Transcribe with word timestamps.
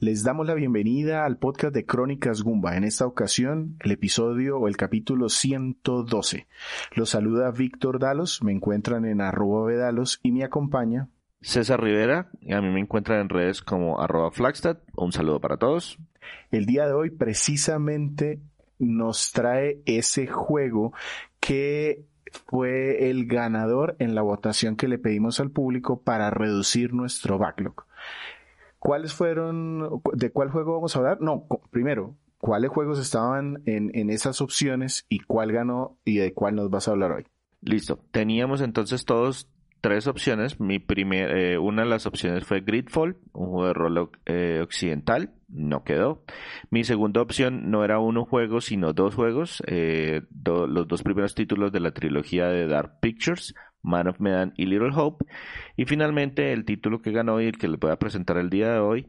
Les 0.00 0.24
damos 0.24 0.46
la 0.46 0.54
bienvenida 0.54 1.26
al 1.26 1.36
podcast 1.36 1.74
de 1.74 1.84
Crónicas 1.84 2.40
Gumba. 2.40 2.74
En 2.74 2.84
esta 2.84 3.04
ocasión, 3.04 3.76
el 3.80 3.90
episodio 3.90 4.58
o 4.58 4.66
el 4.66 4.78
capítulo 4.78 5.28
112. 5.28 6.46
Los 6.94 7.10
saluda 7.10 7.50
Víctor 7.50 7.98
Dalos, 7.98 8.42
me 8.42 8.50
encuentran 8.50 9.04
en 9.04 9.20
arroba 9.20 9.66
vedalos 9.66 10.18
y 10.22 10.32
me 10.32 10.42
acompaña 10.42 11.10
César 11.42 11.82
Rivera, 11.82 12.30
y 12.40 12.54
a 12.54 12.62
mí 12.62 12.70
me 12.70 12.80
encuentran 12.80 13.20
en 13.20 13.28
redes 13.28 13.60
como 13.60 14.00
arroba 14.00 14.30
Flagstad. 14.30 14.78
Un 14.96 15.12
saludo 15.12 15.38
para 15.38 15.58
todos. 15.58 15.98
El 16.50 16.64
día 16.64 16.86
de 16.86 16.94
hoy 16.94 17.10
precisamente 17.10 18.40
nos 18.78 19.32
trae 19.32 19.82
ese 19.84 20.26
juego 20.26 20.94
que 21.40 22.06
fue 22.46 23.10
el 23.10 23.26
ganador 23.26 23.96
en 23.98 24.14
la 24.14 24.22
votación 24.22 24.76
que 24.76 24.88
le 24.88 24.96
pedimos 24.96 25.40
al 25.40 25.50
público 25.50 26.00
para 26.00 26.30
reducir 26.30 26.94
nuestro 26.94 27.36
backlog. 27.36 27.84
¿Cuáles 28.80 29.14
fueron, 29.14 30.00
de 30.14 30.32
cuál 30.32 30.50
juego 30.50 30.74
vamos 30.74 30.96
a 30.96 30.98
hablar? 30.98 31.20
No, 31.20 31.46
primero, 31.70 32.16
¿cuáles 32.38 32.70
juegos 32.70 32.98
estaban 32.98 33.62
en, 33.66 33.90
en 33.94 34.10
esas 34.10 34.40
opciones 34.40 35.04
y 35.08 35.20
cuál 35.20 35.52
ganó 35.52 35.98
y 36.04 36.16
de 36.16 36.32
cuál 36.32 36.56
nos 36.56 36.70
vas 36.70 36.88
a 36.88 36.92
hablar 36.92 37.12
hoy? 37.12 37.26
Listo. 37.60 38.00
Teníamos 38.10 38.62
entonces 38.62 39.04
todos 39.04 39.48
tres 39.80 40.06
opciones. 40.06 40.60
Mi 40.60 40.78
primer, 40.78 41.36
eh, 41.36 41.58
una 41.58 41.82
de 41.82 41.88
las 41.88 42.06
opciones 42.06 42.44
fue 42.44 42.60
Gridfall, 42.60 43.16
un 43.32 43.46
juego 43.46 43.66
de 43.66 43.72
rol 43.74 44.10
eh, 44.26 44.60
occidental. 44.62 45.34
No 45.48 45.82
quedó. 45.84 46.22
Mi 46.70 46.84
segunda 46.84 47.20
opción 47.20 47.70
no 47.70 47.84
era 47.84 47.98
uno 47.98 48.24
juego, 48.24 48.60
sino 48.60 48.92
dos 48.92 49.14
juegos. 49.14 49.62
Eh, 49.66 50.22
los 50.44 50.86
dos 50.86 51.02
primeros 51.02 51.34
títulos 51.34 51.72
de 51.72 51.80
la 51.80 51.92
trilogía 51.92 52.46
de 52.46 52.66
Dark 52.66 53.00
Pictures, 53.00 53.54
Man 53.82 54.08
of 54.08 54.20
Medan 54.20 54.52
y 54.56 54.66
Little 54.66 54.92
Hope. 54.94 55.24
Y 55.76 55.84
finalmente 55.84 56.52
el 56.52 56.64
título 56.64 57.00
que 57.00 57.12
ganó 57.12 57.40
y 57.40 57.46
el 57.46 57.58
que 57.58 57.68
les 57.68 57.78
voy 57.78 57.90
a 57.90 57.98
presentar 57.98 58.36
el 58.36 58.50
día 58.50 58.72
de 58.72 58.78
hoy, 58.78 59.08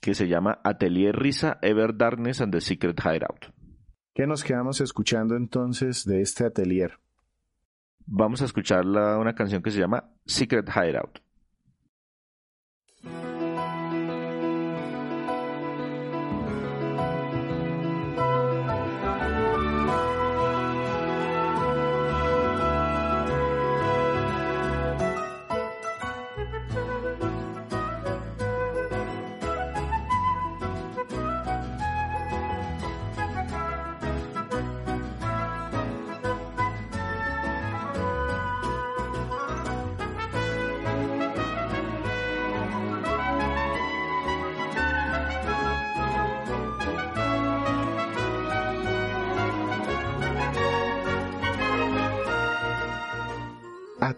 que 0.00 0.14
se 0.14 0.28
llama 0.28 0.60
Atelier 0.64 1.16
Risa, 1.16 1.58
Ever 1.62 1.96
Darkness 1.96 2.40
and 2.40 2.52
the 2.52 2.60
Secret 2.60 3.00
Hideout. 3.00 3.52
¿Qué 4.14 4.26
nos 4.26 4.44
quedamos 4.44 4.80
escuchando 4.80 5.36
entonces 5.36 6.04
de 6.04 6.20
este 6.20 6.44
atelier? 6.44 6.98
Vamos 8.06 8.42
a 8.42 8.44
escuchar 8.44 8.84
la, 8.84 9.18
una 9.18 9.34
canción 9.34 9.62
que 9.62 9.70
se 9.70 9.80
llama 9.80 10.10
Secret 10.26 10.68
Hideout. 10.68 11.20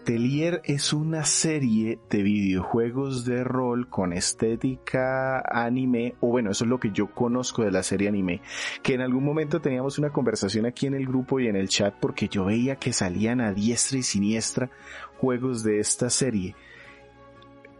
Atelier 0.07 0.61
es 0.63 0.93
una 0.93 1.25
serie 1.25 1.99
de 2.09 2.23
videojuegos 2.23 3.25
de 3.25 3.43
rol 3.43 3.89
con 3.89 4.13
estética 4.13 5.41
anime, 5.41 6.15
o 6.21 6.29
bueno, 6.29 6.51
eso 6.51 6.63
es 6.63 6.69
lo 6.69 6.79
que 6.79 6.91
yo 6.91 7.13
conozco 7.13 7.65
de 7.65 7.71
la 7.71 7.83
serie 7.83 8.07
anime, 8.07 8.39
que 8.83 8.93
en 8.93 9.01
algún 9.01 9.25
momento 9.25 9.59
teníamos 9.59 9.99
una 9.99 10.11
conversación 10.11 10.65
aquí 10.65 10.87
en 10.87 10.93
el 10.93 11.05
grupo 11.05 11.41
y 11.41 11.49
en 11.49 11.57
el 11.57 11.67
chat 11.67 11.93
porque 11.99 12.29
yo 12.29 12.45
veía 12.45 12.77
que 12.77 12.93
salían 12.93 13.41
a 13.41 13.51
diestra 13.51 13.97
y 13.97 14.03
siniestra 14.03 14.69
juegos 15.17 15.61
de 15.63 15.81
esta 15.81 16.09
serie. 16.09 16.55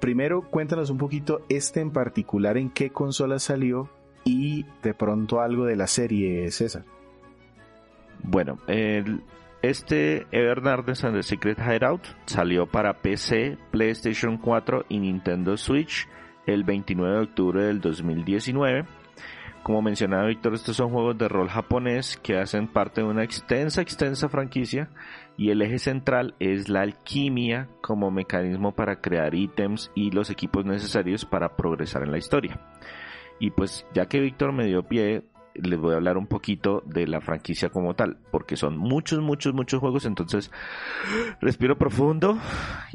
Primero, 0.02 0.42
cuéntanos 0.42 0.90
un 0.90 0.98
poquito 0.98 1.46
este 1.48 1.80
en 1.80 1.92
particular, 1.92 2.58
en 2.58 2.72
qué 2.72 2.90
consola 2.90 3.40
salió 3.40 3.90
y 4.26 4.66
de 4.84 4.94
pronto 4.94 5.40
algo 5.40 5.64
de 5.64 5.78
la 5.78 5.88
serie, 5.88 6.52
César. 6.52 6.84
Bueno, 8.22 8.60
el, 8.68 9.22
este 9.62 10.28
Ever 10.32 10.62
Darkness 10.62 11.04
and 11.04 11.16
the 11.16 11.24
Secret 11.24 11.58
Hideout 11.60 12.02
salió 12.26 12.68
para 12.68 13.02
PC, 13.02 13.58
PlayStation 13.72 14.38
4 14.38 14.86
y 14.90 15.00
Nintendo 15.00 15.58
Switch 15.58 16.08
el 16.46 16.64
29 16.64 17.16
de 17.16 17.22
octubre 17.24 17.64
del 17.64 17.82
2019. 17.82 18.86
Como 19.64 19.82
mencionaba 19.82 20.28
Víctor, 20.28 20.54
estos 20.54 20.78
son 20.78 20.92
juegos 20.92 21.18
de 21.18 21.28
rol 21.28 21.50
japonés 21.50 22.18
que 22.24 22.38
hacen 22.38 22.68
parte 22.68 23.02
de 23.02 23.08
una 23.08 23.24
extensa, 23.24 23.82
extensa 23.82 24.30
franquicia 24.30 24.90
y 25.36 25.50
el 25.50 25.62
eje 25.62 25.78
central 25.78 26.36
es 26.40 26.70
la 26.70 26.82
alquimia 26.82 27.68
como 27.82 28.10
mecanismo 28.10 28.74
para 28.74 29.02
crear 29.02 29.36
ítems 29.36 29.92
y 29.94 30.12
los 30.12 30.30
equipos 30.30 30.64
necesarios 30.64 31.26
para 31.26 31.58
progresar 31.58 32.04
en 32.04 32.12
la 32.12 32.18
historia. 32.18 32.62
Y 33.40 33.52
pues 33.52 33.86
ya 33.94 34.06
que 34.06 34.22
Víctor 34.22 34.54
me 34.54 34.66
dio 34.66 34.84
pie, 34.84 35.24
les 35.62 35.80
voy 35.80 35.94
a 35.94 35.98
hablar 35.98 36.18
un 36.18 36.28
poquito 36.28 36.84
de 36.86 37.08
la 37.08 37.22
franquicia 37.22 37.70
como 37.70 37.96
tal, 37.96 38.18
porque 38.32 38.56
son 38.56 38.78
muchos, 38.78 39.20
muchos, 39.20 39.54
muchos 39.54 39.80
juegos, 39.80 40.06
entonces 40.06 40.52
respiro 41.42 41.78
profundo 41.78 42.38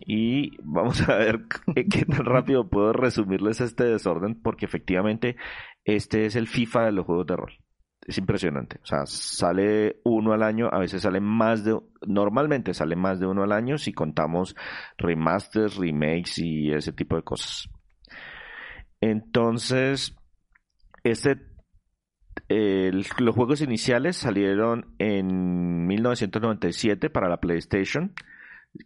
y 0.07 0.57
vamos 0.63 1.09
a 1.09 1.17
ver 1.17 1.43
qué 1.91 2.05
tan 2.05 2.25
rápido 2.25 2.69
puedo 2.69 2.93
resumirles 2.93 3.61
este 3.61 3.85
desorden, 3.85 4.41
porque 4.41 4.67
efectivamente 4.67 5.37
este 5.85 6.27
es 6.27 6.37
el 6.37 6.49
FIFA 6.49 6.87
de 6.87 6.93
los 6.93 7.07
juegos 7.07 7.27
de 7.27 7.37
rol. 7.37 7.53
Es 8.05 8.19
impresionante, 8.19 8.81
o 8.83 8.87
sea, 8.87 9.07
sale 9.07 10.01
uno 10.05 10.33
al 10.33 10.43
año, 10.43 10.69
a 10.73 10.81
veces 10.81 11.03
sale 11.03 11.21
más 11.21 11.65
de, 11.65 11.79
normalmente 12.05 12.75
sale 12.75 12.97
más 12.97 13.21
de 13.21 13.27
uno 13.27 13.45
al 13.45 13.53
año 13.53 13.79
si 13.79 13.93
contamos 13.93 14.57
remasters, 14.99 15.77
remakes 15.77 16.39
y 16.39 16.73
ese 16.73 16.93
tipo 16.93 17.15
de 17.15 17.23
cosas. 17.23 17.69
Entonces, 19.01 20.17
este 21.05 21.37
el, 22.53 23.07
los 23.19 23.35
juegos 23.35 23.61
iniciales 23.61 24.17
salieron 24.17 24.87
en 24.99 25.87
1997 25.87 27.11
para 27.11 27.29
la 27.29 27.39
PlayStation, 27.39 28.13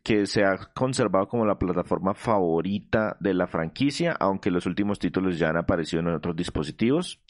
que 0.02 0.26
se 0.26 0.44
ha 0.44 0.56
conservado 0.74 1.28
como 1.28 1.46
la 1.46 1.58
plataforma 1.58 2.14
favorita 2.14 3.16
de 3.20 3.34
la 3.34 3.46
franquicia, 3.46 4.16
aunque 4.18 4.50
los 4.50 4.66
últimos 4.66 4.98
títulos 4.98 5.38
ya 5.38 5.50
han 5.50 5.56
aparecido 5.56 6.00
en 6.00 6.08
otros 6.08 6.34
dispositivos. 6.34 7.20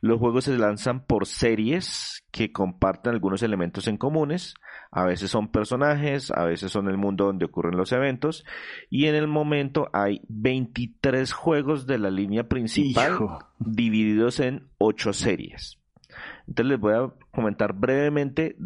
Los 0.00 0.18
juegos 0.18 0.44
se 0.44 0.56
lanzan 0.56 1.04
por 1.04 1.26
series 1.26 2.24
que 2.30 2.52
comparten 2.52 3.12
algunos 3.12 3.42
elementos 3.42 3.88
en 3.88 3.96
comunes. 3.96 4.54
A 4.90 5.04
veces 5.04 5.30
son 5.30 5.48
personajes, 5.48 6.30
a 6.30 6.44
veces 6.44 6.72
son 6.72 6.88
el 6.88 6.96
mundo 6.96 7.26
donde 7.26 7.44
ocurren 7.44 7.76
los 7.76 7.92
eventos. 7.92 8.44
Y 8.88 9.06
en 9.06 9.14
el 9.14 9.26
momento 9.26 9.90
hay 9.92 10.22
23 10.28 11.32
juegos 11.32 11.86
de 11.86 11.98
la 11.98 12.10
línea 12.10 12.48
principal 12.48 13.12
Hijo. 13.12 13.38
divididos 13.58 14.40
en 14.40 14.68
8 14.78 15.12
series. 15.12 15.77
Entonces 16.48 16.66
les 16.70 16.80
voy 16.80 16.94
a 16.94 17.12
comentar 17.30 17.72
brevemente 17.74 18.56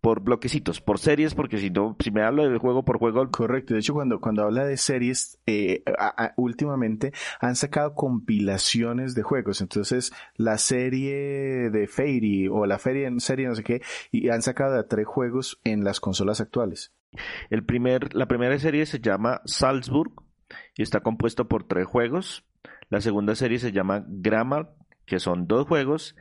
por 0.00 0.20
bloquecitos, 0.22 0.80
por 0.80 0.98
series, 0.98 1.34
porque 1.34 1.58
si 1.58 1.68
no, 1.68 1.94
si 2.00 2.10
me 2.10 2.22
hablo 2.22 2.48
de 2.48 2.58
juego 2.58 2.84
por 2.86 2.98
juego, 2.98 3.30
Correcto, 3.30 3.74
de 3.74 3.80
hecho 3.80 3.92
cuando, 3.92 4.18
cuando 4.18 4.42
habla 4.44 4.64
de 4.64 4.78
series, 4.78 5.38
eh, 5.46 5.82
a- 5.98 6.24
a- 6.24 6.34
últimamente 6.38 7.12
han 7.38 7.54
sacado 7.54 7.94
compilaciones 7.94 9.14
de 9.14 9.22
juegos, 9.22 9.60
entonces 9.60 10.12
la 10.36 10.56
serie 10.56 11.68
de 11.70 11.86
Fairy 11.86 12.48
o 12.48 12.64
la 12.64 12.78
feria 12.78 13.08
en 13.08 13.20
serie 13.20 13.46
no 13.48 13.54
sé 13.54 13.62
qué, 13.62 13.82
y 14.10 14.30
han 14.30 14.40
sacado 14.40 14.78
a 14.78 14.86
tres 14.88 15.06
juegos 15.06 15.60
en 15.64 15.84
las 15.84 16.00
consolas 16.00 16.40
actuales. 16.40 16.92
el 17.50 17.64
primer, 17.64 18.14
la 18.14 18.26
primera 18.26 18.58
serie 18.58 18.86
se 18.86 19.00
llama 19.00 19.42
Salzburg 19.44 20.12
y 20.76 20.82
está 20.82 21.00
compuesto 21.00 21.48
por 21.48 21.64
tres 21.64 21.86
juegos. 21.86 22.44
La 22.88 23.00
segunda 23.00 23.34
serie 23.34 23.58
se 23.58 23.72
llama 23.72 24.04
Grammar, 24.08 24.72
que 25.06 25.18
son 25.18 25.46
dos 25.46 25.66
juegos, 25.66 26.14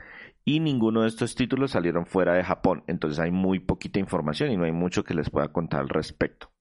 y 0.45 0.59
ninguno 0.59 1.01
de 1.01 1.07
estos 1.07 1.36
títulos 1.36 1.71
salieron 1.71 2.06
fuera 2.06 2.33
de 2.33 2.44
Japón, 2.44 2.83
entonces 2.88 3.19
hay 3.19 3.31
muy 3.31 3.59
poquita 3.59 4.00
información 4.00 4.51
y 4.51 4.57
no 4.57 4.65
hay 4.65 4.71
mucho 4.71 5.03
que 5.03 5.13
les 5.13 5.30
pueda 5.30 5.51
contar 5.51 5.81
al 5.81 5.89
respecto. 5.89 6.51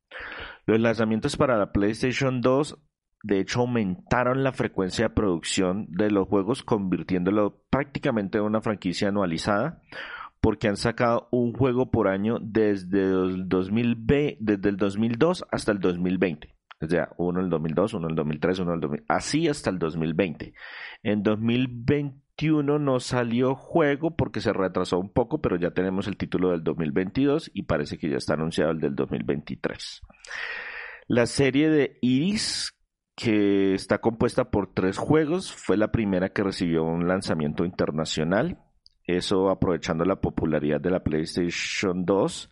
Los 0.66 0.80
lanzamientos 0.80 1.36
para 1.36 1.56
la 1.56 1.72
PlayStation 1.72 2.40
2 2.40 2.78
de 3.22 3.40
hecho 3.40 3.60
aumentaron 3.60 4.44
la 4.44 4.52
frecuencia 4.52 5.08
de 5.08 5.14
producción 5.14 5.86
de 5.90 6.10
los 6.10 6.28
juegos, 6.28 6.62
convirtiéndolo 6.62 7.62
prácticamente 7.70 8.38
en 8.38 8.44
una 8.44 8.60
franquicia 8.60 9.08
anualizada, 9.08 9.82
porque 10.40 10.68
han 10.68 10.76
sacado 10.76 11.28
un 11.32 11.52
juego 11.52 11.90
por 11.90 12.08
año 12.08 12.38
desde 12.40 13.02
el, 13.02 13.48
2020, 13.48 14.38
desde 14.40 14.68
el 14.68 14.76
2002 14.76 15.44
hasta 15.50 15.72
el 15.72 15.80
2020. 15.80 16.54
O 16.80 16.86
sea, 16.86 17.08
uno 17.16 17.40
en 17.40 17.46
el 17.46 17.50
2002, 17.50 17.94
uno 17.94 18.06
en 18.06 18.10
el 18.10 18.16
2003, 18.16 18.58
uno 18.60 18.70
en 18.70 18.74
el 18.76 18.80
2000, 18.80 19.04
así 19.08 19.48
hasta 19.48 19.70
el 19.70 19.78
2020. 19.80 20.54
En 21.02 21.22
2021 22.38 22.78
no 22.78 23.00
salió 23.00 23.54
juego 23.56 24.12
porque 24.12 24.40
se 24.40 24.52
retrasó 24.52 24.98
un 24.98 25.10
poco, 25.10 25.40
pero 25.40 25.56
ya 25.56 25.72
tenemos 25.72 26.06
el 26.06 26.16
título 26.16 26.50
del 26.50 26.62
2022 26.62 27.50
y 27.52 27.64
parece 27.64 27.98
que 27.98 28.08
ya 28.08 28.16
está 28.16 28.34
anunciado 28.34 28.70
el 28.70 28.80
del 28.80 28.94
2023. 28.94 30.00
La 31.08 31.26
serie 31.26 31.68
de 31.68 31.98
Iris, 32.00 32.72
que 33.16 33.74
está 33.74 33.98
compuesta 33.98 34.50
por 34.50 34.72
tres 34.72 34.98
juegos, 34.98 35.52
fue 35.52 35.76
la 35.76 35.90
primera 35.90 36.28
que 36.28 36.44
recibió 36.44 36.84
un 36.84 37.08
lanzamiento 37.08 37.64
internacional. 37.64 38.58
Eso 39.04 39.50
aprovechando 39.50 40.04
la 40.04 40.20
popularidad 40.20 40.80
de 40.80 40.90
la 40.90 41.02
PlayStation 41.02 42.04
2. 42.04 42.50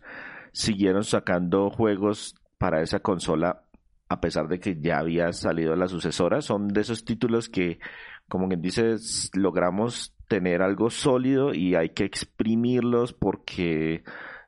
Siguieron 0.51 1.03
sacando 1.03 1.69
juegos 1.69 2.35
para 2.57 2.81
esa 2.81 2.99
consola 2.99 3.63
a 4.09 4.21
pesar 4.21 4.47
de 4.47 4.59
que 4.59 4.79
ya 4.79 4.99
había 4.99 5.31
salido 5.33 5.75
la 5.75 5.87
sucesora. 5.87 6.41
Son 6.41 6.69
de 6.69 6.81
esos 6.81 7.05
títulos 7.05 7.49
que, 7.49 7.79
como 8.27 8.47
quien 8.47 8.61
dice, 8.61 8.95
logramos 9.33 10.15
tener 10.27 10.61
algo 10.61 10.89
sólido 10.89 11.53
y 11.53 11.75
hay 11.75 11.89
que 11.89 12.03
exprimirlos 12.03 13.13
porque 13.13 14.03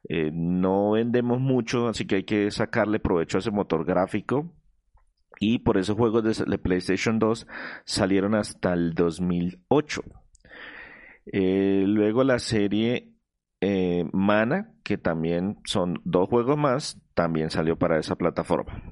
eh, 0.07 0.31
no 0.33 0.91
vendemos 0.91 1.39
mucho, 1.39 1.87
así 1.87 2.05
que 2.05 2.15
hay 2.17 2.23
que 2.23 2.51
sacarle 2.51 2.99
provecho 2.99 3.37
a 3.37 3.39
ese 3.39 3.51
motor 3.51 3.85
gráfico. 3.85 4.53
Y 5.41 5.59
por 5.59 5.77
esos 5.77 5.95
juegos 5.95 6.23
de, 6.23 6.57
PlayStation 6.57 7.17
2 7.17 7.47
salieron 7.85 8.35
hasta 8.35 8.73
el 8.73 8.93
2008. 8.93 10.01
Eh, 11.31 11.83
luego 11.87 12.25
la 12.25 12.39
serie 12.39 13.13
eh, 13.61 14.03
Mana, 14.11 14.73
que 14.83 14.97
también 14.97 15.59
son 15.63 16.01
dos 16.03 16.27
juegos 16.27 16.57
más, 16.57 17.01
también 17.13 17.51
salió 17.51 17.77
para 17.77 17.99
esa 17.99 18.15
plataforma. 18.15 18.83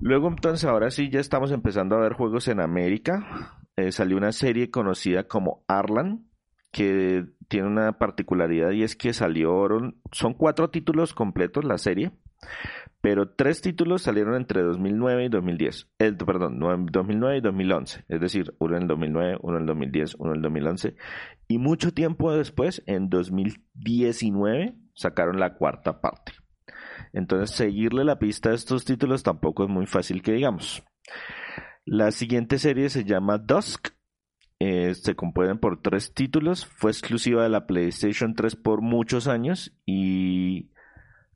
Luego 0.00 0.28
entonces 0.28 0.64
ahora 0.64 0.90
sí 0.90 1.08
ya 1.10 1.20
estamos 1.20 1.52
empezando 1.52 1.96
a 1.96 2.00
ver 2.00 2.12
juegos 2.12 2.48
en 2.48 2.60
América. 2.60 3.58
Eh, 3.76 3.92
salió 3.92 4.16
una 4.16 4.32
serie 4.32 4.70
conocida 4.70 5.24
como 5.24 5.64
Arlan, 5.68 6.26
que 6.70 7.24
tiene 7.48 7.68
una 7.68 7.92
particularidad 7.98 8.70
y 8.72 8.82
es 8.82 8.96
que 8.96 9.12
salieron, 9.12 10.00
son 10.12 10.34
cuatro 10.34 10.70
títulos 10.70 11.14
completos 11.14 11.64
la 11.64 11.78
serie, 11.78 12.12
pero 13.00 13.30
tres 13.30 13.62
títulos 13.62 14.02
salieron 14.02 14.34
entre 14.34 14.62
2009 14.62 15.24
y 15.24 15.28
2010, 15.28 15.88
el, 15.98 16.16
perdón, 16.16 16.58
2009 16.58 17.38
y 17.38 17.40
2011, 17.40 18.04
es 18.08 18.20
decir, 18.20 18.54
uno 18.58 18.76
en 18.76 18.82
el 18.82 18.88
2009, 18.88 19.38
uno 19.40 19.56
en 19.56 19.62
el 19.62 19.66
2010, 19.66 20.16
uno 20.18 20.30
en 20.32 20.36
el 20.36 20.42
2011, 20.42 20.96
y 21.48 21.58
mucho 21.58 21.94
tiempo 21.94 22.32
después, 22.32 22.82
en 22.86 23.08
2019, 23.08 24.74
sacaron 24.94 25.38
la 25.38 25.54
cuarta 25.54 26.00
parte. 26.00 26.32
Entonces, 27.12 27.56
seguirle 27.56 28.04
la 28.04 28.18
pista 28.18 28.50
a 28.50 28.54
estos 28.54 28.84
títulos 28.84 29.22
tampoco 29.22 29.64
es 29.64 29.70
muy 29.70 29.86
fácil 29.86 30.22
que 30.22 30.32
digamos. 30.32 30.84
La 31.84 32.10
siguiente 32.10 32.58
serie 32.58 32.88
se 32.88 33.04
llama 33.04 33.38
Dusk. 33.38 33.90
Eh, 34.58 34.94
se 34.94 35.14
componen 35.14 35.58
por 35.58 35.82
tres 35.82 36.14
títulos. 36.14 36.66
Fue 36.66 36.90
exclusiva 36.90 37.42
de 37.42 37.48
la 37.48 37.66
PlayStation 37.66 38.34
3 38.34 38.56
por 38.56 38.82
muchos 38.82 39.28
años 39.28 39.76
y 39.84 40.70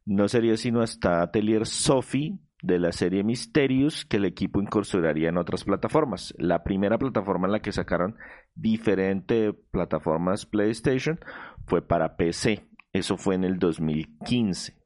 no 0.05 0.27
sería 0.29 0.57
sino 0.57 0.81
hasta 0.81 1.23
Atelier 1.23 1.67
Sophie 1.67 2.41
de 2.63 2.79
la 2.79 2.93
serie 2.93 3.23
Mysterious 3.23 4.05
que 4.05 4.17
el 4.17 4.25
equipo 4.25 4.61
incursionaría 4.61 5.29
en 5.29 5.39
otras 5.39 5.65
plataformas. 5.65 6.35
La 6.39 6.63
primera 6.63 6.99
plataforma 6.99 7.47
en 7.47 7.53
la 7.53 7.61
que 7.61 7.73
sacaron 7.73 8.17
diferentes 8.55 9.55
plataformas 9.71 10.47
PlayStation 10.47 11.21
fue 11.67 11.87
para 11.87 12.17
PC. 12.17 12.67
Eso 12.93 13.17
fue 13.17 13.37
en 13.37 13.45
el 13.45 13.59
2015. 13.59 14.80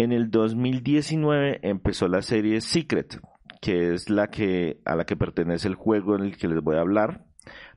En 0.00 0.12
el 0.12 0.30
2019 0.30 1.60
empezó 1.60 2.08
la 2.08 2.22
serie 2.22 2.62
Secret, 2.62 3.20
que 3.60 3.92
es 3.92 4.08
la 4.08 4.28
que 4.28 4.80
a 4.86 4.96
la 4.96 5.04
que 5.04 5.14
pertenece 5.14 5.68
el 5.68 5.74
juego 5.74 6.16
en 6.16 6.22
el 6.22 6.38
que 6.38 6.48
les 6.48 6.62
voy 6.62 6.76
a 6.76 6.80
hablar, 6.80 7.26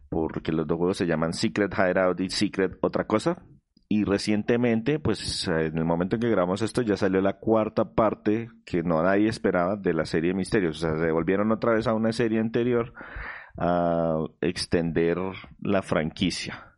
porque 0.07 0.53
los 0.53 0.65
dos 0.65 0.77
juegos 0.77 0.95
se 0.95 1.05
llaman 1.05 1.33
Secret 1.33 1.73
Hideout 1.77 2.21
y 2.21 2.29
Secret 2.29 2.77
otra 2.79 3.07
cosa. 3.07 3.43
Y 3.89 4.05
recientemente, 4.05 4.99
pues 4.99 5.49
en 5.49 5.77
el 5.77 5.83
momento 5.83 6.15
en 6.15 6.21
que 6.21 6.29
grabamos 6.29 6.61
esto, 6.61 6.81
ya 6.81 6.95
salió 6.95 7.19
la 7.19 7.39
cuarta 7.39 7.93
parte 7.93 8.47
que 8.65 8.83
no 8.83 9.03
nadie 9.03 9.27
esperaba 9.27 9.75
de 9.75 9.93
la 9.93 10.05
serie 10.05 10.33
Misterios. 10.33 10.77
O 10.77 10.87
sea, 10.87 10.97
se 10.97 11.11
volvieron 11.11 11.51
otra 11.51 11.73
vez 11.73 11.87
a 11.87 11.93
una 11.93 12.13
serie 12.13 12.39
anterior 12.39 12.93
a 13.57 14.15
extender 14.39 15.17
la 15.59 15.81
franquicia. 15.81 16.72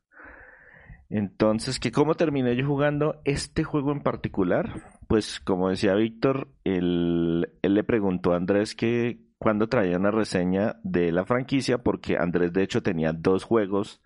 Entonces, 1.16 1.80
¿que 1.80 1.94
¿cómo 1.94 2.16
terminé 2.16 2.58
yo 2.58 2.68
jugando 2.68 3.22
este 3.24 3.64
juego 3.64 3.94
en 3.94 4.02
particular? 4.02 4.84
Pues 5.08 5.40
como 5.40 5.70
decía 5.70 5.96
Víctor, 5.96 6.50
él, 6.66 7.48
le 7.62 7.84
preguntó 7.86 8.34
a 8.34 8.36
Andrés 8.36 8.76
que 8.76 9.22
cuando 9.38 9.70
traía 9.70 9.96
una 9.96 10.12
reseña 10.12 10.76
de 10.84 11.14
la 11.14 11.26
franquicia, 11.26 11.78
porque 11.78 12.18
Andrés 12.18 12.52
de 12.52 12.64
hecho 12.64 12.84
tenía 12.84 13.14
dos 13.14 13.46
juegos 13.46 14.02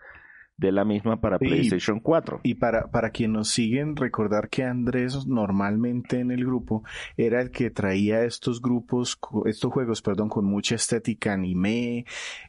de 0.56 0.72
la 0.72 0.86
misma 0.86 1.20
para 1.20 1.40
PlayStation 1.40 2.00
4. 2.00 2.42
Y 2.44 2.56
para, 2.56 2.92
para 2.92 3.10
quien 3.10 3.32
nos 3.32 3.50
siguen, 3.50 3.96
recordar 3.96 4.50
que 4.50 4.64
Andrés 4.64 5.26
normalmente 5.26 6.20
en 6.20 6.30
el 6.30 6.46
grupo 6.46 6.84
era 7.18 7.42
el 7.42 7.50
que 7.50 7.72
traía 7.72 8.24
estos 8.24 8.62
grupos, 8.62 9.18
estos 9.46 9.74
juegos, 9.74 10.04
perdón, 10.04 10.30
con 10.30 10.46
mucha 10.46 10.76
estética 10.76 11.34
anime, 11.34 12.06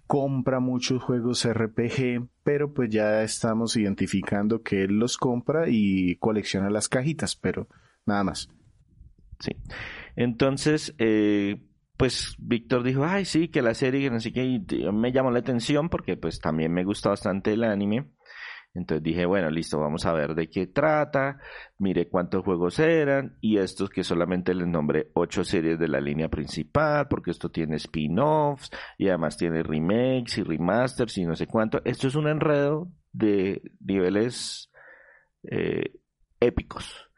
compra 0.07 0.61
muchos 0.61 1.03
juegos 1.03 1.49
RPG, 1.49 2.29
pero 2.52 2.75
pues 2.75 2.91
ya 2.91 3.23
estamos 3.23 3.76
identificando 3.76 4.61
que 4.61 4.82
él 4.82 4.99
los 4.99 5.17
compra 5.17 5.69
y 5.69 6.17
colecciona 6.17 6.69
las 6.69 6.88
cajitas, 6.88 7.37
pero 7.37 7.69
nada 8.06 8.25
más. 8.25 8.49
Sí. 9.38 9.52
Entonces, 10.17 10.93
eh, 10.99 11.62
pues 11.97 12.35
Víctor 12.41 12.82
dijo, 12.82 13.05
ay, 13.05 13.25
sí, 13.25 13.47
que 13.47 13.62
la 13.62 13.73
serie, 13.75 14.11
que 14.11 14.32
qué, 14.32 14.91
me 14.91 15.12
llamó 15.12 15.31
la 15.31 15.38
atención 15.38 15.88
porque 15.88 16.17
pues 16.17 16.41
también 16.41 16.73
me 16.73 16.82
gusta 16.82 17.11
bastante 17.11 17.52
el 17.52 17.62
anime. 17.62 18.11
Entonces 18.73 19.03
dije, 19.03 19.27
bueno, 19.27 19.51
listo, 19.51 19.81
vamos 19.81 20.07
a 20.07 20.13
ver 20.13 20.35
de 20.35 20.49
qué 20.49 20.69
trata, 20.69 21.41
mire 21.79 22.09
cuántos 22.09 22.45
juegos 22.45 22.79
eran 22.79 23.37
y 23.41 23.59
estos 23.59 23.91
que 23.91 24.05
solamente 24.05 24.55
les 24.55 24.69
nombré 24.69 25.11
ocho 25.15 25.43
series 25.43 25.79
de 25.79 25.89
la 25.89 26.01
línea 26.01 26.29
principal, 26.29 27.09
porque 27.09 27.33
esto 27.33 27.51
tiene 27.51 27.77
spin-offs 27.77 28.71
y 28.97 29.09
además 29.09 29.37
tiene 29.37 29.65
remakes 29.65 30.39
y 30.39 30.45
remasters 30.45 31.19
y 31.19 31.25
no 31.25 31.35
sé 31.35 31.49
cuánto. 31.49 31.81
Esto 31.85 32.07
es 32.07 32.15
un 32.15 32.29
enredo 32.29 32.89
de 33.12 33.61
niveles 33.81 34.71
eh, 35.43 35.99
épicos. 36.39 37.11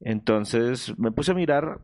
Entonces 0.00 0.96
me 0.98 1.10
puse 1.10 1.32
a 1.32 1.34
mirar 1.34 1.80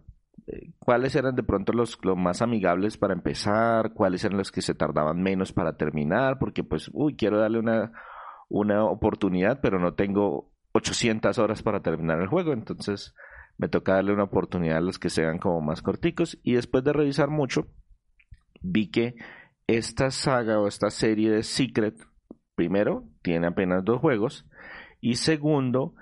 eh, 0.46 0.70
cuáles 0.78 1.14
eran 1.16 1.34
de 1.34 1.42
pronto 1.42 1.72
los, 1.72 1.98
más 2.16 2.40
amigables 2.40 2.96
para 2.96 3.14
empezar, 3.14 3.92
cuáles 3.92 4.24
eran 4.24 4.38
los 4.38 4.50
que 4.52 4.62
se 4.62 4.74
tardaban 4.74 5.22
menos 5.22 5.52
para 5.52 5.76
terminar, 5.76 6.38
porque 6.38 6.64
pues, 6.64 6.90
uy, 6.92 7.16
quiero 7.16 7.38
darle 7.38 7.58
una, 7.58 7.92
una 8.48 8.84
oportunidad, 8.84 9.60
pero 9.60 9.78
no 9.78 9.94
tengo 9.94 10.50
800 10.72 11.38
horas 11.38 11.62
para 11.62 11.80
terminar 11.80 12.20
el 12.20 12.28
juego, 12.28 12.52
entonces 12.52 13.14
me 13.58 13.68
toca 13.68 13.94
darle 13.94 14.12
una 14.12 14.24
oportunidad 14.24 14.78
a 14.78 14.82
los 14.82 14.98
que 14.98 15.10
sean 15.10 15.38
como 15.38 15.60
más 15.60 15.82
corticos. 15.82 16.38
Y 16.42 16.54
después 16.54 16.84
de 16.84 16.92
revisar 16.92 17.28
mucho, 17.28 17.66
vi 18.60 18.90
que 18.90 19.16
esta 19.66 20.10
saga 20.10 20.60
o 20.60 20.68
esta 20.68 20.90
serie 20.90 21.30
de 21.30 21.42
Secret, 21.42 21.96
primero, 22.54 23.04
tiene 23.22 23.48
apenas 23.48 23.84
dos 23.84 24.00
juegos. 24.00 24.46
Y 25.00 25.16
segundo, 25.16 25.94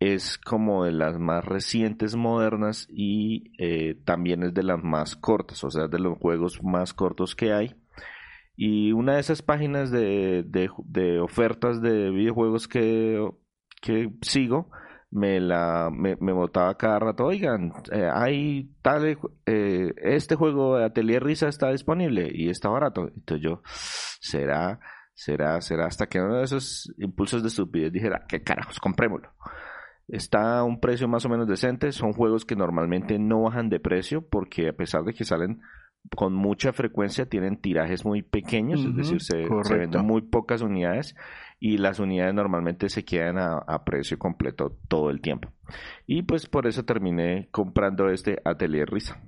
es 0.00 0.38
como 0.38 0.84
de 0.84 0.92
las 0.92 1.18
más 1.18 1.44
recientes 1.44 2.16
modernas 2.16 2.88
y 2.90 3.52
eh, 3.58 3.94
también 4.04 4.42
es 4.42 4.54
de 4.54 4.64
las 4.64 4.82
más 4.82 5.14
cortas, 5.14 5.62
o 5.64 5.70
sea, 5.70 5.86
de 5.86 5.98
los 5.98 6.18
juegos 6.18 6.62
más 6.62 6.92
cortos 6.92 7.36
que 7.36 7.52
hay. 7.52 7.76
Y 8.64 8.92
una 8.92 9.14
de 9.14 9.20
esas 9.20 9.42
páginas 9.42 9.90
de, 9.90 10.44
de, 10.46 11.20
ofertas 11.20 11.82
de 11.82 12.10
videojuegos 12.10 12.68
que, 12.68 13.28
que 13.80 14.12
sigo 14.20 14.70
me 15.10 15.40
la 15.40 15.90
me, 15.92 16.14
me 16.20 16.32
botaba 16.32 16.76
cada 16.76 17.00
rato, 17.00 17.24
oigan, 17.24 17.72
eh, 17.90 18.08
hay 18.14 18.70
tal, 18.80 19.18
eh, 19.46 19.92
este 19.96 20.36
juego 20.36 20.76
de 20.76 20.84
Atelier 20.84 21.24
Risa 21.24 21.48
está 21.48 21.72
disponible 21.72 22.30
y 22.32 22.50
está 22.50 22.68
barato. 22.68 23.08
Entonces 23.08 23.42
yo, 23.42 23.62
será, 23.64 24.78
será, 25.12 25.60
será, 25.60 25.86
hasta 25.86 26.06
que 26.06 26.20
uno 26.20 26.36
de 26.36 26.44
esos 26.44 26.94
impulsos 26.98 27.42
de 27.42 27.48
estupidez 27.48 27.92
dijera, 27.92 28.26
qué 28.28 28.44
carajos, 28.44 28.78
comprémoslo. 28.78 29.32
Está 30.06 30.60
a 30.60 30.62
un 30.62 30.78
precio 30.78 31.08
más 31.08 31.24
o 31.24 31.28
menos 31.28 31.48
decente. 31.48 31.90
Son 31.90 32.12
juegos 32.12 32.44
que 32.44 32.54
normalmente 32.54 33.18
no 33.18 33.42
bajan 33.42 33.68
de 33.70 33.80
precio 33.80 34.24
porque 34.24 34.68
a 34.68 34.72
pesar 34.72 35.02
de 35.02 35.14
que 35.14 35.24
salen 35.24 35.62
con 36.14 36.34
mucha 36.34 36.72
frecuencia 36.72 37.26
tienen 37.26 37.56
tirajes 37.56 38.04
muy 38.04 38.22
pequeños, 38.22 38.84
es 38.84 38.96
decir, 38.96 39.20
se, 39.20 39.46
venden 39.74 40.04
muy 40.04 40.22
pocas 40.22 40.60
unidades 40.60 41.14
y 41.58 41.78
las 41.78 42.00
unidades 42.00 42.34
normalmente 42.34 42.88
se 42.88 43.04
quedan 43.04 43.38
a, 43.38 43.84
precio 43.84 44.18
completo 44.18 44.76
todo 44.88 45.10
el 45.10 45.20
tiempo. 45.20 45.50
Y 46.06 46.22
pues 46.22 46.46
por 46.46 46.66
eso 46.66 46.84
terminé 46.84 47.48
comprando 47.50 48.08
este 48.10 48.40
Atelier 48.44 48.90
Risa. 48.90 49.20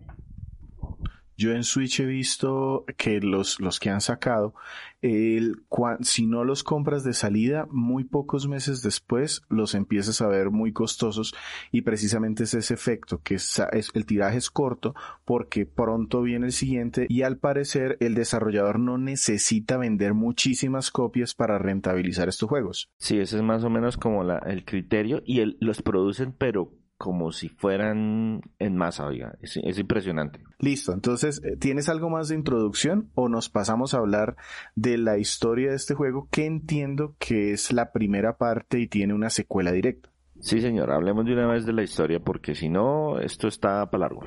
Yo 1.37 1.53
en 1.53 1.65
Switch 1.65 2.01
he 2.01 2.07
visto 2.07 2.85
que 2.97 3.21
los, 3.21 3.61
los 3.61 3.81
que 3.81 3.91
han 3.91 4.01
sacado, 4.01 4.55
el, 5.03 5.57
si 6.01 6.27
no 6.27 6.45
los 6.45 6.65
compras 6.65 7.05
de 7.05 7.13
salida, 7.13 7.67
muy 7.71 8.05
pocos 8.05 8.49
meses 8.49 8.83
después 8.83 9.43
los 9.49 9.75
empiezas 9.75 10.21
a 10.23 10.29
ver 10.29 10.51
muy 10.51 10.73
costosos 10.73 11.35
y 11.71 11.83
precisamente 11.83 12.45
es 12.45 12.55
ese 12.55 12.75
efecto, 12.75 13.21
que 13.23 13.37
el 13.37 14.07
tiraje 14.07 14.39
es 14.39 14.51
corto 14.51 14.95
porque 15.25 15.67
pronto 15.67 16.23
viene 16.23 16.47
el 16.47 16.53
siguiente 16.53 17.07
y 17.09 17.23
al 17.23 17.39
parecer 17.39 17.99
el 18.01 18.15
desarrollador 18.15 18.79
no 18.79 18.97
necesita 18.97 19.77
vender 19.77 20.15
muchísimas 20.15 20.91
copias 20.91 21.35
para 21.35 21.59
rentabilizar 21.59 22.29
estos 22.29 22.49
juegos. 22.49 22.89
Sí, 22.97 23.19
ese 23.19 23.37
es 23.37 23.43
más 23.43 23.65
o 23.65 23.71
menos 23.71 23.97
como 23.97 24.23
el 24.23 24.65
criterio 24.65 25.23
y 25.27 25.41
el, 25.41 25.57
los 25.61 25.83
producen 25.83 26.33
pero 26.33 26.73
como 26.97 27.33
si 27.33 27.49
fueran 27.49 28.43
en 28.59 28.77
masa, 28.77 29.07
oiga, 29.07 29.37
es, 29.41 29.57
impresionante. 29.79 30.41
Listo, 30.59 30.93
entonces, 30.93 31.43
eh, 31.45 31.57
¿tienes 31.57 31.89
algo 31.89 32.09
más 32.09 32.29
de 32.29 32.37
introducción 32.37 33.11
o 33.15 33.29
nos 33.29 33.49
pasamos 33.49 33.95
a 33.95 33.99
hablar 33.99 34.37
de 34.75 34.99
la 34.99 35.19
historia 35.19 35.71
de 35.71 35.77
este 35.77 35.95
juego 35.95 36.29
que 36.31 36.47
entiendo 36.47 37.17
que 37.19 37.53
es 37.53 37.73
la 37.73 37.93
primera 37.93 38.37
parte 38.37 38.79
y 38.79 38.87
tiene 38.87 39.15
una 39.15 39.31
secuela 39.31 39.73
directa? 39.73 40.11
Sí, 40.41 40.61
señor, 40.61 40.91
hablemos 40.91 41.25
de 41.25 41.33
una 41.33 41.47
vez 41.47 41.65
de 41.65 41.73
la 41.73 41.83
historia 41.83 42.21
porque 42.21 42.55
si 42.55 42.69
no, 42.69 43.19
esto 43.19 43.49
está 43.49 43.91
para 43.91 44.03
largo. 44.03 44.23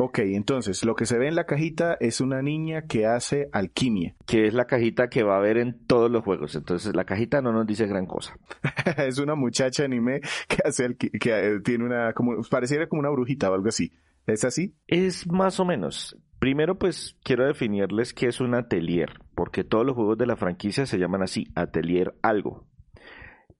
Ok, 0.00 0.20
entonces 0.20 0.84
lo 0.84 0.94
que 0.94 1.06
se 1.06 1.18
ve 1.18 1.26
en 1.26 1.34
la 1.34 1.44
cajita 1.44 1.96
es 1.98 2.20
una 2.20 2.40
niña 2.40 2.82
que 2.82 3.06
hace 3.06 3.48
alquimia. 3.52 4.14
Que 4.26 4.46
es 4.46 4.54
la 4.54 4.66
cajita 4.66 5.08
que 5.08 5.24
va 5.24 5.36
a 5.36 5.40
ver 5.40 5.58
en 5.58 5.84
todos 5.86 6.08
los 6.08 6.22
juegos. 6.22 6.54
Entonces 6.54 6.94
la 6.94 7.04
cajita 7.04 7.42
no 7.42 7.52
nos 7.52 7.66
dice 7.66 7.86
gran 7.88 8.06
cosa. 8.06 8.38
es 8.96 9.18
una 9.18 9.34
muchacha 9.34 9.84
anime 9.84 10.20
que 10.46 10.58
hace 10.64 10.96
que 10.96 11.10
eh, 11.24 11.60
tiene 11.64 11.84
una 11.84 12.12
como 12.12 12.40
pareciera 12.48 12.88
como 12.88 13.00
una 13.00 13.10
brujita 13.10 13.50
o 13.50 13.54
algo 13.54 13.68
así. 13.68 13.92
¿Es 14.28 14.44
así? 14.44 14.76
Es 14.86 15.26
más 15.26 15.58
o 15.58 15.64
menos. 15.64 16.16
Primero, 16.38 16.78
pues 16.78 17.16
quiero 17.24 17.44
definirles 17.46 18.14
qué 18.14 18.26
es 18.26 18.40
un 18.40 18.54
atelier, 18.54 19.14
porque 19.34 19.64
todos 19.64 19.84
los 19.84 19.96
juegos 19.96 20.16
de 20.18 20.26
la 20.26 20.36
franquicia 20.36 20.86
se 20.86 20.98
llaman 20.98 21.22
así, 21.22 21.48
atelier 21.56 22.14
algo. 22.22 22.64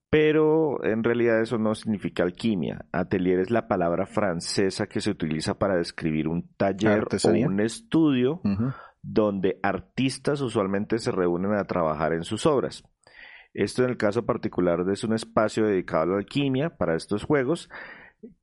Pero 0.09 0.83
en 0.83 1.03
realidad 1.03 1.41
eso 1.41 1.57
no 1.59 1.75
significa 1.75 2.23
alquimia. 2.23 2.85
Atelier 2.91 3.39
es 3.39 3.51
la 3.51 3.67
palabra 3.67 4.07
francesa 4.07 4.87
que 4.87 5.01
se 5.01 5.11
utiliza 5.11 5.59
para 5.59 5.77
describir 5.77 6.27
un 6.27 6.49
taller 6.57 7.05
o 7.23 7.29
un 7.29 7.59
estudio 7.59 8.41
donde 9.03 9.59
artistas 9.61 10.41
usualmente 10.41 10.97
se 10.97 11.11
reúnen 11.11 11.53
a 11.53 11.65
trabajar 11.65 12.13
en 12.13 12.23
sus 12.23 12.45
obras. 12.47 12.83
Esto 13.53 13.83
en 13.83 13.91
el 13.91 13.97
caso 13.97 14.25
particular 14.25 14.83
es 14.91 15.03
un 15.03 15.13
espacio 15.13 15.65
dedicado 15.65 16.03
a 16.03 16.07
la 16.07 16.17
alquimia 16.17 16.69
para 16.69 16.95
estos 16.95 17.23
juegos, 17.23 17.69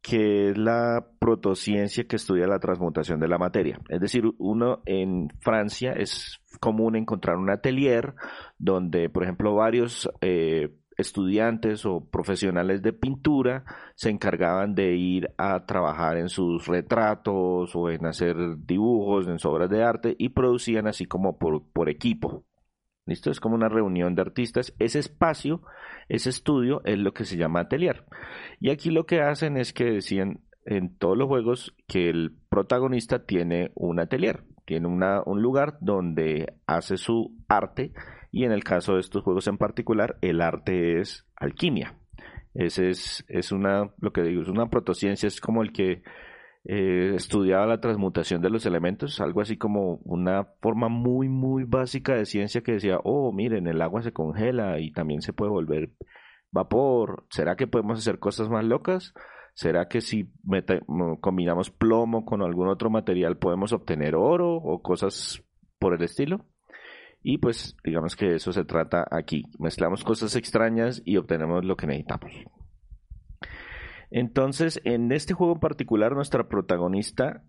que 0.03 0.51
es 0.51 0.59
la 0.59 1.07
protociencia 1.19 2.05
que 2.05 2.17
estudia 2.17 2.47
la 2.47 2.59
transmutación 2.59 3.21
de 3.21 3.29
la 3.29 3.39
materia. 3.39 3.79
Es 3.89 4.01
decir, 4.01 4.25
uno 4.39 4.83
en 4.87 5.29
Francia 5.41 5.93
es 5.93 6.41
común 6.61 6.97
encontrar 6.97 7.37
un 7.37 7.51
atelier 7.51 8.15
donde, 8.59 9.11
por 9.11 9.25
ejemplo, 9.25 9.55
varios 9.55 10.11
eh, 10.23 10.71
estudiantes 10.97 11.85
o 11.85 12.09
profesionales 12.09 12.83
de 12.83 12.93
pintura 12.93 13.65
se 13.95 14.11
encargaban 14.11 14.75
de 14.75 14.97
ir 14.97 15.31
a 15.37 15.67
trabajar 15.67 16.17
en 16.17 16.29
sus 16.29 16.67
retratos 16.67 17.75
o 17.75 17.91
en 17.91 18.07
hacer 18.07 18.37
dibujos, 18.59 19.27
en 19.27 19.39
sus 19.39 19.51
obras 19.53 19.71
de 19.71 19.83
arte 19.83 20.17
y 20.19 20.31
producían 20.31 20.87
así 20.87 21.07
como 21.07 21.39
por, 21.39 21.63
por 21.73 21.89
equipo. 21.89 22.45
¿Listo? 23.05 23.31
Es 23.31 23.39
como 23.39 23.55
una 23.55 23.69
reunión 23.69 24.17
de 24.17 24.23
artistas. 24.23 24.75
Ese 24.81 24.99
espacio, 24.99 25.63
ese 26.09 26.31
estudio 26.31 26.83
es 26.85 26.99
lo 26.99 27.13
que 27.15 27.25
se 27.25 27.37
llama 27.37 27.61
atelier. 27.61 28.05
Y 28.59 28.71
aquí 28.71 28.91
lo 28.91 29.07
que 29.07 29.21
hacen 29.21 29.57
es 29.57 29.73
que 29.73 29.85
decían 29.85 30.41
en 30.65 30.97
todos 30.97 31.17
los 31.17 31.29
juegos 31.29 31.77
que 31.87 32.11
el 32.11 32.37
protagonista 32.49 33.25
tiene 33.25 33.71
un 33.77 34.01
atelier, 34.01 34.43
tiene 34.65 34.89
una, 34.89 35.23
un 35.25 35.41
lugar 35.41 35.79
donde 35.81 36.55
hace 36.67 36.97
su 36.97 37.37
arte 37.47 37.93
y 38.37 38.45
en 38.45 38.53
el 38.53 38.65
caso 38.65 38.97
de 38.97 39.01
estos 39.01 39.23
juegos 39.23 39.47
en 39.47 39.57
particular, 39.57 40.19
el 40.21 40.43
arte 40.43 41.01
es 41.01 41.27
alquimia. 41.37 41.95
Ese 42.53 42.91
es, 42.91 43.25
es 43.29 43.51
una, 43.51 43.95
lo 43.99 44.13
que 44.13 44.23
digo, 44.25 44.43
es 44.43 44.49
una 44.49 44.69
protociencia, 44.69 45.27
es 45.27 45.41
como 45.41 45.63
el 45.63 45.73
que 45.73 46.03
eh, 46.65 47.15
estudiaba 47.15 47.65
la 47.65 47.81
transmutación 47.81 48.43
de 48.43 48.51
los 48.51 48.67
elementos, 48.67 49.23
algo 49.23 49.41
así 49.41 49.57
como 49.57 50.01
una 50.05 50.45
forma 50.61 50.91
muy, 50.91 51.31
muy 51.31 51.65
básica 51.65 52.15
de 52.15 52.27
ciencia 52.27 52.61
que 52.61 52.73
decía, 52.73 52.99
oh, 53.05 53.33
miren, 53.33 53.69
el 53.69 53.81
agua 53.81 54.03
se 54.03 54.13
congela 54.13 54.81
y 54.81 54.93
también 54.93 55.23
se 55.23 55.33
puede 55.33 55.53
volver 55.53 55.93
vapor. 56.53 57.25
¿Será 57.31 57.57
que 57.57 57.67
podemos 57.67 58.01
hacer 58.01 58.19
cosas 58.19 58.51
más 58.51 58.67
locas? 58.67 59.15
¿Será 59.55 59.89
que 59.89 60.03
si 60.03 60.31
combinamos 61.23 61.71
plomo 61.71 62.27
con 62.27 62.43
algún 62.43 62.69
otro 62.69 62.91
material 62.91 63.39
podemos 63.39 63.73
obtener 63.73 64.15
oro 64.15 64.57
o 64.57 64.83
cosas 64.83 65.43
por 65.79 65.95
el 65.95 66.03
estilo? 66.03 66.45
Y 67.29 67.39
pues 67.39 67.77
digamos 67.83 68.15
que 68.15 68.37
eso 68.37 68.53
se 68.53 68.65
trata 68.65 69.05
aquí. 69.11 69.43
Mezclamos 69.59 70.05
cosas 70.05 70.37
extrañas 70.37 71.03
y 71.05 71.17
obtenemos 71.17 71.65
lo 71.65 71.77
que 71.77 71.89
necesitamos. 71.89 72.31
Entonces, 74.13 74.81
en 74.85 75.11
este 75.11 75.35
juego 75.35 75.55
en 75.55 75.59
particular, 75.59 76.13
nuestra 76.13 76.47
protagonista, 76.47 77.43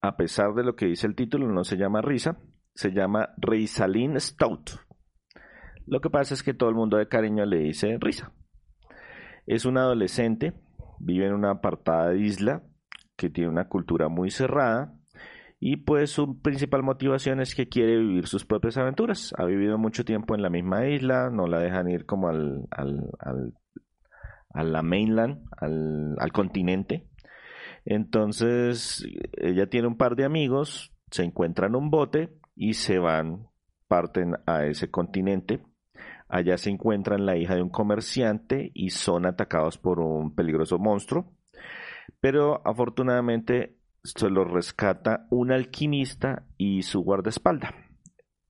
a 0.00 0.16
pesar 0.16 0.54
de 0.54 0.64
lo 0.64 0.76
que 0.76 0.86
dice 0.86 1.06
el 1.06 1.14
título, 1.14 1.46
no 1.46 1.62
se 1.64 1.76
llama 1.76 2.00
Risa, 2.00 2.38
se 2.74 2.90
llama 2.92 3.34
Rizalin 3.36 4.18
Stout. 4.18 4.70
Lo 5.84 6.00
que 6.00 6.08
pasa 6.08 6.32
es 6.32 6.42
que 6.42 6.54
todo 6.54 6.70
el 6.70 6.74
mundo 6.74 6.96
de 6.96 7.06
cariño 7.06 7.44
le 7.44 7.58
dice 7.58 7.98
Risa. 8.00 8.32
Es 9.44 9.66
una 9.66 9.82
adolescente, 9.82 10.54
vive 11.00 11.26
en 11.26 11.34
una 11.34 11.50
apartada 11.50 12.14
isla 12.14 12.62
que 13.14 13.28
tiene 13.28 13.50
una 13.50 13.68
cultura 13.68 14.08
muy 14.08 14.30
cerrada 14.30 14.95
y 15.58 15.78
pues 15.78 16.10
su 16.10 16.40
principal 16.40 16.82
motivación 16.82 17.40
es 17.40 17.54
que 17.54 17.68
quiere 17.68 17.96
vivir 17.98 18.26
sus 18.26 18.44
propias 18.44 18.76
aventuras. 18.76 19.32
Ha 19.38 19.44
vivido 19.44 19.78
mucho 19.78 20.04
tiempo 20.04 20.34
en 20.34 20.42
la 20.42 20.50
misma 20.50 20.86
isla, 20.86 21.30
no 21.30 21.46
la 21.46 21.58
dejan 21.58 21.88
ir 21.88 22.04
como 22.04 22.28
al, 22.28 22.66
al, 22.70 23.10
al 23.18 23.54
a 24.56 24.64
la 24.64 24.82
mainland, 24.82 25.44
al, 25.58 26.16
al 26.18 26.32
continente. 26.32 27.06
Entonces 27.84 29.06
ella 29.36 29.68
tiene 29.68 29.86
un 29.86 29.96
par 29.96 30.16
de 30.16 30.24
amigos, 30.24 30.92
se 31.10 31.24
encuentran 31.24 31.72
en 31.72 31.76
un 31.76 31.90
bote 31.90 32.30
y 32.54 32.74
se 32.74 32.98
van, 32.98 33.48
parten 33.86 34.34
a 34.46 34.64
ese 34.64 34.90
continente. 34.90 35.60
Allá 36.28 36.56
se 36.58 36.70
encuentran 36.70 37.26
la 37.26 37.36
hija 37.36 37.54
de 37.54 37.62
un 37.62 37.68
comerciante 37.68 38.72
y 38.74 38.90
son 38.90 39.26
atacados 39.26 39.78
por 39.78 40.00
un 40.00 40.34
peligroso 40.34 40.78
monstruo. 40.78 41.32
Pero 42.20 42.66
afortunadamente 42.66 43.75
se 44.14 44.30
lo 44.30 44.44
rescata 44.44 45.26
un 45.30 45.52
alquimista 45.52 46.44
y 46.56 46.82
su 46.82 47.02
guardaespaldas. 47.02 47.74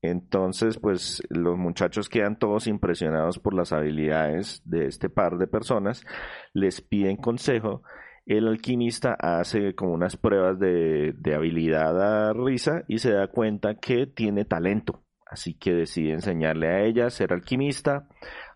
Entonces, 0.02 0.78
pues 0.78 1.22
los 1.30 1.56
muchachos 1.56 2.08
quedan 2.08 2.38
todos 2.38 2.66
impresionados 2.66 3.38
por 3.38 3.54
las 3.54 3.72
habilidades 3.72 4.62
de 4.64 4.86
este 4.86 5.08
par 5.08 5.38
de 5.38 5.46
personas, 5.46 6.04
les 6.52 6.80
piden 6.80 7.16
consejo. 7.16 7.82
El 8.24 8.48
alquimista 8.48 9.16
hace 9.18 9.74
como 9.74 9.92
unas 9.92 10.16
pruebas 10.16 10.58
de, 10.58 11.14
habilidad 11.34 12.28
a 12.28 12.32
Risa 12.32 12.84
y 12.88 12.98
se 12.98 13.12
da 13.12 13.28
cuenta 13.28 13.76
que 13.76 14.06
tiene 14.06 14.44
talento. 14.44 15.04
Así 15.28 15.54
que 15.54 15.72
decide 15.72 16.12
enseñarle 16.12 16.68
a 16.68 16.84
ella 16.84 17.06
a 17.06 17.10
ser 17.10 17.32
alquimista, 17.32 18.08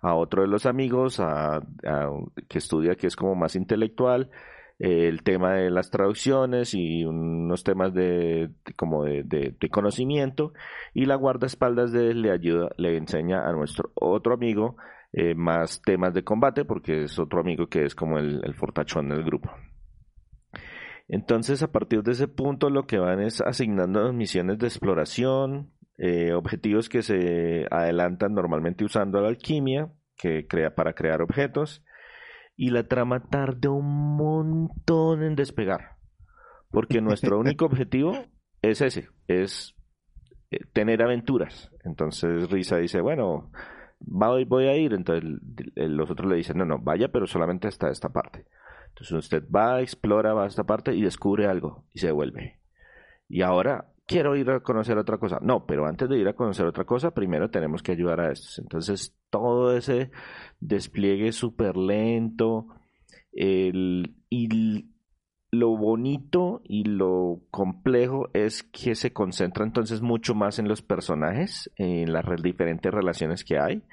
a 0.03 0.15
otro 0.15 0.43
de 0.43 0.49
los 0.49 0.67
amigos 0.67 1.21
que 2.49 2.59
estudia 2.59 2.95
que 2.95 3.09
es 3.09 3.17
como 3.17 3.35
más 3.35 3.57
intelectual, 3.57 4.31
el 4.81 5.23
tema 5.23 5.57
de 5.57 5.71
las 5.71 5.91
traducciones 5.91 6.73
y 6.73 7.05
unos 7.05 7.63
temas 7.65 7.93
de, 7.93 8.51
como 8.77 9.05
de, 9.05 9.55
conocimiento 9.71 10.55
y 10.95 11.05
la 11.05 11.17
guardaespaldas 11.17 11.93
de 11.93 12.15
le 12.15 12.33
ayuda, 12.33 12.71
le 12.79 12.97
enseña 12.97 13.47
a 13.47 13.53
nuestro 13.53 13.93
otro 13.95 14.33
amigo 14.33 14.77
eh, 15.13 15.35
más 15.35 15.83
temas 15.83 16.15
de 16.15 16.25
combate 16.25 16.65
porque 16.65 17.05
es 17.05 17.19
otro 17.19 17.41
amigo 17.41 17.67
que 17.67 17.85
es 17.85 17.95
como 17.95 18.19
el, 18.19 18.55
fortachón 18.55 19.11
del 19.11 19.23
grupo. 19.23 19.51
Entonces 21.09 21.63
a 21.63 21.71
partir 21.71 22.03
de 22.03 22.13
ese 22.13 22.27
punto 22.27 22.71
lo 22.71 22.87
que 22.87 22.99
van 22.99 23.21
es 23.21 23.43
asignando 23.43 24.11
misiones 24.15 24.59
de 24.59 24.67
exploración, 24.67 25.73
eh, 25.99 26.33
objetivos 26.33 26.89
que 26.89 27.03
se 27.03 27.67
adelantan 27.71 28.33
normalmente 28.33 28.87
usando 28.87 29.21
la 29.21 29.29
alquimia 29.29 29.93
que 30.17 30.47
crea 30.47 30.75
para 30.75 30.95
crear 30.95 31.21
objetos 31.21 31.85
y 32.57 32.71
la 32.71 32.85
trama 32.85 33.21
tarda 33.21 33.71
un 33.71 34.17
montón 34.17 35.23
en 35.23 35.35
despegar. 35.35 35.97
Porque 36.71 37.01
nuestro 37.01 37.39
único 37.41 37.65
objetivo 37.65 38.13
es 38.63 38.81
ese, 38.81 39.09
es 39.27 39.75
eh, 40.51 40.59
tener 40.73 41.03
aventuras. 41.03 41.71
Entonces 41.85 42.51
Risa 42.51 42.77
dice, 42.77 43.01
bueno, 43.01 43.51
voy 44.01 44.67
a 44.67 44.77
ir. 44.77 44.93
Entonces 44.93 45.25
los 45.77 46.11
otros 46.11 46.31
le 46.31 46.37
dicen, 46.37 46.59
no, 46.59 46.65
no, 46.65 46.79
vaya, 46.79 47.09
pero 47.09 47.27
solamente 47.27 47.69
hasta 47.69 47.91
esta 47.91 48.11
parte. 48.11 48.47
Entonces 48.89 49.13
usted 49.13 49.45
va, 49.49 49.81
explora, 49.81 50.35
va 50.35 50.45
a 50.45 50.49
esta 50.49 50.65
parte 50.65 50.95
y 50.95 51.03
descubre 51.03 51.47
algo 51.47 51.85
y 51.93 52.01
se 52.01 52.09
devuelve. 52.09 52.61
Y 53.29 53.43
ahora 53.43 53.93
quiero 54.11 54.35
ir 54.35 54.51
a 54.51 54.59
conocer 54.59 54.99
otra 54.99 55.19
cosa. 55.19 55.39
No, 55.41 55.65
pero 55.67 55.87
antes 55.87 56.09
de 56.09 56.19
ir 56.19 56.27
a 56.27 56.33
conocer 56.33 56.67
otra 56.67 56.85
cosa, 56.85 57.13
primero 57.13 57.49
tenemos 57.49 57.81
que 57.81 57.93
ayudar 57.93 58.21
a 58.21 58.33
estos. 58.33 58.59
Entonces, 58.59 59.17
todo 59.31 59.77
ese 59.77 60.11
despliegue 60.59 61.31
súper 61.31 61.77
lento 61.77 62.67
el, 63.33 64.17
y 64.29 64.89
lo 65.53 65.77
bonito 65.77 66.61
y 66.65 66.83
lo 66.83 67.43
complejo 67.53 68.31
es 68.35 68.65
que 68.65 68.97
se 68.97 69.13
concentra 69.13 69.65
entonces 69.65 70.03
mucho 70.03 70.35
más 70.35 70.59
en 70.59 70.67
los 70.67 70.83
personajes, 70.83 71.71
en 71.77 72.13
las 72.13 72.25
diferentes 72.43 72.93
relaciones 72.93 73.45
que 73.45 73.61
hay, 73.61 73.85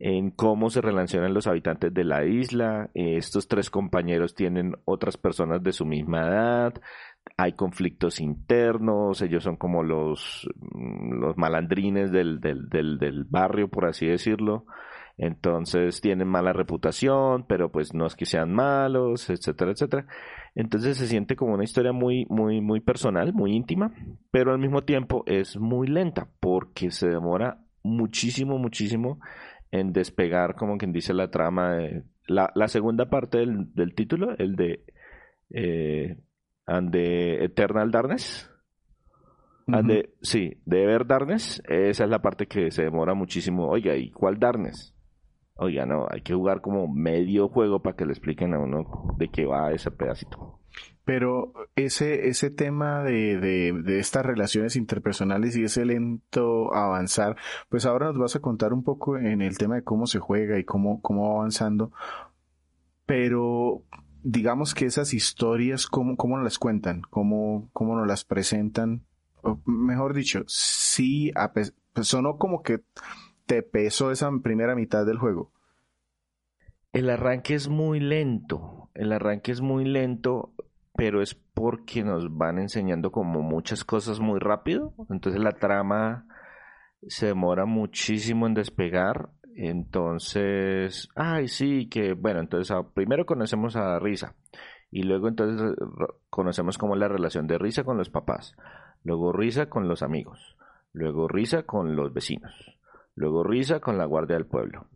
en 0.00 0.32
cómo 0.32 0.70
se 0.70 0.80
relacionan 0.80 1.34
los 1.34 1.46
habitantes 1.46 1.94
de 1.94 2.02
la 2.02 2.24
isla. 2.24 2.90
Estos 2.94 3.46
tres 3.46 3.70
compañeros 3.70 4.34
tienen 4.34 4.74
otras 4.84 5.16
personas 5.16 5.62
de 5.62 5.72
su 5.72 5.86
misma 5.86 6.26
edad, 6.26 6.74
hay 7.42 7.54
conflictos 7.54 8.20
internos, 8.20 9.20
ellos 9.20 9.42
son 9.42 9.56
como 9.56 9.82
los, 9.82 10.48
mm, 10.60 11.14
los 11.14 11.36
malandrines 11.36 12.12
del, 12.12 12.38
del, 12.40 12.68
del, 12.68 13.24
barrio, 13.24 13.66
por 13.66 13.86
así 13.86 14.06
decirlo. 14.06 14.64
Entonces 15.18 16.00
tienen 16.00 16.28
mala 16.28 16.52
reputación, 16.52 17.44
pero 17.48 17.72
pues 17.72 17.94
no 17.94 18.06
es 18.06 18.14
que 18.14 18.26
sean 18.26 18.52
malos, 18.52 19.28
etcétera, 19.28 19.72
etcétera. 19.72 20.06
Entonces 20.54 20.96
se 20.96 21.08
siente 21.08 21.34
como 21.34 21.54
una 21.54 21.64
historia 21.64 21.92
muy, 21.92 22.26
muy, 22.30 22.60
muy 22.60 22.78
personal, 22.78 23.32
muy 23.32 23.56
íntima, 23.56 23.92
pero 24.30 24.52
al 24.52 24.60
mismo 24.60 24.84
tiempo 24.84 25.24
es 25.26 25.56
muy 25.56 25.88
lenta 25.88 26.28
porque 26.38 26.92
se 26.92 27.08
demora 27.08 27.58
muchísimo, 27.82 28.56
muchísimo 28.56 29.18
en 29.72 29.92
despegar, 29.92 30.54
como 30.54 30.78
quien 30.78 30.92
dice 30.92 31.12
la 31.12 31.28
trama. 31.28 31.76
La 32.28 32.68
segunda 32.68 33.10
parte 33.10 33.38
del, 33.38 33.74
del 33.74 33.96
título, 33.96 34.36
el 34.38 34.54
de 34.54 34.84
eh, 35.50 36.16
and 36.66 36.92
the 36.92 37.44
Eternal 37.44 37.90
Darkness. 37.90 38.48
And 39.68 39.88
the, 39.88 40.14
sí, 40.22 40.60
de 40.66 40.82
Ever 40.82 41.06
Darkness, 41.06 41.62
esa 41.68 42.04
es 42.04 42.10
la 42.10 42.20
parte 42.20 42.46
que 42.46 42.70
se 42.70 42.82
demora 42.82 43.14
muchísimo. 43.14 43.68
Oiga, 43.68 43.96
¿y 43.96 44.10
cuál 44.10 44.38
Darkness? 44.38 44.94
Oiga, 45.54 45.86
no, 45.86 46.06
hay 46.10 46.22
que 46.22 46.34
jugar 46.34 46.60
como 46.60 46.88
medio 46.88 47.48
juego 47.48 47.80
para 47.80 47.96
que 47.96 48.04
le 48.04 48.12
expliquen 48.12 48.54
a 48.54 48.58
uno 48.58 49.14
de 49.18 49.28
qué 49.28 49.46
va 49.46 49.70
ese 49.72 49.90
pedacito. 49.90 50.58
Pero 51.04 51.52
ese, 51.76 52.28
ese 52.28 52.50
tema 52.50 53.02
de, 53.02 53.38
de, 53.38 53.72
de, 53.72 53.98
estas 53.98 54.24
relaciones 54.24 54.76
interpersonales 54.76 55.56
y 55.56 55.64
ese 55.64 55.84
lento 55.84 56.72
avanzar, 56.74 57.36
pues 57.68 57.86
ahora 57.86 58.06
nos 58.06 58.18
vas 58.18 58.36
a 58.36 58.40
contar 58.40 58.72
un 58.72 58.82
poco 58.82 59.18
en 59.18 59.42
el 59.42 59.58
tema 59.58 59.74
de 59.74 59.84
cómo 59.84 60.06
se 60.06 60.20
juega 60.20 60.58
y 60.58 60.64
cómo, 60.64 61.00
cómo 61.02 61.28
va 61.28 61.40
avanzando. 61.40 61.92
Pero 63.04 63.82
digamos 64.22 64.74
que 64.74 64.86
esas 64.86 65.14
historias, 65.14 65.86
¿cómo, 65.86 66.16
cómo 66.16 66.36
nos 66.36 66.44
las 66.44 66.58
cuentan? 66.58 67.02
¿Cómo, 67.02 67.68
cómo 67.72 67.96
nos 67.96 68.06
las 68.06 68.24
presentan? 68.24 69.02
Mejor 69.64 70.14
dicho, 70.14 70.44
sí, 70.46 71.32
a 71.34 71.52
pues 71.52 71.74
sonó 72.02 72.38
como 72.38 72.62
que 72.62 72.80
te 73.46 73.62
pesó 73.62 74.10
esa 74.10 74.30
primera 74.42 74.74
mitad 74.74 75.04
del 75.04 75.18
juego. 75.18 75.52
El 76.92 77.10
arranque 77.10 77.54
es 77.54 77.68
muy 77.68 78.00
lento, 78.00 78.90
el 78.94 79.12
arranque 79.12 79.50
es 79.50 79.60
muy 79.60 79.84
lento, 79.84 80.52
pero 80.94 81.22
es 81.22 81.34
porque 81.34 82.04
nos 82.04 82.36
van 82.36 82.58
enseñando 82.58 83.10
como 83.10 83.40
muchas 83.42 83.84
cosas 83.84 84.20
muy 84.20 84.38
rápido, 84.38 84.94
entonces 85.10 85.40
la 85.40 85.52
trama 85.52 86.26
se 87.08 87.26
demora 87.26 87.64
muchísimo 87.64 88.46
en 88.46 88.54
despegar 88.54 89.30
entonces, 89.56 91.08
ay, 91.14 91.48
sí, 91.48 91.88
que 91.88 92.14
bueno, 92.14 92.40
entonces 92.40 92.70
ah, 92.70 92.86
primero 92.94 93.26
conocemos 93.26 93.76
a 93.76 93.98
Risa 93.98 94.34
y 94.90 95.02
luego 95.02 95.28
entonces 95.28 95.76
conocemos 96.30 96.78
como 96.78 96.96
la 96.96 97.08
relación 97.08 97.46
de 97.46 97.58
Risa 97.58 97.84
con 97.84 97.98
los 97.98 98.10
papás, 98.10 98.54
luego 99.04 99.32
Risa 99.32 99.66
con 99.66 99.88
los 99.88 100.02
amigos, 100.02 100.56
luego 100.92 101.28
Risa 101.28 101.64
con 101.64 101.96
los 101.96 102.12
vecinos, 102.12 102.52
luego 103.14 103.44
Risa 103.44 103.80
con 103.80 103.98
la 103.98 104.06
guardia 104.06 104.36
del 104.36 104.46
pueblo. 104.46 104.86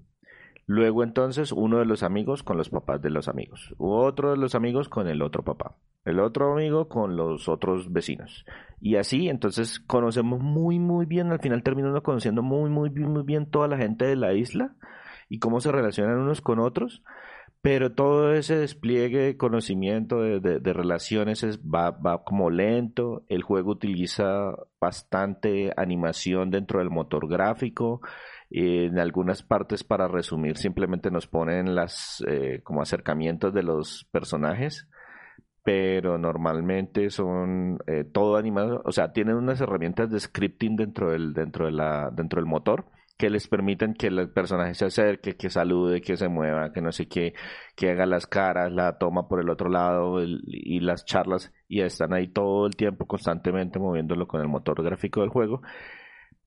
Luego 0.69 1.05
entonces 1.05 1.53
uno 1.53 1.79
de 1.79 1.85
los 1.85 2.03
amigos 2.03 2.43
con 2.43 2.57
los 2.57 2.71
papás 2.71 3.01
de 3.01 3.11
los 3.11 3.29
amigos, 3.29 3.73
otro 3.79 4.33
de 4.33 4.37
los 4.37 4.57
amigos 4.57 4.89
con 4.89 5.07
el 5.07 5.23
otro 5.23 5.45
papá, 5.45 5.77
el 6.05 6.19
otro 6.19 6.53
amigo 6.53 6.89
con 6.89 7.15
los 7.17 7.49
otros 7.49 7.93
vecinos. 7.93 8.45
Y 8.81 8.97
así 8.97 9.29
entonces 9.29 9.79
conocemos 9.79 10.41
muy 10.41 10.81
muy 10.81 11.07
bien, 11.07 11.31
al 11.31 11.39
final 11.39 11.63
terminamos 11.63 12.03
conociendo 12.03 12.43
muy 12.43 12.69
muy 12.69 12.91
muy 12.91 13.23
bien 13.23 13.49
toda 13.49 13.69
la 13.69 13.77
gente 13.77 14.07
de 14.07 14.17
la 14.17 14.35
isla 14.35 14.75
y 15.29 15.39
cómo 15.39 15.61
se 15.61 15.71
relacionan 15.71 16.19
unos 16.19 16.41
con 16.41 16.59
otros. 16.59 17.05
Pero 17.63 17.93
todo 17.93 18.33
ese 18.33 18.57
despliegue 18.57 19.19
de 19.19 19.37
conocimiento, 19.37 20.21
de, 20.21 20.39
de, 20.39 20.73
relaciones, 20.73 21.43
es, 21.43 21.59
va, 21.59 21.91
va 21.91 22.23
como 22.23 22.49
lento. 22.49 23.25
El 23.29 23.43
juego 23.43 23.73
utiliza 23.73 24.55
bastante 24.81 25.73
animación 25.76 26.50
dentro 26.52 26.79
del 26.79 26.91
motor 26.91 27.29
gráfico 27.29 28.02
en 28.50 28.99
algunas 28.99 29.43
partes 29.43 29.85
para 29.85 30.09
resumir 30.09 30.56
simplemente 30.56 31.11
nos 31.11 31.26
ponen 31.26 31.75
las 31.75 32.23
eh, 32.28 32.61
como 32.63 32.82
acercamientos 32.82 33.52
de 33.52 33.63
los 33.63 34.06
personajes 34.13 34.89
pero 35.65 36.17
normalmente 36.17 37.11
son 37.11 37.78
eh, 37.87 38.04
todo 38.04 38.37
animado 38.37 38.82
o 38.85 38.93
sea 38.93 39.13
tienen 39.13 39.37
unas 39.37 39.61
herramientas 39.61 40.11
de 40.11 40.21
scripting 40.21 40.76
dentro 40.76 41.11
del 41.11 41.32
dentro 41.32 41.67
de 41.67 41.73
la 41.73 42.11
dentro 42.13 42.41
del 42.41 42.49
motor 42.49 42.87
que 43.17 43.30
les 43.30 43.49
permiten 43.49 43.95
que 43.95 44.09
el 44.09 44.30
personaje 44.30 44.75
se 44.75 44.85
acerque, 44.85 45.37
que 45.37 45.49
salude, 45.49 46.02
que 46.02 46.17
se 46.17 46.28
mueva, 46.28 46.73
que 46.73 46.82
no 46.82 46.93
sé 46.93 47.09
qué, 47.09 47.32
que 47.75 47.91
haga 47.91 48.04
las 48.04 48.26
caras, 48.26 48.71
la 48.73 48.99
toma 48.99 49.26
por 49.26 49.41
el 49.41 49.49
otro 49.49 49.71
lado 49.71 50.23
y 50.23 50.80
las 50.80 51.04
charlas 51.06 51.52
y 51.67 51.80
están 51.80 52.13
ahí 52.13 52.28
todo 52.28 52.67
el 52.67 52.76
tiempo 52.76 53.06
constantemente 53.06 53.78
moviéndolo 53.78 54.28
con 54.28 54.43
el 54.43 54.49
motor 54.49 54.82
gráfico 54.82 55.23
del 55.23 55.30
juego 55.30 55.63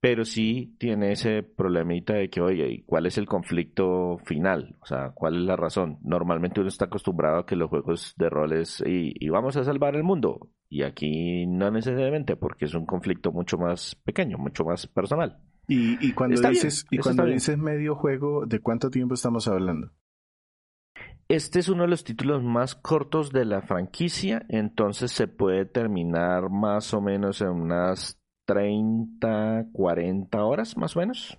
pero 0.02 0.24
sí 0.24 0.76
tiene 0.80 1.12
ese 1.12 1.44
problemita 1.44 2.14
de 2.14 2.30
que, 2.30 2.40
oye, 2.42 2.84
¿cuál 2.86 3.06
es 3.06 3.18
el 3.18 3.26
conflicto 3.26 4.18
final? 4.26 4.78
O 4.82 4.86
sea, 4.86 5.12
¿cuál 5.14 5.36
es 5.38 5.42
la 5.44 5.58
razón? 5.58 5.98
Normalmente 6.04 6.62
uno 6.62 6.70
está 6.70 6.86
acostumbrado 6.86 7.40
a 7.40 7.46
que 7.46 7.58
los 7.58 7.70
juegos 7.70 8.14
de 8.18 8.30
roles 8.30 8.82
y, 8.86 9.28
vamos 9.30 9.58
a 9.58 9.64
salvar 9.64 9.96
el 9.96 10.04
mundo. 10.04 10.50
Y 10.70 10.84
aquí 10.84 11.46
no 11.48 11.70
necesariamente, 11.72 12.38
porque 12.38 12.66
es 12.66 12.74
un 12.76 12.86
conflicto 12.86 13.32
mucho 13.32 13.58
más 13.58 13.96
pequeño, 14.06 14.38
mucho 14.38 14.64
más 14.64 14.88
personal. 14.88 15.38
Y, 15.68 15.98
y 16.06 16.14
cuando 16.14 16.42
dices, 16.50 16.86
y 16.90 16.98
cuando 17.00 17.26
dices 17.26 17.58
medio 17.58 17.96
juego, 17.96 18.46
¿de 18.46 18.60
cuánto 18.60 18.90
tiempo 18.90 19.16
estamos 19.16 19.48
hablando? 19.48 19.92
Este 21.28 21.60
es 21.60 21.70
uno 21.70 21.84
de 21.84 21.90
los 21.90 22.04
títulos 22.04 22.42
más 22.42 22.74
cortos 22.74 23.32
de 23.32 23.46
la 23.46 23.62
franquicia, 23.62 24.46
entonces 24.50 25.12
se 25.12 25.28
puede 25.28 25.66
terminar 25.66 26.50
más 26.50 26.92
o 26.96 27.02
menos 27.02 27.42
en 27.42 27.50
unas 27.50 28.19
30, 28.50 29.68
40 29.72 30.44
horas 30.44 30.76
más 30.76 30.96
o 30.96 31.02
menos. 31.02 31.38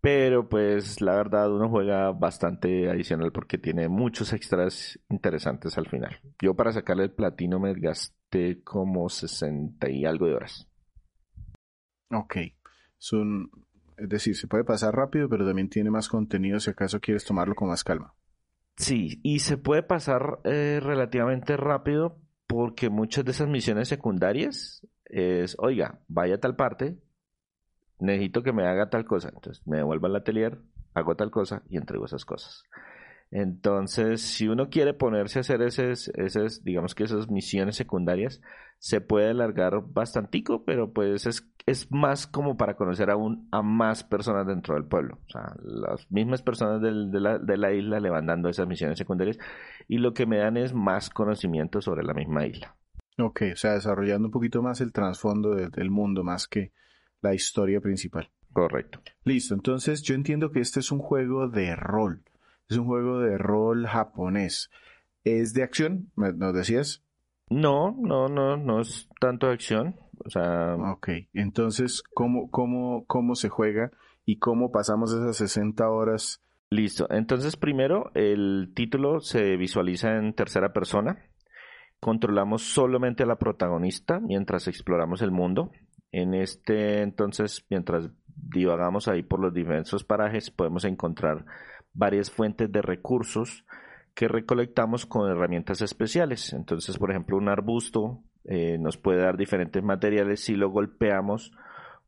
Pero 0.00 0.48
pues 0.48 1.02
la 1.02 1.16
verdad 1.16 1.52
uno 1.52 1.68
juega 1.68 2.12
bastante 2.12 2.88
adicional 2.88 3.30
porque 3.30 3.58
tiene 3.58 3.88
muchos 3.88 4.32
extras 4.32 4.98
interesantes 5.10 5.76
al 5.76 5.86
final. 5.86 6.18
Yo 6.40 6.54
para 6.54 6.72
sacarle 6.72 7.04
el 7.04 7.10
platino 7.10 7.60
me 7.60 7.74
gasté 7.74 8.62
como 8.62 9.10
60 9.10 9.90
y 9.90 10.06
algo 10.06 10.26
de 10.26 10.34
horas. 10.34 10.66
Ok. 12.10 12.36
Son, 12.96 13.50
es 13.98 14.08
decir, 14.08 14.34
se 14.34 14.46
puede 14.46 14.64
pasar 14.64 14.94
rápido, 14.94 15.28
pero 15.28 15.44
también 15.46 15.68
tiene 15.68 15.90
más 15.90 16.08
contenido 16.08 16.58
si 16.58 16.70
acaso 16.70 17.00
quieres 17.00 17.26
tomarlo 17.26 17.54
con 17.54 17.68
más 17.68 17.84
calma. 17.84 18.14
Sí, 18.78 19.20
y 19.22 19.40
se 19.40 19.58
puede 19.58 19.82
pasar 19.82 20.40
eh, 20.44 20.80
relativamente 20.82 21.58
rápido 21.58 22.18
porque 22.46 22.88
muchas 22.88 23.26
de 23.26 23.32
esas 23.32 23.48
misiones 23.48 23.88
secundarias 23.88 24.86
es, 25.08 25.56
oiga, 25.58 26.00
vaya 26.08 26.36
a 26.36 26.40
tal 26.40 26.56
parte, 26.56 26.98
necesito 27.98 28.42
que 28.42 28.52
me 28.52 28.66
haga 28.66 28.90
tal 28.90 29.04
cosa. 29.04 29.30
Entonces 29.34 29.66
me 29.66 29.78
devuelvo 29.78 30.06
al 30.06 30.16
atelier, 30.16 30.58
hago 30.94 31.16
tal 31.16 31.30
cosa 31.30 31.62
y 31.68 31.76
entrego 31.76 32.06
esas 32.06 32.24
cosas. 32.24 32.64
Entonces, 33.30 34.22
si 34.22 34.48
uno 34.48 34.70
quiere 34.70 34.94
ponerse 34.94 35.38
a 35.38 35.40
hacer 35.40 35.60
esas, 35.60 36.08
esas, 36.14 36.64
digamos 36.64 36.94
que 36.94 37.04
esas 37.04 37.28
misiones 37.30 37.76
secundarias, 37.76 38.40
se 38.78 39.00
puede 39.00 39.30
alargar 39.30 39.82
bastantico, 39.86 40.64
pero 40.64 40.92
pues 40.92 41.26
es, 41.26 41.46
es 41.66 41.90
más 41.90 42.26
como 42.26 42.56
para 42.56 42.76
conocer 42.76 43.10
aún 43.10 43.48
a 43.50 43.60
más 43.60 44.02
personas 44.04 44.46
dentro 44.46 44.74
del 44.74 44.84
pueblo. 44.84 45.18
O 45.26 45.30
sea, 45.30 45.54
las 45.62 46.10
mismas 46.10 46.42
personas 46.42 46.80
del, 46.80 47.10
de, 47.10 47.20
la, 47.20 47.38
de 47.38 47.56
la 47.58 47.72
isla 47.72 48.00
le 48.00 48.08
van 48.08 48.26
dando 48.26 48.48
esas 48.48 48.66
misiones 48.66 48.98
secundarias 48.98 49.38
y 49.88 49.98
lo 49.98 50.14
que 50.14 50.26
me 50.26 50.38
dan 50.38 50.56
es 50.56 50.72
más 50.72 51.10
conocimiento 51.10 51.82
sobre 51.82 52.04
la 52.04 52.14
misma 52.14 52.46
isla. 52.46 52.76
Ok, 53.18 53.42
o 53.52 53.56
sea, 53.56 53.72
desarrollando 53.74 54.28
un 54.28 54.32
poquito 54.32 54.62
más 54.62 54.80
el 54.80 54.92
trasfondo 54.92 55.54
del 55.54 55.90
mundo 55.90 56.22
más 56.22 56.46
que 56.46 56.72
la 57.20 57.34
historia 57.34 57.80
principal. 57.80 58.30
Correcto. 58.52 59.00
Listo, 59.24 59.54
entonces 59.54 60.02
yo 60.02 60.14
entiendo 60.14 60.50
que 60.52 60.60
este 60.60 60.80
es 60.80 60.92
un 60.92 61.00
juego 61.00 61.48
de 61.48 61.74
rol. 61.74 62.22
Es 62.68 62.76
un 62.76 62.86
juego 62.86 63.20
de 63.20 63.36
rol 63.38 63.86
japonés. 63.86 64.70
¿Es 65.24 65.52
de 65.52 65.62
acción? 65.62 66.10
¿Nos 66.16 66.54
decías? 66.54 67.02
No, 67.50 67.96
no, 67.98 68.28
no, 68.28 68.56
no 68.56 68.80
es 68.80 69.08
tanto 69.20 69.46
de 69.46 69.54
acción. 69.54 69.96
O 70.24 70.30
sea. 70.30 70.74
Ok, 70.74 71.08
entonces, 71.32 72.02
¿cómo, 72.14 72.50
cómo, 72.50 73.04
cómo 73.06 73.34
se 73.34 73.48
juega 73.48 73.90
y 74.24 74.38
cómo 74.38 74.70
pasamos 74.70 75.12
esas 75.12 75.36
60 75.36 75.88
horas? 75.88 76.42
Listo. 76.70 77.06
Entonces, 77.10 77.56
primero, 77.56 78.10
el 78.14 78.72
título 78.74 79.20
se 79.20 79.56
visualiza 79.56 80.16
en 80.16 80.34
tercera 80.34 80.72
persona. 80.72 81.18
Controlamos 82.00 82.62
solamente 82.62 83.22
a 83.22 83.26
la 83.26 83.36
protagonista 83.36 84.20
mientras 84.20 84.68
exploramos 84.68 85.22
el 85.22 85.30
mundo. 85.30 85.72
En 86.12 86.34
este 86.34 87.02
entonces, 87.02 87.66
mientras 87.68 88.08
divagamos 88.26 89.08
ahí 89.08 89.22
por 89.22 89.40
los 89.40 89.52
diversos 89.52 90.04
parajes, 90.04 90.50
podemos 90.50 90.84
encontrar 90.84 91.44
varias 91.92 92.30
fuentes 92.30 92.70
de 92.70 92.82
recursos 92.82 93.64
que 94.14 94.28
recolectamos 94.28 95.06
con 95.06 95.30
herramientas 95.30 95.82
especiales. 95.82 96.52
Entonces, 96.52 96.98
por 96.98 97.10
ejemplo, 97.10 97.36
un 97.36 97.48
arbusto 97.48 98.22
eh, 98.44 98.78
nos 98.78 98.96
puede 98.96 99.20
dar 99.20 99.36
diferentes 99.36 99.82
materiales 99.82 100.40
si 100.40 100.54
lo 100.54 100.70
golpeamos 100.70 101.52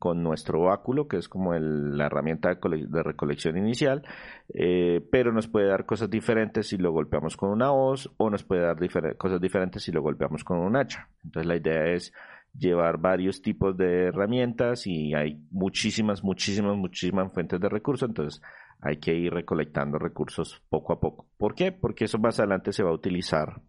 con 0.00 0.22
nuestro 0.22 0.62
báculo, 0.62 1.06
que 1.08 1.18
es 1.18 1.28
como 1.28 1.52
la 1.52 2.06
herramienta 2.06 2.54
de, 2.54 3.02
recolección 3.02 3.58
inicial, 3.58 4.02
eh, 4.48 5.06
pero 5.12 5.30
nos 5.30 5.46
puede 5.46 5.68
dar 5.68 5.84
cosas 5.84 6.08
diferentes 6.08 6.68
si 6.68 6.78
lo 6.78 6.90
golpeamos 6.90 7.36
con 7.36 7.50
una 7.50 7.70
hoz 7.70 8.10
o 8.16 8.30
nos 8.30 8.42
puede 8.42 8.62
dar 8.62 8.78
cosas 9.18 9.42
diferentes 9.42 9.82
si 9.82 9.92
lo 9.92 10.00
golpeamos 10.00 10.42
con 10.42 10.58
un 10.58 10.74
hacha. 10.74 11.10
Entonces 11.22 11.46
la 11.46 11.56
idea 11.56 11.92
es 11.92 12.14
llevar 12.58 12.96
varios 12.96 13.42
tipos 13.42 13.76
de 13.76 14.06
herramientas 14.06 14.86
y 14.86 15.12
hay 15.12 15.38
muchísimas, 15.50 16.24
muchísimas, 16.24 16.78
muchísimas 16.78 17.30
fuentes 17.34 17.60
de 17.60 17.68
recursos, 17.68 18.08
entonces 18.08 18.40
hay 18.80 18.96
que 18.96 19.14
ir 19.14 19.34
recolectando 19.34 19.98
recursos 19.98 20.62
poco 20.70 20.94
a 20.94 21.00
poco. 21.00 21.26
¿Por 21.36 21.54
qué? 21.54 21.72
Porque 21.72 22.06
eso 22.06 22.18
más 22.18 22.40
adelante 22.40 22.72
se 22.72 22.82
va 22.82 22.88
a 22.88 22.94
utilizar 22.94 23.60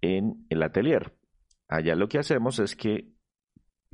en 0.00 0.46
el 0.48 0.62
atelier. 0.62 1.12
Allá 1.68 1.94
lo 1.96 2.08
que 2.08 2.18
hacemos 2.18 2.60
es 2.60 2.74
que 2.74 3.13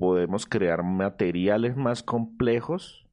podemos 0.00 0.46
crear 0.46 0.82
materiales 0.82 1.76
más 1.76 2.02
complejos 2.02 3.06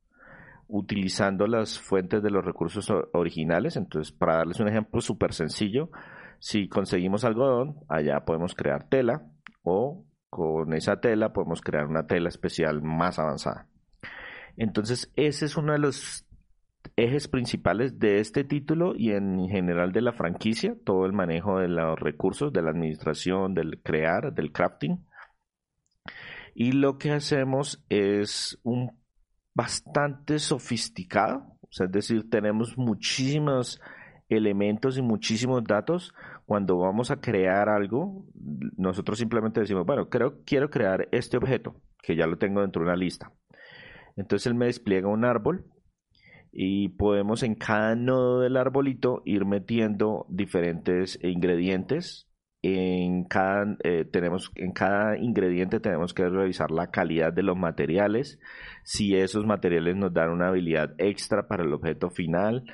utilizando 0.69 1.45
las 1.45 1.80
fuentes 1.80 2.23
de 2.23 2.32
los 2.32 2.45
recursos 2.45 2.89
originales. 3.12 3.76
Entonces, 3.76 4.13
para 4.13 4.38
darles 4.38 4.62
un 4.62 4.69
ejemplo 4.69 5.02
súper 5.02 5.34
sencillo, 5.34 5.89
si 6.39 6.69
conseguimos 6.69 7.26
algodón, 7.26 7.76
allá 7.89 8.21
podemos 8.21 8.56
crear 8.56 8.88
tela 8.88 9.30
o 9.63 10.06
con 10.30 10.73
esa 10.73 11.02
tela 11.02 11.34
podemos 11.34 11.60
crear 11.60 11.88
una 11.88 12.08
tela 12.08 12.30
especial 12.30 12.82
más 12.82 13.19
avanzada. 13.19 13.67
Entonces, 14.56 15.12
ese 15.17 15.45
es 15.45 15.58
uno 15.58 15.73
de 15.73 15.80
los 15.80 16.26
ejes 16.95 17.28
principales 17.28 18.00
de 18.00 18.19
este 18.19 18.45
título 18.45 18.93
y 18.95 19.12
en 19.12 19.50
general 19.50 19.91
de 19.91 20.02
la 20.02 20.13
franquicia, 20.13 20.73
todo 20.86 21.06
el 21.06 21.12
manejo 21.12 21.60
de 21.60 21.67
los 21.67 22.00
recursos, 22.00 22.54
de 22.54 22.62
la 22.62 22.69
administración, 22.69 23.54
del 23.54 23.82
crear, 23.82 24.34
del 24.34 24.54
crafting. 24.54 25.06
Y 26.60 26.72
lo 26.72 26.98
que 26.98 27.12
hacemos 27.12 27.86
es 27.88 28.60
un 28.63 28.98
bastante 29.54 30.39
sofisticado, 30.39 31.56
es 31.70 31.91
decir, 31.91 32.32
tenemos 32.32 32.80
muchísimos 32.80 33.80
elementos 34.28 34.98
y 34.98 35.04
muchísimos 35.04 35.63
datos. 35.63 36.15
Cuando 36.48 36.80
vamos 36.80 37.12
a 37.12 37.22
crear 37.22 37.70
algo, 37.70 38.26
nosotros 38.76 39.20
simplemente 39.20 39.60
decimos, 39.60 39.86
bueno, 39.86 40.10
creo, 40.10 40.41
quiero 40.46 40.72
crear 40.72 41.08
este 41.12 41.38
objeto, 41.38 41.80
que 42.02 42.15
ya 42.15 42.26
lo 42.26 42.39
tengo 42.39 42.62
dentro 42.62 42.82
de 42.82 42.88
una 42.88 42.98
lista. 42.98 43.32
Entonces 44.15 44.48
él 44.48 44.56
me 44.56 44.65
despliega 44.65 45.10
un 45.10 45.26
árbol 45.26 45.63
y 46.52 46.89
podemos 46.89 47.43
en 47.43 47.54
cada 47.54 47.96
nodo 47.96 48.39
del 48.39 48.58
arbolito 48.58 49.22
ir 49.26 49.46
metiendo 49.46 50.26
diferentes 50.28 51.20
ingredientes. 51.22 52.27
En 52.69 53.23
cada, 53.23 53.77
eh, 53.82 54.03
tenemos, 54.03 54.51
en 54.56 54.73
cada 54.73 55.17
ingrediente 55.17 55.80
tenemos 55.80 56.13
que 56.13 56.27
revisar 56.27 56.69
la 56.69 56.91
calidad 56.91 57.32
de 57.32 57.41
los 57.41 57.56
materiales, 57.56 58.41
si 58.84 59.15
esos 59.15 59.45
materiales 59.45 59.95
nos 59.95 60.13
dan 60.13 60.32
una 60.32 60.49
habilidad 60.49 60.93
extra 60.97 61.47
para 61.47 61.63
el 61.63 61.71
objeto 61.71 62.10
final, 62.10 62.65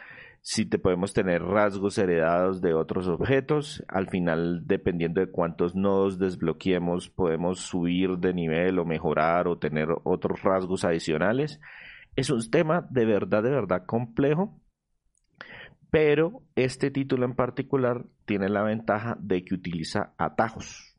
si 0.41 0.65
te 0.65 0.79
podemos 0.79 1.13
tener 1.13 1.43
rasgos 1.43 1.99
heredados 1.99 2.59
de 2.59 2.73
otros 2.73 3.07
objetos. 3.07 3.83
Al 3.87 4.09
final, 4.09 4.63
dependiendo 4.65 5.21
de 5.21 5.29
cuántos 5.29 5.75
nodos 5.75 6.17
desbloqueemos, 6.17 7.09
podemos 7.11 7.59
subir 7.59 8.17
de 8.17 8.33
nivel 8.33 8.79
o 8.79 8.85
mejorar 8.85 9.47
o 9.47 9.59
tener 9.59 9.89
otros 10.05 10.41
rasgos 10.41 10.85
adicionales. 10.85 11.61
Es 12.15 12.31
un 12.31 12.49
tema 12.49 12.87
de 12.89 13.05
verdad, 13.05 13.43
de 13.43 13.51
verdad 13.51 13.85
complejo, 13.85 14.59
pero 15.93 16.41
este 16.55 16.89
título 16.89 17.23
en 17.23 17.35
particular 17.35 18.05
tiene 18.25 18.49
la 18.49 18.63
ventaja 18.63 19.15
de 19.19 19.45
que 19.45 19.53
utiliza 19.53 20.15
atajos 20.17 20.95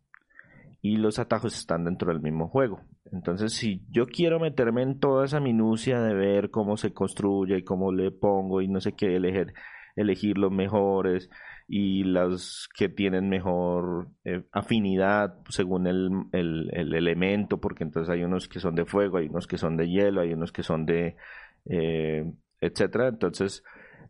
y 0.83 0.98
los 0.98 1.18
atajos 1.18 1.59
están 1.59 1.83
dentro 1.83 2.12
del 2.12 2.22
mismo 2.22 2.46
juego. 2.46 2.80
Entonces, 3.11 3.54
si 3.54 3.83
yo 3.90 4.07
quiero 4.07 4.38
meterme 4.38 4.83
en 4.83 5.00
toda 5.00 5.24
esa 5.24 5.40
minucia 5.40 6.00
de 6.00 6.14
ver 6.14 6.50
cómo 6.50 6.76
se 6.76 6.92
construye 6.92 7.59
y 7.59 7.64
cómo 7.64 7.90
le 7.90 8.12
pongo 8.12 8.62
y 8.62 8.68
no 8.68 8.80
sé 8.80 8.92
qué, 8.92 9.16
elegir, 9.16 9.52
elegir 9.96 10.38
los 10.38 10.52
mejores, 10.52 11.28
y 11.66 12.04
las 12.04 12.68
que 12.78 12.88
tienen 12.88 13.28
mejor 13.28 14.11
eh, 14.24 14.44
afinidad 14.52 15.38
según 15.48 15.88
el, 15.88 16.70
elemento, 16.72 17.59
porque 17.59 17.83
entonces 17.83 18.14
hay 18.14 18.22
unos 18.22 18.46
que 18.46 18.61
son 18.61 18.76
de 18.76 18.85
fuego, 18.85 19.16
hay 19.16 19.26
unos 19.26 19.48
que 19.48 19.59
son 19.59 19.76
de 19.76 19.88
hielo, 19.88 20.20
hay 20.20 20.35
unos 20.35 20.52
que 20.52 20.62
son 20.62 20.87
de 20.87 21.16
eh, 21.64 22.30
etcétera. 22.61 23.09
Entonces, 23.09 23.64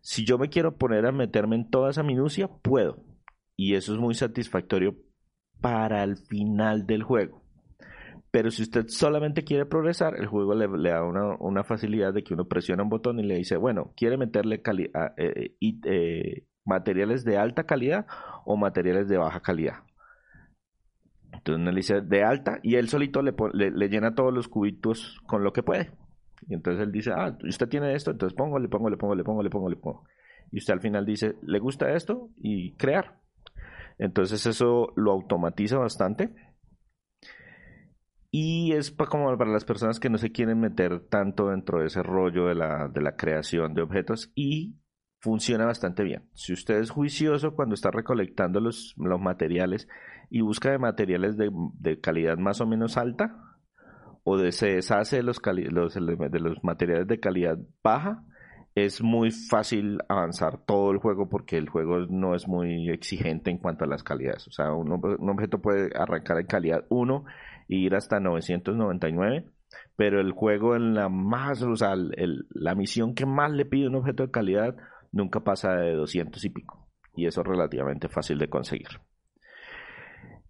si 0.04 0.26
yo 0.26 0.36
me 0.36 0.50
quiero 0.50 0.76
poner 0.76 1.06
a 1.06 1.12
meterme 1.12 1.56
en 1.56 1.70
toda 1.70 1.90
esa 1.90 2.02
minucia, 2.02 2.48
puedo. 2.48 3.02
Y 3.56 3.74
eso 3.74 3.94
es 3.94 3.98
muy 3.98 4.14
satisfactorio 4.14 4.96
para 5.62 6.04
el 6.04 6.18
final 6.18 6.86
del 6.86 7.02
juego. 7.02 7.42
Pero 8.30 8.50
si 8.50 8.64
usted 8.64 8.86
solamente 8.88 9.44
quiere 9.44 9.64
progresar, 9.64 10.16
el 10.16 10.26
juego 10.26 10.54
le, 10.54 10.66
da 10.90 11.02
una, 11.04 11.64
facilidad 11.64 12.12
de 12.12 12.22
que 12.22 12.34
uno 12.34 12.44
presiona 12.46 12.82
un 12.82 12.90
botón 12.90 13.18
y 13.18 13.22
le 13.22 13.36
dice, 13.36 13.56
bueno, 13.56 13.92
quiere 13.96 14.18
meterle 14.18 14.60
calidad 14.60 15.14
eh, 15.16 15.56
eh 15.60 16.46
materiales 16.66 17.24
de 17.24 17.36
alta 17.36 17.64
calidad 17.64 18.06
o 18.44 18.56
materiales 18.56 19.08
de 19.08 19.18
baja 19.18 19.40
calidad. 19.40 19.84
Entonces 21.32 21.60
uno 21.60 21.70
le 21.70 21.76
dice 21.76 22.00
de 22.00 22.24
alta 22.24 22.58
y 22.62 22.76
él 22.76 22.88
solito 22.88 23.22
le, 23.22 23.88
llena 23.88 24.14
todos 24.14 24.32
los 24.32 24.48
cubitos 24.48 25.20
con 25.26 25.44
lo 25.44 25.52
que 25.52 25.62
puede. 25.62 25.92
Y 26.46 26.54
entonces 26.54 26.82
él 26.82 26.92
dice, 26.92 27.12
ah, 27.12 27.36
usted 27.42 27.68
tiene 27.68 27.94
esto, 27.94 28.10
entonces 28.10 28.36
pongo, 28.36 28.58
le 28.58 28.68
pongo, 28.68 28.90
le 28.90 28.96
pongo, 28.96 29.14
le 29.14 29.24
pongo, 29.24 29.42
le 29.42 29.50
pongo, 29.50 29.68
le 29.68 29.76
pongo. 29.76 30.04
Y 30.50 30.58
usted 30.58 30.74
al 30.74 30.80
final 30.80 31.04
dice, 31.06 31.36
¿le 31.42 31.58
gusta 31.58 31.92
esto? 31.92 32.30
Y 32.36 32.74
crear. 32.74 33.20
Entonces 33.98 34.46
eso 34.46 34.92
lo 34.96 35.12
automatiza 35.12 35.78
bastante. 35.78 36.34
Y 38.30 38.72
es 38.72 38.90
como 38.90 39.36
para 39.38 39.52
las 39.52 39.64
personas 39.64 40.00
que 40.00 40.10
no 40.10 40.18
se 40.18 40.32
quieren 40.32 40.58
meter 40.58 41.00
tanto 41.08 41.50
dentro 41.50 41.78
de 41.78 41.86
ese 41.86 42.02
rollo 42.02 42.46
de 42.46 42.56
la, 42.56 42.88
de 42.88 43.00
la 43.00 43.14
creación 43.14 43.74
de 43.74 43.82
objetos 43.82 44.32
y 44.34 44.76
funciona 45.20 45.66
bastante 45.66 46.02
bien. 46.02 46.28
Si 46.34 46.52
usted 46.52 46.80
es 46.80 46.90
juicioso 46.90 47.54
cuando 47.54 47.74
está 47.74 47.92
recolectando 47.92 48.58
los, 48.60 48.92
los 48.96 49.20
materiales 49.20 49.88
y 50.30 50.40
busca 50.40 50.72
de 50.72 50.78
materiales 50.78 51.36
de, 51.36 51.48
de, 51.78 52.00
calidad 52.00 52.36
más 52.36 52.60
o 52.60 52.66
menos 52.66 52.96
alta, 52.96 53.53
o 54.24 54.36
de, 54.36 54.52
se 54.52 54.74
deshace 54.74 55.16
de 55.16 55.22
los, 55.22 55.40
de 55.40 56.40
los 56.40 56.64
materiales 56.64 57.06
de 57.06 57.20
calidad 57.20 57.58
baja, 57.82 58.24
es 58.74 59.02
muy 59.02 59.30
fácil 59.30 60.00
avanzar 60.08 60.64
todo 60.66 60.90
el 60.90 60.98
juego 60.98 61.28
porque 61.28 61.56
el 61.56 61.68
juego 61.68 62.00
no 62.08 62.34
es 62.34 62.48
muy 62.48 62.90
exigente 62.90 63.50
en 63.50 63.58
cuanto 63.58 63.84
a 63.84 63.88
las 63.88 64.02
calidades. 64.02 64.48
O 64.48 64.50
sea, 64.50 64.72
un, 64.72 64.90
un 64.90 65.30
objeto 65.30 65.62
puede 65.62 65.90
arrancar 65.96 66.40
en 66.40 66.46
calidad 66.46 66.84
1 66.88 67.24
e 67.68 67.76
ir 67.76 67.94
hasta 67.94 68.18
999 68.18 69.54
pero 69.96 70.20
el 70.20 70.32
juego 70.32 70.74
en 70.76 70.94
la 70.94 71.08
más, 71.08 71.62
o 71.62 71.76
sea, 71.76 71.92
el, 71.92 72.46
la 72.50 72.74
misión 72.74 73.14
que 73.14 73.26
más 73.26 73.52
le 73.52 73.64
pide 73.64 73.88
un 73.88 73.96
objeto 73.96 74.24
de 74.24 74.30
calidad 74.30 74.76
nunca 75.12 75.40
pasa 75.40 75.74
de 75.74 75.94
200 75.94 76.44
y 76.44 76.50
pico. 76.50 76.88
Y 77.14 77.26
eso 77.26 77.42
es 77.42 77.46
relativamente 77.46 78.08
fácil 78.08 78.38
de 78.38 78.48
conseguir. 78.48 78.88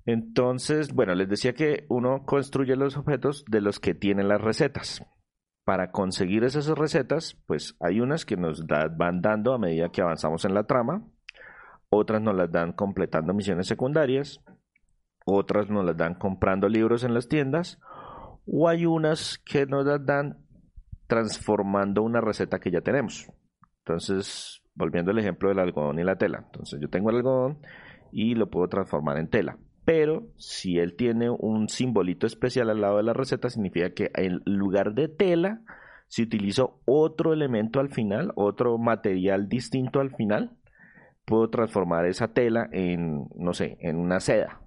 Entonces, 0.07 0.93
bueno, 0.93 1.14
les 1.14 1.29
decía 1.29 1.55
que 1.55 1.87
uno 1.88 2.25
construye 2.27 2.77
los 2.77 2.97
objetos 2.97 3.45
de 3.49 3.61
los 3.61 3.81
que 3.81 3.95
tienen 3.95 4.29
las 4.29 4.40
recetas. 4.40 5.05
Para 5.64 5.93
conseguir 5.93 6.45
esas 6.45 6.69
recetas, 6.69 7.40
pues 7.47 7.75
hay 7.81 8.01
unas 8.01 8.27
que 8.27 8.37
nos 8.37 8.67
van 8.67 9.23
dando 9.23 9.55
a 9.55 9.59
medida 9.59 9.88
que 9.90 10.03
avanzamos 10.03 10.45
en 10.45 10.53
la 10.53 10.64
trama, 10.64 11.07
otras 11.88 12.21
nos 12.21 12.35
las 12.35 12.53
dan 12.53 12.73
completando 12.73 13.33
misiones 13.33 13.67
secundarias, 13.67 14.40
otras 15.25 15.71
nos 15.71 15.87
las 15.87 15.97
dan 15.97 16.17
comprando 16.17 16.69
libros 16.69 17.03
en 17.03 17.14
las 17.14 17.29
tiendas, 17.29 17.81
o 18.47 18.69
hay 18.69 18.85
unas 18.85 19.38
que 19.38 19.64
nos 19.64 19.87
las 19.87 20.05
dan 20.05 20.45
transformando 21.07 22.03
una 22.03 22.21
receta 22.21 22.59
que 22.59 22.71
ya 22.71 22.83
tenemos. 22.83 23.27
Entonces, 23.79 24.62
volviendo 24.75 25.12
al 25.12 25.19
ejemplo 25.19 25.49
del 25.49 25.61
algodón 25.61 25.99
y 25.99 26.05
la 26.05 26.17
tela. 26.17 26.43
Entonces, 26.45 26.79
yo 26.81 26.88
tengo 26.88 27.09
el 27.09 27.17
algodón 27.17 27.59
y 28.12 28.35
lo 28.35 28.51
puedo 28.51 28.69
transformar 28.69 29.19
en 29.19 29.31
tela. 29.31 29.59
Pero 29.85 30.29
si 30.37 30.79
él 30.79 30.97
tiene 30.97 31.29
un 31.31 31.68
simbolito 31.68 32.27
especial 32.27 32.70
al 32.70 32.81
lado 32.81 32.97
de 32.97 33.03
la 33.03 33.12
receta, 33.12 33.51
significa 33.51 33.90
que 33.90 34.11
en 34.14 34.40
lugar 34.47 34.94
de 34.94 35.09
tela, 35.09 35.61
si 36.09 36.23
utilizo 36.23 36.81
otro 36.87 37.33
elemento 37.33 37.81
al 37.81 37.90
final, 37.90 38.33
otro 38.35 38.79
material 38.79 39.49
distinto 39.49 40.01
al 40.01 40.14
final, 40.14 40.53
puedo 41.25 41.51
transformar 41.51 42.07
esa 42.07 42.29
tela 42.29 42.68
en, 42.73 43.29
no 43.37 43.53
sé, 43.53 43.77
en 43.81 43.97
una 43.97 44.20
seda. 44.20 44.61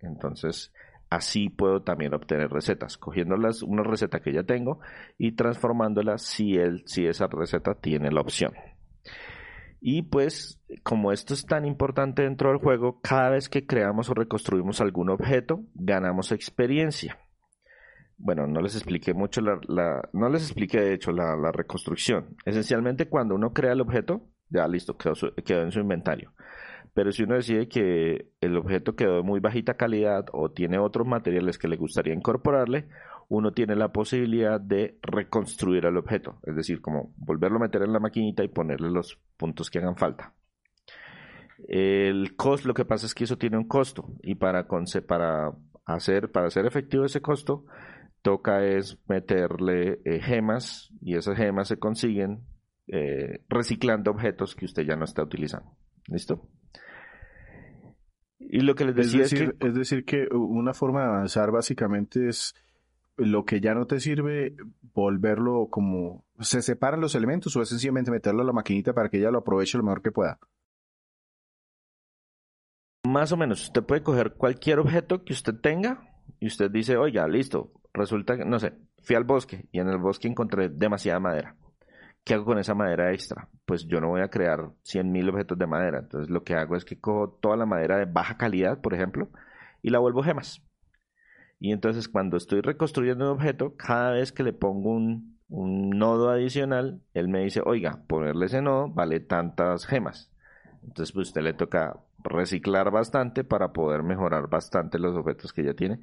Entonces, 0.00 0.72
así 1.08 1.48
puedo 1.50 1.82
también 1.82 2.14
obtener 2.14 2.50
recetas, 2.50 2.98
cogiendo 2.98 3.36
una 3.36 3.82
receta 3.82 4.20
que 4.20 4.32
ya 4.32 4.42
tengo 4.42 4.80
y 5.18 5.32
transformándola 5.32 6.18
si, 6.18 6.56
él, 6.56 6.82
si 6.86 7.06
esa 7.06 7.26
receta 7.28 7.74
tiene 7.74 8.10
la 8.10 8.20
opción. 8.20 8.52
Y 9.86 10.00
pues, 10.00 10.58
como 10.82 11.12
esto 11.12 11.34
es 11.34 11.44
tan 11.44 11.66
importante 11.66 12.22
dentro 12.22 12.48
del 12.48 12.56
juego, 12.56 13.02
cada 13.02 13.28
vez 13.28 13.50
que 13.50 13.66
creamos 13.66 14.08
o 14.08 14.14
reconstruimos 14.14 14.80
algún 14.80 15.10
objeto, 15.10 15.60
ganamos 15.74 16.32
experiencia. 16.32 17.18
Bueno, 18.16 18.46
no 18.46 18.62
les 18.62 18.76
expliqué 18.76 19.12
mucho 19.12 19.42
la, 19.42 20.08
no 20.14 20.30
les 20.30 20.44
expliqué 20.44 20.80
de 20.80 20.94
hecho 20.94 21.12
la, 21.12 21.52
reconstrucción. 21.52 22.34
Esencialmente, 22.46 23.10
cuando 23.10 23.34
uno 23.34 23.52
crea 23.52 23.72
el 23.72 23.82
objeto, 23.82 24.22
ya 24.48 24.66
listo, 24.66 24.96
quedó 24.96 25.62
en 25.62 25.70
su 25.70 25.80
inventario. 25.80 26.32
Pero 26.94 27.12
si 27.12 27.24
uno 27.24 27.34
decide 27.34 27.68
que 27.68 28.30
el 28.40 28.56
objeto 28.56 28.96
quedó 28.96 29.16
de 29.16 29.22
muy 29.22 29.40
bajita 29.40 29.74
calidad 29.74 30.24
o 30.32 30.50
tiene 30.50 30.78
otros 30.78 31.06
materiales 31.06 31.58
que 31.58 31.68
le 31.68 31.76
gustaría 31.76 32.14
incorporarle, 32.14 32.88
uno 33.28 33.52
tiene 33.52 33.76
la 33.76 33.92
posibilidad 33.92 34.60
de 34.60 34.98
reconstruir 35.02 35.86
el 35.86 35.96
objeto, 35.96 36.38
es 36.42 36.56
decir, 36.56 36.80
como 36.80 37.12
volverlo 37.16 37.56
a 37.56 37.62
meter 37.62 37.82
en 37.82 37.92
la 37.92 38.00
maquinita 38.00 38.44
y 38.44 38.48
ponerle 38.48 38.90
los 38.90 39.18
puntos 39.36 39.70
que 39.70 39.78
hagan 39.78 39.96
falta. 39.96 40.34
El 41.66 42.36
costo, 42.36 42.68
lo 42.68 42.74
que 42.74 42.84
pasa 42.84 43.06
es 43.06 43.14
que 43.14 43.24
eso 43.24 43.38
tiene 43.38 43.56
un 43.56 43.66
costo 43.66 44.14
y 44.22 44.34
para, 44.34 44.66
para, 45.06 45.52
hacer, 45.86 46.30
para 46.30 46.46
hacer 46.48 46.66
efectivo 46.66 47.04
ese 47.04 47.22
costo, 47.22 47.64
toca 48.22 48.64
es 48.64 48.98
meterle 49.08 50.00
eh, 50.04 50.20
gemas 50.20 50.92
y 51.00 51.16
esas 51.16 51.36
gemas 51.36 51.68
se 51.68 51.78
consiguen 51.78 52.42
eh, 52.86 53.44
reciclando 53.48 54.10
objetos 54.10 54.54
que 54.54 54.66
usted 54.66 54.84
ya 54.84 54.96
no 54.96 55.04
está 55.04 55.22
utilizando. 55.22 55.70
¿Listo? 56.06 56.48
Y 58.38 58.60
lo 58.60 58.74
que 58.74 58.84
les 58.84 58.94
decía 58.94 59.22
es, 59.22 59.30
decir, 59.30 59.56
que... 59.58 59.68
Es 59.68 59.74
decir, 59.74 60.04
que 60.04 60.28
una 60.32 60.74
forma 60.74 61.00
de 61.00 61.06
avanzar 61.06 61.50
básicamente 61.50 62.28
es 62.28 62.54
lo 63.16 63.44
que 63.44 63.60
ya 63.60 63.74
no 63.74 63.86
te 63.86 64.00
sirve, 64.00 64.56
volverlo 64.92 65.68
como... 65.70 66.24
¿Se 66.40 66.62
separan 66.62 67.00
los 67.00 67.14
elementos 67.14 67.54
o 67.56 67.62
es 67.62 67.68
sencillamente 67.68 68.10
meterlo 68.10 68.42
a 68.42 68.46
la 68.46 68.52
maquinita 68.52 68.92
para 68.92 69.08
que 69.08 69.18
ella 69.18 69.30
lo 69.30 69.38
aproveche 69.38 69.78
lo 69.78 69.84
mejor 69.84 70.02
que 70.02 70.12
pueda? 70.12 70.38
Más 73.06 73.32
o 73.32 73.36
menos, 73.36 73.62
usted 73.62 73.82
puede 73.82 74.02
coger 74.02 74.34
cualquier 74.34 74.78
objeto 74.78 75.24
que 75.24 75.34
usted 75.34 75.54
tenga 75.60 76.14
y 76.40 76.46
usted 76.46 76.70
dice, 76.70 76.96
oiga, 76.96 77.28
listo, 77.28 77.70
resulta 77.92 78.36
que, 78.36 78.44
no 78.44 78.58
sé, 78.58 78.72
fui 79.02 79.14
al 79.14 79.24
bosque 79.24 79.68
y 79.70 79.78
en 79.78 79.88
el 79.88 79.98
bosque 79.98 80.26
encontré 80.26 80.68
demasiada 80.70 81.20
madera. 81.20 81.56
¿Qué 82.24 82.32
hago 82.32 82.46
con 82.46 82.58
esa 82.58 82.74
madera 82.74 83.12
extra? 83.12 83.48
Pues 83.66 83.86
yo 83.86 84.00
no 84.00 84.08
voy 84.08 84.22
a 84.22 84.30
crear 84.30 84.70
100.000 84.82 85.28
objetos 85.28 85.58
de 85.58 85.66
madera. 85.66 85.98
Entonces 85.98 86.30
lo 86.30 86.42
que 86.42 86.54
hago 86.54 86.74
es 86.74 86.86
que 86.86 86.98
cojo 86.98 87.38
toda 87.40 87.56
la 87.56 87.66
madera 87.66 87.98
de 87.98 88.06
baja 88.06 88.38
calidad, 88.38 88.80
por 88.80 88.94
ejemplo, 88.94 89.28
y 89.82 89.90
la 89.90 89.98
vuelvo 89.98 90.22
gemas. 90.22 90.63
Y 91.60 91.72
entonces 91.72 92.08
cuando 92.08 92.36
estoy 92.36 92.60
reconstruyendo 92.60 93.24
un 93.24 93.38
objeto, 93.38 93.74
cada 93.76 94.12
vez 94.12 94.32
que 94.32 94.42
le 94.42 94.52
pongo 94.52 94.90
un, 94.90 95.34
nodo 95.48 96.30
adicional, 96.30 97.00
él 97.12 97.28
me 97.28 97.44
dice, 97.44 97.60
oiga, 97.64 98.00
ponerle 98.06 98.46
ese 98.46 98.60
nodo 98.60 98.88
vale 98.88 99.20
tantas 99.20 99.86
gemas. 99.86 100.30
Entonces 100.82 101.12
pues 101.12 101.28
usted 101.28 101.42
le 101.42 101.54
toca 101.54 101.96
reciclar 102.24 102.90
bastante 102.90 103.44
para 103.44 103.72
poder 103.72 104.02
mejorar 104.02 104.48
bastante 104.48 104.98
los 104.98 105.16
objetos 105.16 105.52
que 105.52 105.64
ya 105.64 105.74
tiene. 105.74 106.00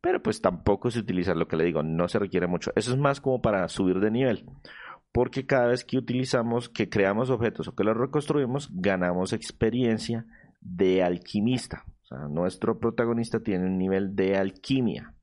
Pero 0.00 0.22
pues 0.22 0.40
tampoco 0.40 0.90
se 0.90 1.00
utiliza 1.00 1.34
lo 1.34 1.48
que 1.48 1.56
le 1.56 1.64
digo, 1.64 1.82
no 1.82 2.08
se 2.08 2.18
requiere 2.18 2.46
mucho. 2.46 2.72
Eso 2.74 2.92
es 2.92 2.98
más 2.98 3.20
como 3.20 3.40
para 3.40 3.68
subir 3.68 4.00
de 4.00 4.10
nivel. 4.10 4.44
Porque 5.12 5.46
cada 5.46 5.66
vez 5.66 5.84
que 5.84 5.98
utilizamos, 5.98 6.68
que 6.68 6.88
creamos 6.88 7.28
objetos 7.30 7.68
o 7.68 7.74
que 7.74 7.84
los 7.84 7.96
reconstruimos, 7.96 8.70
ganamos 8.72 9.32
experiencia 9.32 10.26
de 10.60 11.02
alquimista. 11.02 11.84
Nuestro 12.28 12.78
protagonista 12.78 13.40
tiene 13.40 13.66
un 13.66 13.78
nivel 13.78 14.14
de 14.14 14.36
alquimia. 14.36 15.14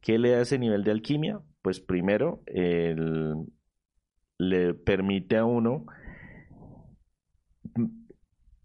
¿Qué 0.00 0.18
le 0.18 0.30
da 0.30 0.40
ese 0.40 0.58
nivel 0.58 0.84
de 0.84 0.92
alquimia? 0.92 1.40
Pues 1.62 1.80
primero, 1.80 2.42
le 4.38 4.74
permite 4.74 5.36
a 5.36 5.44
uno 5.44 5.86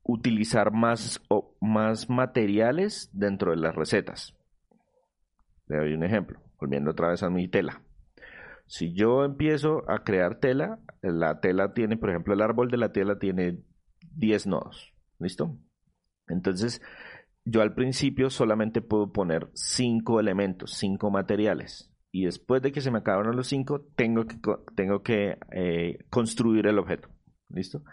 utilizar 0.04 0.72
más, 0.72 1.22
o, 1.30 1.56
más 1.62 2.10
materiales 2.10 3.10
dentro 3.14 3.52
de 3.52 3.58
las 3.58 3.76
recetas. 3.76 4.36
Le 5.68 5.78
doy 5.78 5.94
un 5.94 6.04
ejemplo, 6.04 6.40
volviendo 6.60 6.92
otra 6.92 7.10
vez 7.10 7.24
a 7.24 7.30
mi 7.30 7.48
tela. 7.48 7.82
Si 8.68 8.94
yo 8.94 9.26
empiezo 9.26 9.90
a 9.90 10.04
crear 10.04 10.40
tela, 10.40 10.80
la 11.02 11.40
tela 11.40 11.74
tiene, 11.74 11.98
por 11.98 12.10
ejemplo, 12.10 12.34
el 12.34 12.42
árbol 12.42 12.70
de 12.70 12.78
la 12.78 12.92
tela 12.92 13.20
tiene 13.20 13.60
10 14.16 14.48
nodos. 14.48 14.94
¿Listo? 15.20 15.58
Entonces, 16.28 16.82
yo 17.46 17.62
al 17.62 17.74
principio 17.74 18.30
solamente 18.30 18.82
puedo 18.82 19.12
poner 19.12 19.50
5 19.54 20.20
elementos, 20.20 20.74
5 20.76 21.10
materiales. 21.10 21.92
Y 22.12 22.26
después 22.26 22.62
de 22.62 22.72
que 22.72 22.82
se 22.82 22.92
me 22.92 23.00
acabaron 23.00 23.36
los 23.36 23.48
5, 23.48 23.88
tengo 23.96 24.26
que, 24.26 24.38
tengo 24.76 25.02
que 25.02 25.38
eh, 25.52 26.00
construir 26.10 26.68
el 26.68 26.78
objeto. 26.78 27.10
¿Listo? 27.50 27.84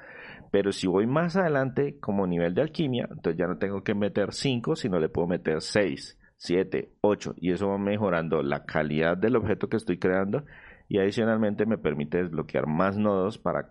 Pero 0.50 0.72
si 0.72 0.86
voy 0.86 1.06
más 1.06 1.36
adelante 1.36 1.98
como 1.98 2.26
nivel 2.26 2.54
de 2.54 2.62
alquimia, 2.62 3.08
entonces 3.10 3.38
ya 3.38 3.46
no 3.46 3.58
tengo 3.58 3.82
que 3.82 3.94
meter 3.94 4.32
5, 4.32 4.76
sino 4.76 4.98
le 4.98 5.08
puedo 5.08 5.26
meter 5.26 5.60
6, 5.60 6.18
7, 6.36 6.92
8 7.00 7.34
y 7.36 7.52
eso 7.52 7.68
va 7.68 7.78
mejorando 7.78 8.42
la 8.42 8.64
calidad 8.64 9.16
del 9.16 9.36
objeto 9.36 9.68
que 9.68 9.76
estoy 9.76 9.98
creando 9.98 10.44
y 10.88 10.98
adicionalmente 10.98 11.66
me 11.66 11.76
permite 11.76 12.18
desbloquear 12.18 12.66
más 12.66 12.96
nodos 12.96 13.38
para, 13.38 13.68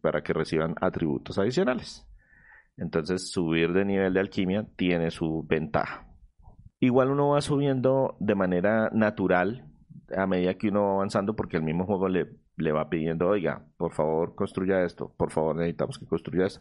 para 0.00 0.22
que 0.22 0.32
reciban 0.32 0.74
atributos 0.80 1.38
adicionales. 1.38 2.06
Entonces 2.76 3.30
subir 3.30 3.72
de 3.72 3.84
nivel 3.84 4.14
de 4.14 4.20
alquimia 4.20 4.66
tiene 4.76 5.10
su 5.10 5.44
ventaja. 5.48 6.06
Igual 6.80 7.10
uno 7.10 7.30
va 7.30 7.40
subiendo 7.40 8.16
de 8.18 8.34
manera 8.34 8.90
natural 8.92 9.66
a 10.16 10.26
medida 10.26 10.54
que 10.54 10.68
uno 10.68 10.84
va 10.84 10.94
avanzando 10.94 11.36
porque 11.36 11.56
el 11.56 11.62
mismo 11.62 11.86
juego 11.86 12.08
le 12.08 12.42
le 12.56 12.72
va 12.72 12.88
pidiendo, 12.88 13.28
oiga, 13.28 13.64
por 13.76 13.92
favor 13.92 14.34
construya 14.34 14.84
esto, 14.84 15.12
por 15.16 15.30
favor 15.30 15.56
necesitamos 15.56 15.98
que 15.98 16.06
construya 16.06 16.46
esto. 16.46 16.60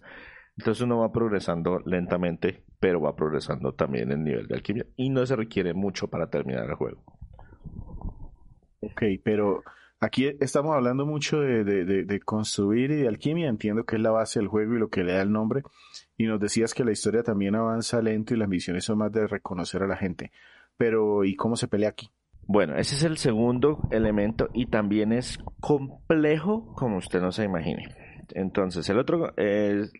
Entonces 0.57 0.81
uno 0.83 0.99
va 0.99 1.11
progresando 1.11 1.79
lentamente, 1.85 2.65
pero 2.79 3.01
va 3.01 3.15
progresando 3.15 3.73
también 3.73 4.11
el 4.11 4.23
nivel 4.23 4.47
de 4.47 4.55
alquimia 4.55 4.85
y 4.97 5.09
no 5.09 5.25
se 5.25 5.35
requiere 5.35 5.73
mucho 5.73 6.07
para 6.07 6.29
terminar 6.29 6.65
el 6.69 6.75
juego. 6.75 7.03
Ok, 8.81 9.03
pero 9.23 9.63
aquí 10.01 10.35
estamos 10.39 10.75
hablando 10.75 11.05
mucho 11.05 11.39
de, 11.39 12.19
construir 12.25 12.91
y 12.91 12.95
de 12.97 13.07
alquimia, 13.07 13.47
entiendo 13.47 13.85
que 13.85 13.95
es 13.95 14.01
la 14.01 14.11
base 14.11 14.39
del 14.39 14.49
juego 14.49 14.75
y 14.75 14.79
lo 14.79 14.89
que 14.89 15.03
le 15.03 15.13
da 15.13 15.21
el 15.21 15.31
nombre, 15.31 15.61
y 16.17 16.25
nos 16.25 16.39
decías 16.39 16.73
que 16.73 16.83
la 16.83 16.91
historia 16.91 17.23
también 17.23 17.55
avanza 17.55 18.01
lento 18.01 18.33
y 18.33 18.37
las 18.37 18.49
misiones 18.49 18.83
son 18.83 18.97
más 18.97 19.11
de 19.11 19.27
reconocer 19.27 19.83
a 19.83 19.87
la 19.87 19.95
gente, 19.95 20.31
pero 20.75 21.23
¿y 21.23 21.35
cómo 21.35 21.55
se 21.55 21.67
pelea 21.67 21.89
aquí? 21.89 22.09
Bueno, 22.47 22.75
ese 22.75 22.95
es 22.95 23.03
el 23.03 23.17
segundo 23.17 23.87
elemento 23.91 24.49
y 24.53 24.65
también 24.65 25.13
es 25.13 25.39
complejo 25.61 26.73
como 26.73 26.97
usted 26.97 27.21
no 27.21 27.31
se 27.31 27.45
imagine. 27.45 27.95
Entonces, 28.33 28.89
el 28.89 28.97
otro 28.97 29.33
es, 29.37 29.93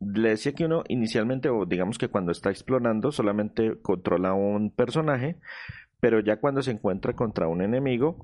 le 0.00 0.30
decía 0.30 0.52
que 0.52 0.64
uno 0.64 0.82
inicialmente, 0.88 1.48
o 1.48 1.64
digamos 1.64 1.98
que 1.98 2.08
cuando 2.08 2.32
está 2.32 2.50
explorando, 2.50 3.12
solamente 3.12 3.80
controla 3.80 4.34
un 4.34 4.70
personaje, 4.70 5.36
pero 6.02 6.18
ya 6.18 6.38
cuando 6.38 6.62
se 6.62 6.72
encuentra 6.72 7.12
contra 7.12 7.46
un 7.46 7.62
enemigo, 7.62 8.16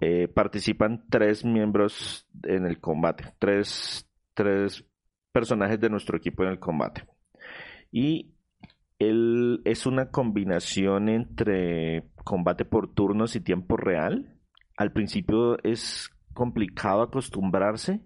eh, 0.00 0.26
participan 0.26 1.04
tres 1.10 1.44
miembros 1.44 2.26
en 2.44 2.64
el 2.64 2.80
combate, 2.80 3.34
tres, 3.38 4.08
tres 4.32 4.86
personajes 5.30 5.78
de 5.78 5.90
nuestro 5.90 6.16
equipo 6.16 6.44
en 6.44 6.48
el 6.48 6.58
combate. 6.58 7.04
Y 7.92 8.32
él 8.98 9.60
es 9.66 9.84
una 9.84 10.10
combinación 10.10 11.10
entre 11.10 12.04
combate 12.24 12.64
por 12.64 12.94
turnos 12.94 13.36
y 13.36 13.42
tiempo 13.42 13.76
real. 13.76 14.38
Al 14.78 14.90
principio 14.90 15.62
es 15.62 16.08
complicado 16.32 17.02
acostumbrarse. 17.02 18.00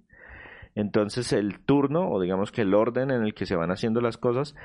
Entonces 0.75 1.33
el 1.33 1.61
turno, 1.61 2.11
o 2.11 2.21
digamos 2.21 2.51
que 2.51 2.63
el 2.63 2.75
orden 2.75 3.13
en 3.13 3.23
el 3.23 3.33
que 3.33 3.47
se 3.47 3.55
van 3.55 3.71
haciendo 3.71 4.01
las 4.01 4.19
cosas, 4.19 4.57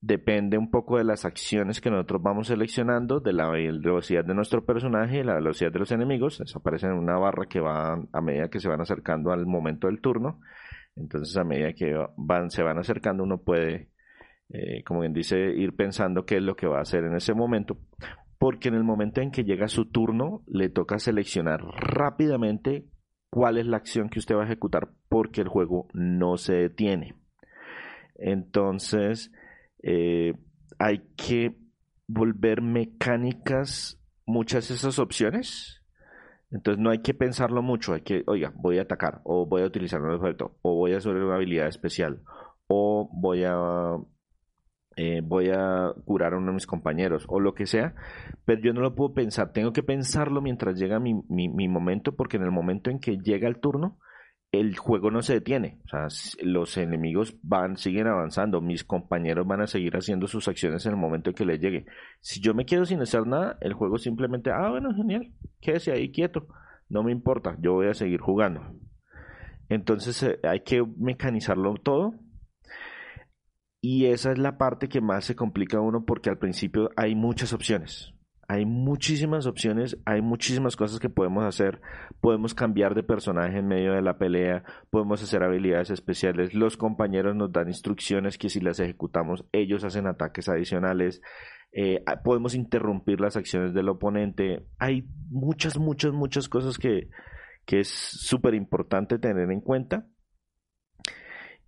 depende 0.00 0.58
un 0.58 0.70
poco 0.70 0.98
de 0.98 1.04
las 1.04 1.24
acciones 1.24 1.80
que 1.80 1.90
nosotros 1.90 2.22
vamos 2.22 2.48
seleccionando, 2.48 3.20
de 3.20 3.32
la 3.32 3.48
velocidad 3.50 4.24
de 4.24 4.34
nuestro 4.34 4.64
personaje 4.64 5.18
y 5.18 5.24
la 5.24 5.34
velocidad 5.34 5.72
de 5.72 5.78
los 5.80 5.92
enemigos. 5.92 6.42
Aparece 6.54 6.86
en 6.86 6.92
una 6.92 7.18
barra 7.18 7.46
que 7.46 7.60
va 7.60 7.94
a 8.12 8.20
medida 8.20 8.48
que 8.48 8.60
se 8.60 8.68
van 8.68 8.80
acercando 8.80 9.32
al 9.32 9.46
momento 9.46 9.86
del 9.86 10.00
turno. 10.00 10.40
Entonces 10.96 11.36
a 11.36 11.44
medida 11.44 11.72
que 11.72 11.94
se 12.48 12.62
van 12.62 12.78
acercando 12.78 13.22
uno 13.22 13.38
puede 13.38 13.90
eh, 14.50 14.82
como 14.84 15.00
bien 15.00 15.12
dice, 15.12 15.38
ir 15.38 15.76
pensando 15.76 16.24
qué 16.24 16.36
es 16.36 16.42
lo 16.42 16.56
que 16.56 16.66
va 16.66 16.78
a 16.78 16.82
hacer 16.82 17.04
en 17.04 17.14
ese 17.14 17.34
momento, 17.34 17.76
porque 18.38 18.68
en 18.68 18.74
el 18.74 18.84
momento 18.84 19.20
en 19.20 19.30
que 19.30 19.44
llega 19.44 19.68
su 19.68 19.90
turno 19.90 20.42
le 20.46 20.70
toca 20.70 20.98
seleccionar 20.98 21.60
rápidamente 21.62 22.86
cuál 23.30 23.58
es 23.58 23.66
la 23.66 23.76
acción 23.76 24.08
que 24.08 24.18
usted 24.18 24.36
va 24.36 24.42
a 24.42 24.46
ejecutar, 24.46 24.88
porque 25.08 25.42
el 25.42 25.48
juego 25.48 25.88
no 25.92 26.38
se 26.38 26.54
detiene. 26.54 27.14
Entonces, 28.14 29.32
eh, 29.82 30.34
hay 30.78 31.02
que 31.16 31.56
volver 32.06 32.62
mecánicas 32.62 34.00
muchas 34.26 34.68
de 34.68 34.74
esas 34.74 34.98
opciones. 34.98 35.82
Entonces 36.50 36.82
no 36.82 36.90
hay 36.90 37.00
que 37.00 37.12
pensarlo 37.12 37.62
mucho, 37.62 37.92
hay 37.92 38.00
que, 38.00 38.24
oiga, 38.26 38.52
voy 38.56 38.78
a 38.78 38.82
atacar, 38.82 39.20
o 39.24 39.46
voy 39.46 39.62
a 39.62 39.66
utilizar 39.66 40.00
un 40.00 40.14
objeto, 40.14 40.56
o 40.62 40.76
voy 40.76 40.94
a 40.94 40.96
hacer 40.96 41.14
una 41.14 41.34
habilidad 41.34 41.66
especial, 41.66 42.22
o 42.68 43.10
voy 43.12 43.44
a 43.44 43.98
eh, 45.00 45.20
voy 45.22 45.48
a 45.50 45.92
curar 46.04 46.34
a 46.34 46.38
uno 46.38 46.48
de 46.48 46.54
mis 46.54 46.66
compañeros 46.66 47.24
o 47.28 47.38
lo 47.38 47.54
que 47.54 47.66
sea, 47.66 47.94
pero 48.44 48.60
yo 48.60 48.72
no 48.72 48.80
lo 48.80 48.96
puedo 48.96 49.14
pensar, 49.14 49.52
tengo 49.52 49.72
que 49.72 49.84
pensarlo 49.84 50.40
mientras 50.40 50.76
llega 50.76 50.98
mi, 50.98 51.14
mi, 51.28 51.68
momento, 51.68 52.16
porque 52.16 52.36
en 52.36 52.42
el 52.42 52.50
momento 52.50 52.90
en 52.90 52.98
que 52.98 53.16
llega 53.16 53.46
el 53.46 53.60
turno, 53.60 54.00
el 54.50 54.76
juego 54.76 55.10
no 55.10 55.20
se 55.22 55.34
detiene, 55.34 55.78
o 55.84 55.88
sea, 55.88 56.08
los 56.42 56.76
enemigos 56.78 57.36
van, 57.42 57.76
siguen 57.76 58.06
avanzando, 58.06 58.62
mis 58.62 58.82
compañeros 58.82 59.46
van 59.46 59.60
a 59.60 59.66
seguir 59.66 59.94
haciendo 59.94 60.26
sus 60.26 60.48
acciones 60.48 60.86
en 60.86 60.92
el 60.92 60.98
momento 60.98 61.30
en 61.30 61.36
que 61.36 61.44
les 61.44 61.60
llegue. 61.60 61.86
Si 62.20 62.40
yo 62.40 62.54
me 62.54 62.64
quedo 62.64 62.86
sin 62.86 63.00
hacer 63.02 63.26
nada, 63.26 63.58
el 63.60 63.74
juego 63.74 63.98
simplemente, 63.98 64.50
ah, 64.50 64.70
bueno, 64.70 64.94
genial, 64.94 65.32
quédese 65.60 65.92
ahí 65.92 66.10
quieto, 66.10 66.46
no 66.88 67.02
me 67.02 67.12
importa, 67.12 67.56
yo 67.60 67.74
voy 67.74 67.88
a 67.88 67.94
seguir 67.94 68.20
jugando. 68.20 68.62
Entonces 69.68 70.22
eh, 70.22 70.38
hay 70.44 70.60
que 70.60 70.82
mecanizarlo 70.96 71.74
todo 71.74 72.14
Y 73.80 74.06
esa 74.06 74.32
es 74.32 74.38
la 74.38 74.58
parte 74.58 74.88
que 74.88 75.00
más 75.00 75.24
se 75.24 75.36
complica 75.36 75.78
a 75.78 75.80
uno 75.82 76.04
porque 76.04 76.30
al 76.30 76.38
principio 76.38 76.90
hay 76.96 77.14
muchas 77.14 77.52
opciones. 77.52 78.14
Hay 78.50 78.64
muchísimas 78.64 79.46
opciones, 79.46 79.98
hay 80.06 80.22
muchísimas 80.22 80.74
cosas 80.74 81.00
que 81.00 81.10
podemos 81.10 81.44
hacer. 81.44 81.82
Podemos 82.22 82.54
cambiar 82.54 82.94
de 82.94 83.02
personaje 83.02 83.58
en 83.58 83.68
medio 83.68 83.92
de 83.92 84.00
la 84.00 84.16
pelea, 84.16 84.64
podemos 84.88 85.22
hacer 85.22 85.42
habilidades 85.42 85.90
especiales. 85.90 86.54
Los 86.54 86.78
compañeros 86.78 87.36
nos 87.36 87.52
dan 87.52 87.68
instrucciones 87.68 88.38
que 88.38 88.48
si 88.48 88.60
las 88.60 88.80
ejecutamos, 88.80 89.44
ellos 89.52 89.84
hacen 89.84 90.06
ataques 90.06 90.48
adicionales. 90.48 91.20
Eh, 91.72 92.02
podemos 92.24 92.54
interrumpir 92.54 93.20
las 93.20 93.36
acciones 93.36 93.74
del 93.74 93.90
oponente. 93.90 94.66
Hay 94.78 95.06
muchas, 95.28 95.76
muchas, 95.78 96.14
muchas 96.14 96.48
cosas 96.48 96.78
que, 96.78 97.10
que 97.66 97.80
es 97.80 97.88
súper 97.88 98.54
importante 98.54 99.18
tener 99.18 99.50
en 99.50 99.60
cuenta. 99.60 100.06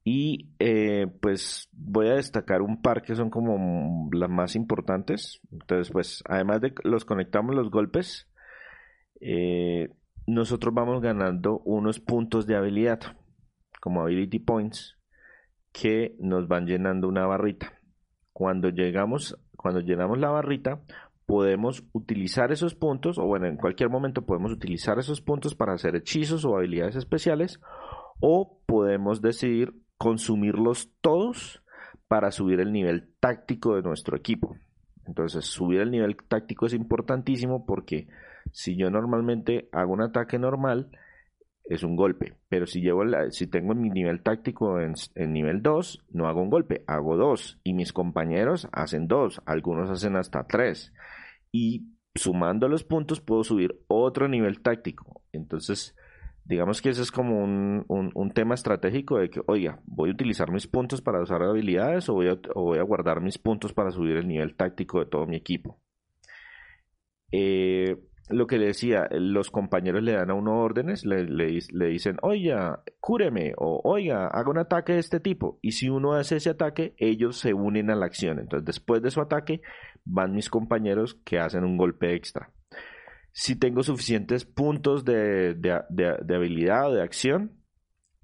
Y 0.03 0.49
eh, 0.59 1.09
pues 1.21 1.69
voy 1.91 2.09
a 2.09 2.15
destacar 2.15 2.63
un 2.63 2.81
par 2.81 3.03
que 3.03 3.17
son 3.17 3.31
como 3.31 4.09
las 4.13 4.31
más 4.31 4.55
importantes. 4.55 5.41
Entonces, 5.51 5.91
pues 5.91 6.23
además 6.29 6.61
de 6.61 6.73
los 6.85 7.05
conectamos 7.05 7.55
los 7.55 7.71
golpes, 7.71 8.29
eh, 9.21 9.91
nosotros 10.27 10.73
vamos 10.73 11.03
ganando 11.03 11.59
unos 11.65 11.99
puntos 11.99 12.47
de 12.47 12.57
habilidad, 12.57 13.01
como 13.81 14.03
ability 14.03 14.39
points, 14.39 14.97
que 15.73 16.15
nos 16.21 16.47
van 16.47 16.67
llenando 16.67 17.09
una 17.09 17.27
barrita. 17.27 17.81
Cuando 18.33 18.69
llegamos, 18.71 19.37
cuando 19.57 19.81
llenamos 19.81 20.19
la 20.19 20.31
barrita, 20.31 20.81
podemos 21.27 21.85
utilizar 21.93 22.53
esos 22.53 22.75
puntos, 22.75 23.19
o 23.19 23.25
bueno, 23.25 23.47
en 23.47 23.57
cualquier 23.57 23.91
momento 23.91 24.23
podemos 24.23 24.53
utilizar 24.53 24.99
esos 24.99 25.21
puntos 25.21 25.55
para 25.55 25.75
hacer 25.75 25.97
hechizos 25.97 26.45
o 26.45 26.57
habilidades 26.57 26.97
especiales, 26.97 27.61
o 28.21 28.61
podemos 28.67 29.21
decidir 29.21 29.75
consumirlos 29.97 30.91
todos 31.01 31.60
para 32.11 32.33
subir 32.33 32.59
el 32.59 32.73
nivel 32.73 33.15
táctico 33.21 33.77
de 33.77 33.83
nuestro 33.83 34.17
equipo. 34.17 34.57
Entonces, 35.07 35.45
subir 35.45 35.79
el 35.79 35.93
nivel 35.93 36.17
táctico 36.17 36.67
es 36.67 36.75
importantísimo 36.75 37.65
porque 37.65 38.09
si 38.51 38.75
yo 38.75 38.91
normalmente 38.91 39.69
hago 39.71 39.93
un 39.93 40.03
ataque 40.03 40.37
normal, 40.37 40.91
es 41.63 41.85
un 41.85 41.95
golpe. 41.95 42.35
Pero 42.49 42.67
si, 42.67 42.81
llevo 42.81 43.05
si 43.31 43.47
tengo 43.47 43.77
mi 43.77 43.91
nivel 43.91 44.25
táctico 44.25 44.81
en, 44.81 44.95
en 45.15 45.33
nivel 45.33 45.63
2, 45.63 46.07
no 46.11 46.27
hago 46.27 46.43
un 46.43 46.51
golpe, 46.51 46.83
hago 46.89 47.17
dos. 47.17 47.61
Y 47.63 47.75
mis 47.75 47.93
compañeros 47.93 48.69
hacen 48.73 49.07
dos, 49.07 49.41
algunos 49.47 49.89
hacen 49.89 50.17
hasta 50.17 50.49
tres. 50.49 50.93
Y 51.53 51.93
sumando 52.17 52.67
los 52.67 52.83
puntos 52.83 53.21
puedo 53.21 53.45
subir 53.45 53.85
otro 53.87 54.27
nivel 54.27 54.63
táctico. 54.63 55.23
Entonces, 55.31 55.95
digamos 56.45 56.83
que 56.83 56.91
ese 56.91 57.03
es 57.03 57.13
como 57.13 57.43
un, 57.43 57.85
un, 57.89 58.31
tema 58.31 58.55
estratégico 58.55 59.19
de 59.19 59.31
que, 59.31 59.41
oiga, 59.47 59.81
voy 59.87 60.11
a 60.11 60.13
utilizar 60.13 60.51
mis 60.51 60.67
puntos 60.67 61.01
para 61.01 61.23
usar 61.23 61.43
habilidades 61.43 62.09
o 62.09 62.15
voy, 62.15 62.29
a, 62.29 62.39
o 62.55 62.63
voy 62.63 62.79
a 62.79 62.83
guardar 62.83 63.21
mis 63.21 63.39
puntos 63.39 63.73
para 63.73 63.91
subir 63.91 64.17
el 64.17 64.27
nivel 64.27 64.57
táctico 64.57 65.01
de 65.01 65.07
todo 65.07 65.27
mi 65.27 65.37
equipo. 65.37 65.79
Eh, 67.33 67.97
lo 68.29 68.47
que 68.47 68.59
le 68.59 68.67
decía, 68.67 69.09
los 69.11 69.51
compañeros 69.51 70.03
le 70.03 70.13
dan 70.13 70.31
a 70.31 70.35
uno 70.35 70.61
órdenes, 70.61 71.05
le, 71.05 71.25
le, 71.25 71.87
dicen, 71.87 72.17
oiga, 72.23 72.83
cúreme, 73.01 73.53
o 73.57 73.81
oiga, 73.85 74.29
haga 74.29 74.51
un 74.51 74.59
ataque 74.59 74.95
de 74.95 75.01
este 75.01 75.21
tipo. 75.21 75.59
Y 75.63 75.73
si 75.73 75.89
uno 75.89 76.15
hace 76.15 76.37
ese 76.37 76.51
ataque, 76.51 76.95
ellos 76.99 77.39
se 77.39 77.55
unen 77.55 77.91
a 77.91 77.97
la 77.97 78.07
acción. 78.07 78.39
Entonces, 78.39 78.65
después 78.65 79.03
de 79.03 79.11
su 79.11 79.21
ataque, 79.21 79.63
van 80.05 80.33
mis 80.33 80.49
compañeros 80.49 81.15
que 81.25 81.39
hacen 81.39 81.65
un 81.65 81.77
golpe 81.77 82.15
extra 82.15 82.53
si 83.33 83.57
tengo 83.57 83.83
suficientes 83.83 84.45
puntos 84.45 85.05
de, 85.05 85.57
habilidad 86.35 86.91
o 86.91 86.95
de 86.95 87.03
acción, 87.03 87.53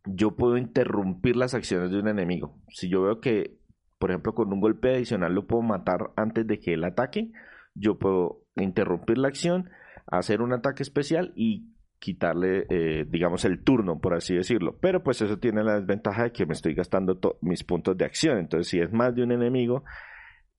yo 0.04 0.36
puedo 0.36 0.56
interrumpir 0.56 1.36
las 1.36 1.54
acciones 1.54 1.90
de 1.90 1.98
un 1.98 2.08
enemigo. 2.08 2.60
Si 2.68 2.88
yo 2.88 3.02
veo 3.02 3.20
que, 3.20 3.58
por 3.98 4.10
ejemplo, 4.10 4.34
con 4.34 4.52
un 4.52 4.60
golpe 4.60 4.94
adicional 4.94 5.34
lo 5.34 5.46
puedo 5.46 5.62
matar 5.62 6.10
antes 6.16 6.46
de 6.46 6.58
que 6.58 6.74
él 6.74 6.84
ataque, 6.84 7.32
yo 7.74 7.98
puedo 7.98 8.44
interrumpir 8.56 9.18
la 9.18 9.28
acción, 9.28 9.70
hacer 10.06 10.42
un 10.42 10.52
ataque 10.52 10.82
especial 10.82 11.32
y 11.36 11.72
quitarle, 11.98 12.66
eh, 12.68 13.06
digamos, 13.08 13.44
el 13.44 13.62
turno, 13.62 14.00
por 14.00 14.14
así 14.14 14.34
decirlo. 14.34 14.78
Pero 14.80 15.02
pues 15.02 15.22
eso 15.22 15.38
tiene 15.38 15.64
la 15.64 15.80
desventaja 15.80 16.24
de 16.24 16.32
que 16.32 16.46
me 16.46 16.52
estoy 16.52 16.74
gastando 16.74 17.18
mis 17.40 17.64
puntos 17.64 17.96
de 17.96 18.04
acción. 18.04 18.38
Entonces, 18.38 18.68
si 18.68 18.78
es 18.78 18.92
más 18.92 19.14
de 19.14 19.22
un 19.22 19.32
enemigo, 19.32 19.84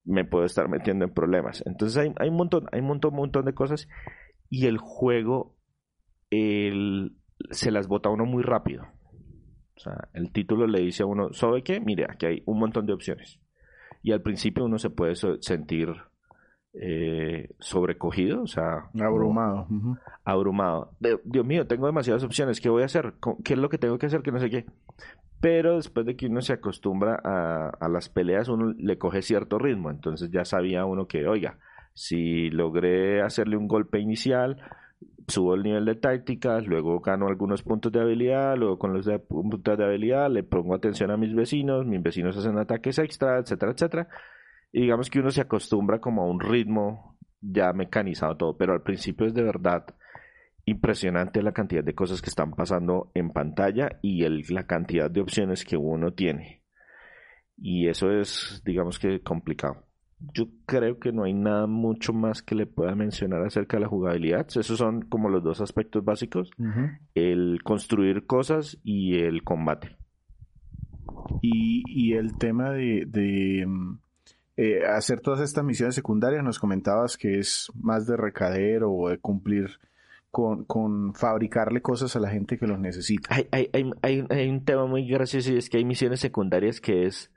me 0.04 0.26
puedo 0.26 0.46
estar 0.46 0.70
metiendo 0.70 1.06
en 1.06 1.14
problemas. 1.14 1.64
Entonces 1.66 1.98
hay, 1.98 2.14
hay 2.18 2.30
un 2.30 2.38
montón, 2.38 2.66
hay 2.72 2.80
un 2.80 2.88
montón, 2.88 3.14
un 3.14 3.18
montón 3.18 3.46
de 3.46 3.54
cosas 3.54 3.88
y 4.50 4.68
el 4.68 4.78
juego 4.78 5.56
se 6.30 7.72
las 7.72 7.88
bota 7.88 8.10
a 8.10 8.12
uno 8.12 8.26
muy 8.26 8.44
rápido. 8.44 8.84
O 9.76 9.80
sea, 9.80 10.10
el 10.14 10.32
título 10.32 10.66
le 10.66 10.82
dice 10.82 11.04
a 11.04 11.06
uno, 11.06 11.34
¿sabe 11.34 11.64
qué? 11.64 11.80
Mire, 11.80 12.06
aquí 12.10 12.26
hay 12.26 12.44
un 12.46 12.60
montón 12.60 12.86
de 12.86 12.94
opciones. 12.94 13.40
Y 14.02 14.12
al 14.12 14.22
principio 14.22 14.66
uno 14.66 14.80
se 14.80 14.90
puede 14.90 15.16
sentir 15.16 15.90
eh, 16.74 17.50
sobrecogido, 17.60 18.42
o 18.42 18.48
sea... 18.48 18.90
Abrumado. 19.00 19.68
Abrumado. 20.24 20.92
Dios 21.24 21.46
mío, 21.46 21.68
tengo 21.68 21.86
demasiadas 21.86 22.24
opciones, 22.24 22.60
¿qué 22.60 22.70
voy 22.70 22.84
a 22.84 22.86
hacer? 22.86 23.14
¿Qué 23.44 23.54
es 23.54 23.60
lo 23.60 23.70
que 23.70 23.78
tengo 23.78 23.98
que 23.98 24.08
hacer? 24.08 24.22
Que 24.22 24.32
no 24.32 24.40
sé 24.40 24.50
qué. 24.50 24.66
Pero 25.40 25.76
después 25.76 26.06
de 26.06 26.16
que 26.16 26.28
uno 26.28 26.42
se 26.42 26.54
acostumbra 26.54 27.20
a, 27.24 27.70
a 27.70 27.90
las 27.90 28.10
peleas, 28.10 28.50
uno 28.50 28.74
le 28.78 28.98
coge 28.98 29.22
cierto 29.22 29.60
ritmo. 29.60 29.92
Entonces 29.92 30.32
ya 30.32 30.44
sabía 30.46 30.86
uno 30.86 31.08
que, 31.08 31.28
oiga, 31.28 31.60
si 31.98 32.52
logré 32.52 33.24
hacerle 33.24 33.58
un 33.58 33.68
golpe 33.68 34.00
inicial, 34.00 34.62
subo 35.28 35.56
el 35.56 35.64
nivel 35.64 35.84
de 35.86 35.96
tácticas, 35.96 36.68
luego 36.68 37.00
gano 37.00 37.28
algunos 37.28 37.64
puntos 37.64 37.92
de 37.92 38.00
habilidad, 38.00 38.56
luego 38.56 38.78
con 38.78 38.94
los 38.94 39.10
puntos 39.28 39.76
de 39.76 39.84
habilidad 39.84 40.30
le 40.30 40.44
pongo 40.44 40.76
atención 40.76 41.10
a 41.10 41.18
mis 41.18 41.34
vecinos, 41.34 41.88
mis 41.88 42.04
vecinos 42.04 42.38
hacen 42.38 42.56
ataques 42.60 43.00
extra, 43.00 43.40
etcétera, 43.40 43.72
etcétera. 43.72 44.08
Y 44.72 44.82
digamos 44.82 45.10
que 45.10 45.20
uno 45.20 45.32
se 45.32 45.42
acostumbra 45.42 46.00
como 46.00 46.22
a 46.22 46.30
un 46.30 46.40
ritmo 46.40 47.18
ya 47.42 47.74
mecanizado 47.74 48.38
todo, 48.38 48.58
pero 48.58 48.74
al 48.74 48.84
principio 48.84 49.26
es 49.26 49.34
de 49.34 49.42
verdad 49.42 49.84
impresionante 50.66 51.42
la 51.42 51.52
cantidad 51.52 51.84
de 51.84 51.96
cosas 51.96 52.22
que 52.22 52.30
están 52.30 52.52
pasando 52.52 53.10
en 53.16 53.32
pantalla 53.32 53.98
y 54.04 54.24
el, 54.24 54.44
la 54.50 54.68
cantidad 54.68 55.10
de 55.10 55.22
opciones 55.22 55.66
que 55.66 55.78
uno 55.78 56.14
tiene. 56.14 56.62
Y 57.58 57.88
eso 57.88 58.12
es, 58.12 58.62
digamos 58.64 59.00
que, 59.00 59.22
complicado 59.22 59.87
yo 60.20 60.48
creo 60.66 61.00
que 61.00 61.12
no 61.12 61.24
hay 61.24 61.34
nada 61.34 61.68
mucho 61.68 62.12
más 62.12 62.42
que 62.42 62.56
le 62.56 62.66
pueda 62.66 62.96
mencionar 62.96 63.44
acerca 63.46 63.78
de 63.78 63.82
la 63.82 63.88
jugabilidad. 63.88 64.48
Esos 64.48 64.78
son 64.78 65.04
como 65.04 65.30
los 65.30 65.44
dos 65.44 65.62
aspectos 65.62 66.04
básicos. 66.04 66.50
El 67.14 67.62
construir 67.64 68.26
cosas 68.26 68.80
y 68.84 69.20
el 69.20 69.44
combate. 69.44 69.96
Y, 71.42 72.14
el 72.14 72.38
tema 72.38 72.72
de, 72.72 73.66
mm, 73.68 74.00
eh, 74.58 74.86
hacer 74.86 75.20
todas 75.20 75.42
estas 75.42 75.64
misiones 75.64 75.96
secundarias, 75.96 76.44
nos 76.44 76.60
comentabas 76.60 77.18
que 77.18 77.40
es 77.40 77.72
más 77.76 78.08
de 78.08 78.18
recadero 78.18 78.92
o 78.92 79.10
de 79.10 79.20
cumplir 79.20 79.80
con, 80.32 81.14
fabricarle 81.14 81.82
cosas 81.82 82.16
a 82.16 82.20
la 82.20 82.30
gente 82.30 82.58
que 82.58 82.68
los 82.68 82.80
necesita. 82.80 83.36
Hay, 83.36 83.48
hay, 83.52 83.70
hay, 84.02 84.26
hay 84.30 84.50
un 84.50 84.66
tema 84.66 84.86
muy 84.86 85.08
gracioso 85.08 85.52
y 85.52 85.58
es 85.58 85.70
que 85.70 85.78
hay 85.78 85.86
misiones 85.86 86.20
secundarias 86.20 86.82
que 86.82 87.06
es 87.06 87.32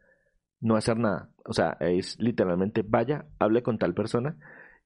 no 0.60 0.76
hacer 0.76 0.98
nada. 0.98 1.30
O 1.44 1.52
sea, 1.52 1.76
es 1.80 2.18
literalmente 2.20 2.84
vaya, 2.86 3.26
hable 3.38 3.62
con 3.62 3.78
tal 3.78 3.94
persona 3.94 4.36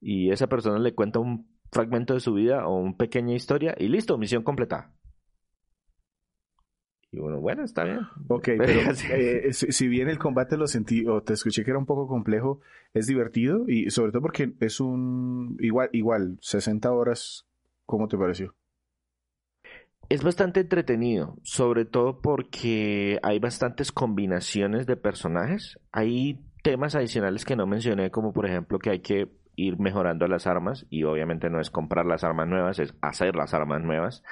y 0.00 0.30
esa 0.30 0.46
persona 0.48 0.78
le 0.78 0.94
cuenta 0.94 1.18
un 1.18 1.46
fragmento 1.72 2.14
de 2.14 2.20
su 2.20 2.34
vida 2.34 2.66
o 2.66 2.76
una 2.76 2.96
pequeña 2.96 3.34
historia 3.34 3.74
y 3.78 3.88
listo, 3.88 4.16
misión 4.18 4.42
completada. 4.42 4.92
Y 7.10 7.18
bueno, 7.20 7.40
bueno, 7.40 7.64
está 7.64 7.84
bien. 7.84 8.00
Ok, 8.28 8.48
pero 8.58 8.80
eh, 9.10 9.52
si, 9.52 9.88
bien 9.88 10.08
el 10.08 10.18
combate 10.18 10.56
lo 10.56 10.66
sentí 10.66 11.06
o 11.06 11.22
te 11.22 11.34
escuché 11.34 11.64
que 11.64 11.70
era 11.70 11.78
un 11.78 11.86
poco 11.86 12.08
complejo, 12.08 12.60
es 12.92 13.06
divertido 13.06 13.68
y 13.68 13.90
sobre 13.90 14.10
todo 14.10 14.22
porque 14.22 14.52
es 14.60 14.80
un 14.80 15.56
igual, 15.60 15.90
igual, 15.92 16.38
60 16.40 16.90
horas, 16.92 17.46
¿cómo 17.86 18.08
te 18.08 18.18
pareció? 18.18 18.54
Es 20.08 20.22
bastante 20.22 20.60
entretenido, 20.60 21.36
sobre 21.42 21.84
todo 21.84 22.20
porque 22.20 23.18
hay 23.22 23.38
bastantes 23.38 23.92
combinaciones 23.92 24.86
de 24.86 24.96
personajes. 24.96 25.78
Hay 25.92 26.40
temas 26.62 26.94
adicionales 26.94 27.44
que 27.44 27.56
no 27.56 27.66
mencioné, 27.66 28.10
como 28.10 28.32
por 28.32 28.46
ejemplo 28.46 28.78
que 28.78 28.90
hay 28.90 29.00
que 29.00 29.28
ir 29.56 29.78
mejorando 29.78 30.26
las 30.26 30.46
armas 30.46 30.86
y 30.90 31.04
obviamente 31.04 31.48
no 31.48 31.60
es 31.60 31.70
comprar 31.70 32.06
las 32.06 32.24
armas 32.24 32.48
nuevas, 32.48 32.78
es 32.78 32.94
hacer 33.00 33.36
las 33.36 33.54
armas 33.54 33.82
nuevas. 33.82 34.22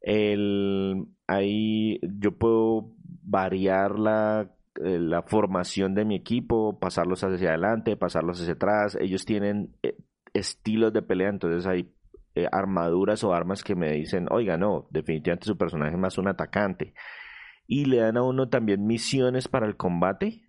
El, 0.00 1.06
ahí 1.26 1.98
yo 2.02 2.38
puedo 2.38 2.92
variar 3.22 3.98
la, 3.98 4.50
eh, 4.84 4.98
la 4.98 5.22
formación 5.22 5.94
de 5.94 6.04
mi 6.04 6.16
equipo, 6.16 6.78
pasarlos 6.78 7.24
hacia 7.24 7.50
adelante, 7.50 7.96
pasarlos 7.96 8.40
hacia 8.40 8.54
atrás. 8.54 8.96
Ellos 9.00 9.24
tienen 9.24 9.74
eh, 9.82 9.96
estilos 10.34 10.92
de 10.92 11.02
pelea, 11.02 11.30
entonces 11.30 11.66
hay 11.66 11.90
eh, 12.42 12.48
armaduras 12.50 13.24
o 13.24 13.32
armas 13.32 13.62
que 13.64 13.74
me 13.74 13.92
dicen, 13.92 14.26
oiga, 14.30 14.56
no, 14.56 14.86
definitivamente 14.90 15.46
su 15.46 15.56
personaje 15.56 15.92
es 15.92 15.98
más 15.98 16.18
un 16.18 16.28
atacante. 16.28 16.94
Y 17.66 17.84
le 17.86 17.98
dan 17.98 18.16
a 18.16 18.22
uno 18.22 18.48
también 18.48 18.86
misiones 18.86 19.48
para 19.48 19.66
el 19.66 19.76
combate, 19.76 20.48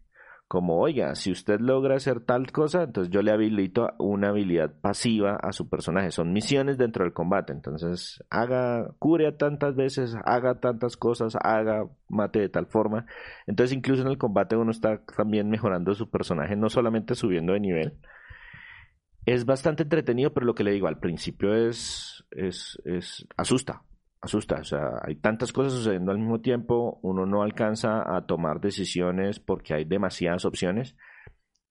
como, 0.49 0.79
oiga, 0.79 1.13
si 1.13 1.31
usted 1.31 1.59
logra 1.59 1.95
hacer 1.95 2.21
tal 2.21 2.51
cosa, 2.51 2.81
entonces 2.81 3.13
yo 3.13 3.21
le 3.21 3.31
habilito 3.31 3.91
una 3.99 4.29
habilidad 4.29 4.73
pasiva 4.81 5.35
a 5.35 5.51
su 5.51 5.69
personaje. 5.69 6.09
Son 6.09 6.33
misiones 6.33 6.79
dentro 6.79 7.03
del 7.03 7.13
combate. 7.13 7.53
Entonces, 7.53 8.23
haga, 8.31 8.89
cure 8.97 9.31
tantas 9.31 9.75
veces, 9.75 10.15
haga 10.25 10.59
tantas 10.59 10.97
cosas, 10.97 11.37
haga, 11.39 11.85
mate 12.07 12.39
de 12.39 12.49
tal 12.49 12.65
forma. 12.65 13.05
Entonces, 13.45 13.77
incluso 13.77 14.01
en 14.01 14.07
el 14.07 14.17
combate 14.17 14.55
uno 14.55 14.71
está 14.71 15.03
también 15.15 15.51
mejorando 15.51 15.93
su 15.93 16.09
personaje, 16.09 16.55
no 16.55 16.69
solamente 16.69 17.13
subiendo 17.13 17.53
de 17.53 17.59
nivel. 17.59 17.99
Es 19.31 19.45
bastante 19.45 19.83
entretenido, 19.83 20.33
pero 20.33 20.45
lo 20.45 20.55
que 20.55 20.63
le 20.63 20.71
digo 20.71 20.87
al 20.87 20.99
principio 20.99 21.53
es, 21.53 22.25
es, 22.31 22.79
es 22.85 23.27
asusta 23.37 23.83
asusta. 24.21 24.59
O 24.59 24.63
sea, 24.63 24.99
hay 25.01 25.15
tantas 25.15 25.53
cosas 25.53 25.73
sucediendo 25.73 26.11
al 26.11 26.19
mismo 26.19 26.41
tiempo, 26.41 26.99
uno 27.01 27.25
no 27.25 27.41
alcanza 27.41 28.15
a 28.15 28.25
tomar 28.25 28.59
decisiones 28.59 29.39
porque 29.39 29.73
hay 29.73 29.85
demasiadas 29.85 30.45
opciones. 30.45 30.95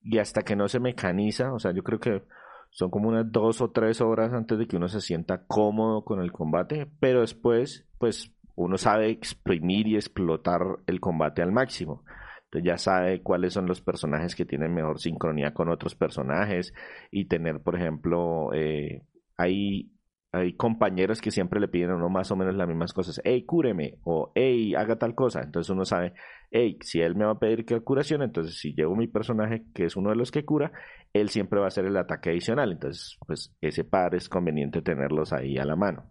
Y 0.00 0.18
hasta 0.18 0.42
que 0.42 0.56
no 0.56 0.68
se 0.68 0.80
mecaniza, 0.80 1.52
o 1.52 1.58
sea, 1.58 1.72
yo 1.72 1.82
creo 1.82 2.00
que 2.00 2.22
son 2.70 2.90
como 2.90 3.08
unas 3.08 3.30
dos 3.30 3.60
o 3.60 3.70
tres 3.70 4.00
horas 4.00 4.32
antes 4.32 4.58
de 4.58 4.66
que 4.66 4.76
uno 4.76 4.88
se 4.88 5.00
sienta 5.00 5.44
cómodo 5.46 6.04
con 6.04 6.20
el 6.20 6.32
combate, 6.32 6.90
pero 7.00 7.20
después, 7.20 7.86
pues 7.98 8.32
uno 8.54 8.78
sabe 8.78 9.10
exprimir 9.10 9.86
y 9.86 9.96
explotar 9.96 10.60
el 10.86 11.00
combate 11.00 11.42
al 11.42 11.52
máximo. 11.52 12.04
Entonces 12.50 12.66
ya 12.66 12.78
sabe 12.78 13.22
cuáles 13.22 13.52
son 13.52 13.66
los 13.66 13.80
personajes 13.80 14.34
que 14.34 14.46
tienen 14.46 14.74
mejor 14.74 14.98
sincronía 15.00 15.52
con 15.52 15.68
otros 15.68 15.94
personajes 15.94 16.72
y 17.10 17.26
tener, 17.26 17.60
por 17.60 17.76
ejemplo, 17.76 18.52
eh, 18.54 19.02
hay 19.36 19.90
hay 20.32 20.54
compañeros 20.54 21.22
que 21.22 21.30
siempre 21.30 21.58
le 21.58 21.68
piden 21.68 21.90
a 21.90 21.96
uno 21.96 22.10
más 22.10 22.30
o 22.30 22.36
menos 22.36 22.54
las 22.54 22.68
mismas 22.68 22.92
cosas. 22.92 23.20
Hey, 23.24 23.44
cúreme. 23.44 23.98
O 24.04 24.30
hey, 24.34 24.74
haga 24.74 24.96
tal 24.96 25.14
cosa. 25.14 25.40
Entonces 25.42 25.70
uno 25.70 25.84
sabe, 25.84 26.12
hey, 26.50 26.78
si 26.82 27.00
él 27.00 27.14
me 27.16 27.24
va 27.24 27.32
a 27.32 27.38
pedir 27.38 27.64
que 27.64 27.80
curación, 27.80 28.22
entonces 28.22 28.58
si 28.58 28.74
llevo 28.74 28.94
mi 28.94 29.06
personaje, 29.08 29.64
que 29.74 29.86
es 29.86 29.96
uno 29.96 30.10
de 30.10 30.16
los 30.16 30.30
que 30.30 30.44
cura, 30.44 30.72
él 31.14 31.30
siempre 31.30 31.58
va 31.60 31.66
a 31.66 31.68
hacer 31.68 31.86
el 31.86 31.96
ataque 31.96 32.30
adicional. 32.30 32.72
Entonces, 32.72 33.18
pues 33.26 33.54
ese 33.60 33.84
par 33.84 34.14
es 34.14 34.28
conveniente 34.28 34.82
tenerlos 34.82 35.32
ahí 35.32 35.56
a 35.58 35.64
la 35.64 35.76
mano. 35.76 36.10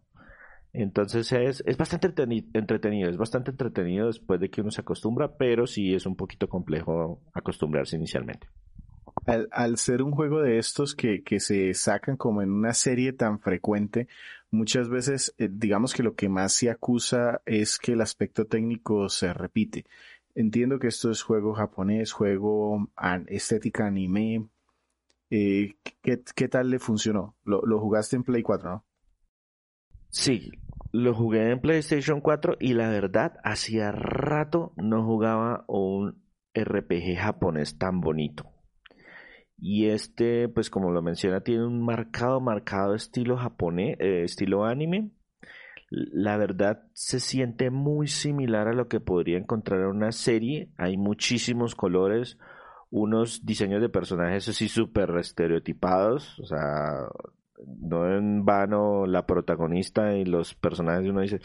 Entonces 0.73 1.31
es, 1.31 1.63
es 1.65 1.77
bastante 1.77 2.07
entretenido, 2.53 3.09
es 3.09 3.17
bastante 3.17 3.51
entretenido 3.51 4.07
después 4.07 4.39
de 4.39 4.49
que 4.49 4.61
uno 4.61 4.71
se 4.71 4.81
acostumbra, 4.81 5.37
pero 5.37 5.65
sí 5.65 5.93
es 5.95 6.05
un 6.05 6.15
poquito 6.15 6.47
complejo 6.47 7.21
acostumbrarse 7.33 7.95
inicialmente 7.95 8.47
al, 9.25 9.77
ser 9.77 10.01
un 10.01 10.11
juego 10.11 10.41
de 10.41 10.57
estos 10.57 10.95
que, 10.95 11.23
que, 11.23 11.39
se 11.39 11.73
sacan 11.73 12.17
como 12.17 12.41
en 12.41 12.51
una 12.51 12.73
serie 12.73 13.13
tan 13.13 13.39
frecuente, 13.39 14.07
muchas 14.51 14.89
veces 14.89 15.33
eh, 15.37 15.49
digamos 15.51 15.93
que 15.93 16.03
lo 16.03 16.15
que 16.15 16.29
más 16.29 16.53
se 16.53 16.69
acusa 16.69 17.41
es 17.45 17.77
que 17.77 17.93
el 17.93 18.01
aspecto 18.01 18.45
técnico 18.45 19.09
se 19.09 19.33
repite. 19.33 19.85
Entiendo 20.35 20.79
que 20.79 20.87
esto 20.87 21.11
es 21.11 21.23
juego 21.23 21.53
japonés, 21.53 22.11
juego 22.11 22.89
estética 23.27 23.87
anime. 23.87 24.47
Eh, 25.29 25.73
¿qué, 26.01 26.21
¿qué, 26.35 26.47
tal 26.47 26.69
le 26.69 26.79
funcionó? 26.79 27.35
Lo, 27.43 27.65
lo 27.65 27.79
jugaste 27.79 28.15
en 28.15 28.23
Play 28.23 28.43
4, 28.43 28.69
¿no? 28.69 28.85
Sí, 30.19 30.51
lo 30.91 31.13
jugué 31.13 31.51
en 31.51 31.61
PlayStation 31.61 32.21
4 32.21 32.57
y 32.59 32.73
la 32.73 32.89
verdad, 32.89 33.33
hacía 33.43 33.91
rato 33.91 34.73
no 34.75 35.05
jugaba 35.05 35.63
un 35.67 36.23
RPG 36.55 37.17
japonés 37.19 37.77
tan 37.77 38.01
bonito. 38.01 38.51
Y 39.59 39.89
este, 39.89 40.49
pues 40.49 40.71
como 40.71 40.89
lo 40.89 41.03
menciona, 41.03 41.41
tiene 41.41 41.67
un 41.67 41.85
marcado, 41.85 42.41
marcado 42.41 42.95
estilo 42.95 43.37
japonés, 43.37 43.95
eh, 43.99 44.23
estilo 44.23 44.65
anime. 44.65 45.11
La 45.91 46.35
verdad 46.37 46.81
se 46.93 47.19
siente 47.19 47.69
muy 47.69 48.07
similar 48.07 48.67
a 48.67 48.73
lo 48.73 48.87
que 48.87 48.99
podría 48.99 49.37
encontrar 49.37 49.81
en 49.81 49.97
una 49.97 50.11
serie. 50.11 50.71
Hay 50.77 50.97
muchísimos 50.97 51.75
colores, 51.75 52.39
unos 52.89 53.45
diseños 53.45 53.81
de 53.81 53.89
personajes 53.89 54.49
así 54.49 54.67
súper 54.67 55.15
estereotipados. 55.19 56.39
O 56.39 56.45
sea, 56.47 57.07
no 57.65 58.15
en 58.15 58.45
vano 58.45 59.05
la 59.05 59.25
protagonista 59.25 60.15
y 60.15 60.25
los 60.25 60.53
personajes 60.53 61.09
uno 61.09 61.21
dice, 61.21 61.39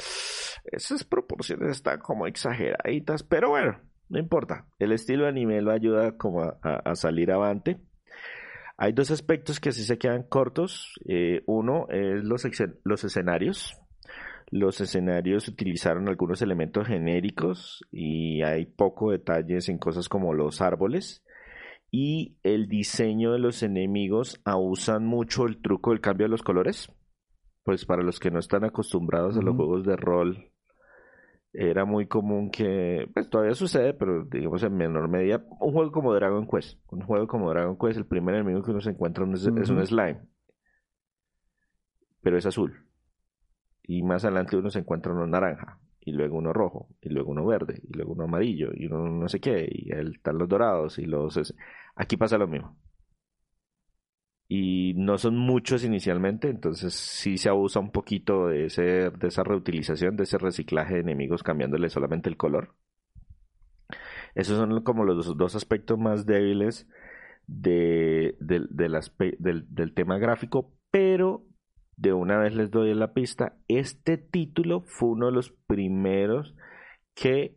esas 0.64 1.04
proporciones 1.04 1.70
están 1.70 2.00
como 2.00 2.26
exageraditas, 2.26 3.22
pero 3.22 3.50
bueno, 3.50 3.78
no 4.08 4.18
importa. 4.18 4.66
El 4.78 4.92
estilo 4.92 5.26
anime 5.26 5.62
lo 5.62 5.72
ayuda 5.72 6.16
como 6.16 6.42
a, 6.42 6.56
a 6.62 6.94
salir 6.94 7.32
avante. 7.32 7.80
Hay 8.76 8.92
dos 8.92 9.10
aspectos 9.10 9.60
que 9.60 9.72
sí 9.72 9.84
se 9.84 9.96
quedan 9.96 10.24
cortos. 10.24 10.94
Eh, 11.06 11.42
uno 11.46 11.86
es 11.88 12.24
los, 12.24 12.44
los 12.84 13.04
escenarios. 13.04 13.76
Los 14.50 14.80
escenarios 14.80 15.48
utilizaron 15.48 16.08
algunos 16.08 16.42
elementos 16.42 16.86
genéricos 16.88 17.84
y 17.90 18.42
hay 18.42 18.66
poco 18.66 19.12
detalles 19.12 19.68
en 19.68 19.78
cosas 19.78 20.08
como 20.08 20.34
los 20.34 20.60
árboles. 20.60 21.24
Y 21.95 22.38
el 22.43 22.68
diseño 22.68 23.32
de 23.32 23.38
los 23.38 23.62
enemigos 23.62 24.40
usan 24.47 25.05
mucho 25.05 25.45
el 25.47 25.61
truco 25.61 25.90
del 25.90 26.01
cambio 26.01 26.24
de 26.24 26.30
los 26.30 26.43
colores. 26.43 26.90
Pues 27.64 27.84
para 27.84 28.03
los 28.03 28.18
que 28.18 28.30
no 28.30 28.38
están 28.38 28.64
acostumbrados 28.64 29.36
a 29.36 29.43
los 29.43 29.55
juegos 29.55 29.84
de 29.84 29.97
rol, 29.97 30.53
era 31.53 31.84
muy 31.84 32.07
común 32.07 32.51
que, 32.51 33.07
pues 33.12 33.28
todavía 33.28 33.55
sucede, 33.55 33.93
pero 33.93 34.24
digamos 34.24 34.62
en 34.62 34.74
menor 34.74 35.09
medida, 35.09 35.45
un 35.61 35.72
juego 35.72 35.93
como 35.93 36.14
Dragon 36.14 36.49
Quest. 36.49 36.80
Un 36.90 37.03
juego 37.03 37.26
como 37.26 37.51
Dragon 37.51 37.76
Quest, 37.76 37.99
el 37.99 38.07
primer 38.07 38.36
enemigo 38.36 38.62
que 38.62 38.70
uno 38.70 38.80
se 38.80 38.90
encuentra 38.90 39.26
es, 39.30 39.47
un 39.47 39.86
slime. 39.86 40.22
Pero 42.22 42.38
es 42.38 42.47
azul. 42.47 42.86
Y 43.82 44.03
más 44.03 44.24
adelante 44.24 44.57
uno 44.57 44.70
se 44.70 44.78
encuentra 44.78 45.12
uno 45.12 45.26
naranja. 45.26 45.78
Y 46.01 46.12
luego 46.12 46.38
uno 46.38 46.55
rojo. 46.55 46.88
Y 47.03 47.11
luego 47.11 47.32
uno 47.32 47.45
verde. 47.45 47.80
Y 47.82 47.93
luego 47.93 48.12
uno 48.12 48.24
amarillo. 48.24 48.70
Y 48.72 48.86
uno 48.86 49.09
no 49.09 49.28
sé 49.28 49.40
qué. 49.40 49.68
Y 49.70 49.93
están 49.93 50.38
los 50.38 50.49
dorados. 50.49 50.99
Y 50.99 51.05
los... 51.05 51.36
Aquí 51.95 52.16
pasa 52.16 52.38
lo 52.38 52.49
mismo 52.49 52.76
y 54.55 54.93
no 54.97 55.16
son 55.16 55.38
muchos 55.38 55.82
inicialmente, 55.82 56.51
entonces 56.51 56.93
sí 56.93 57.38
se 57.38 57.49
abusa 57.49 57.80
un 57.80 57.90
poquito 57.90 58.49
de, 58.49 58.66
ese, 58.66 59.09
de 59.09 59.28
esa 59.28 59.43
reutilización, 59.45 60.14
de 60.14 60.24
ese 60.24 60.36
reciclaje 60.36 60.93
de 60.93 61.01
enemigos 61.01 61.43
cambiándole 61.43 61.88
solamente 61.88 62.28
el 62.28 62.36
color. 62.36 62.74
Esos 64.34 64.59
son 64.59 64.82
como 64.82 65.05
los 65.05 65.38
dos 65.38 65.55
aspectos 65.55 65.99
más 65.99 66.26
débiles 66.26 66.86
de, 67.47 68.36
del, 68.40 68.68
del 68.68 69.95
tema 69.95 70.18
gráfico, 70.18 70.74
pero 70.90 71.47
de 71.97 72.12
una 72.12 72.36
vez 72.36 72.55
les 72.55 72.70
doy 72.70 72.93
la 72.93 73.14
pista, 73.14 73.57
este 73.68 74.18
título 74.18 74.82
fue 74.82 75.09
uno 75.09 75.26
de 75.26 75.32
los 75.32 75.51
primeros 75.66 76.55
que 77.14 77.57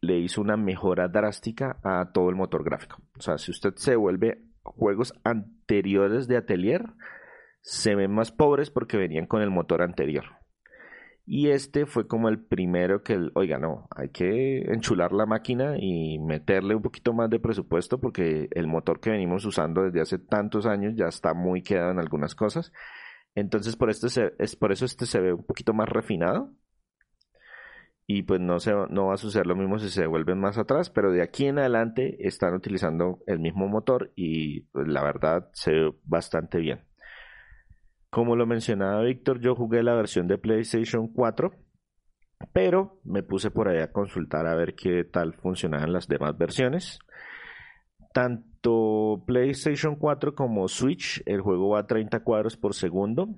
le 0.00 0.18
hizo 0.18 0.40
una 0.40 0.56
mejora 0.56 1.08
drástica 1.08 1.78
a 1.82 2.12
todo 2.12 2.30
el 2.30 2.36
motor 2.36 2.64
gráfico. 2.64 3.02
O 3.18 3.20
sea, 3.20 3.38
si 3.38 3.50
usted 3.50 3.74
se 3.76 3.96
vuelve 3.96 4.42
juegos 4.62 5.14
anteriores 5.24 6.28
de 6.28 6.36
Atelier 6.36 6.84
se 7.60 7.94
ven 7.94 8.12
más 8.12 8.32
pobres 8.32 8.70
porque 8.70 8.96
venían 8.96 9.26
con 9.26 9.42
el 9.42 9.50
motor 9.50 9.82
anterior. 9.82 10.24
Y 11.26 11.50
este 11.50 11.84
fue 11.84 12.08
como 12.08 12.30
el 12.30 12.42
primero 12.42 13.02
que, 13.02 13.18
oiga, 13.34 13.58
no, 13.58 13.86
hay 13.94 14.08
que 14.08 14.60
enchular 14.72 15.12
la 15.12 15.26
máquina 15.26 15.74
y 15.78 16.18
meterle 16.18 16.74
un 16.74 16.80
poquito 16.80 17.12
más 17.12 17.28
de 17.28 17.38
presupuesto 17.38 18.00
porque 18.00 18.48
el 18.52 18.66
motor 18.66 19.00
que 19.00 19.10
venimos 19.10 19.44
usando 19.44 19.82
desde 19.82 20.00
hace 20.00 20.18
tantos 20.18 20.64
años 20.64 20.94
ya 20.96 21.06
está 21.06 21.34
muy 21.34 21.62
quedado 21.62 21.90
en 21.90 21.98
algunas 21.98 22.34
cosas. 22.34 22.72
Entonces 23.34 23.76
por, 23.76 23.90
esto 23.90 24.06
es 24.38 24.56
por 24.56 24.72
eso 24.72 24.86
este 24.86 25.04
se 25.04 25.20
ve 25.20 25.34
un 25.34 25.44
poquito 25.44 25.74
más 25.74 25.90
refinado 25.90 26.54
y 28.10 28.22
pues 28.22 28.40
no, 28.40 28.58
se, 28.58 28.72
no 28.88 29.08
va 29.08 29.14
a 29.14 29.18
suceder 29.18 29.46
lo 29.46 29.54
mismo 29.54 29.78
si 29.78 29.90
se 29.90 30.06
vuelven 30.06 30.40
más 30.40 30.56
atrás, 30.56 30.88
pero 30.88 31.12
de 31.12 31.20
aquí 31.20 31.44
en 31.44 31.58
adelante 31.58 32.16
están 32.26 32.54
utilizando 32.54 33.18
el 33.26 33.38
mismo 33.38 33.68
motor 33.68 34.12
y 34.16 34.62
pues, 34.72 34.88
la 34.88 35.04
verdad 35.04 35.50
se 35.52 35.72
ve 35.72 35.94
bastante 36.04 36.56
bien. 36.58 36.80
Como 38.08 38.34
lo 38.34 38.46
mencionaba 38.46 39.02
Víctor, 39.02 39.40
yo 39.40 39.54
jugué 39.54 39.82
la 39.82 39.94
versión 39.94 40.26
de 40.26 40.38
PlayStation 40.38 41.08
4, 41.08 41.52
pero 42.54 42.98
me 43.04 43.22
puse 43.22 43.50
por 43.50 43.68
ahí 43.68 43.82
a 43.82 43.92
consultar 43.92 44.46
a 44.46 44.54
ver 44.54 44.74
qué 44.74 45.04
tal 45.04 45.34
funcionaban 45.34 45.92
las 45.92 46.08
demás 46.08 46.34
versiones. 46.38 47.00
Tanto 48.14 49.22
PlayStation 49.26 49.96
4 49.96 50.34
como 50.34 50.66
Switch, 50.68 51.22
el 51.26 51.42
juego 51.42 51.68
va 51.68 51.80
a 51.80 51.86
30 51.86 52.20
cuadros 52.20 52.56
por 52.56 52.72
segundo 52.72 53.28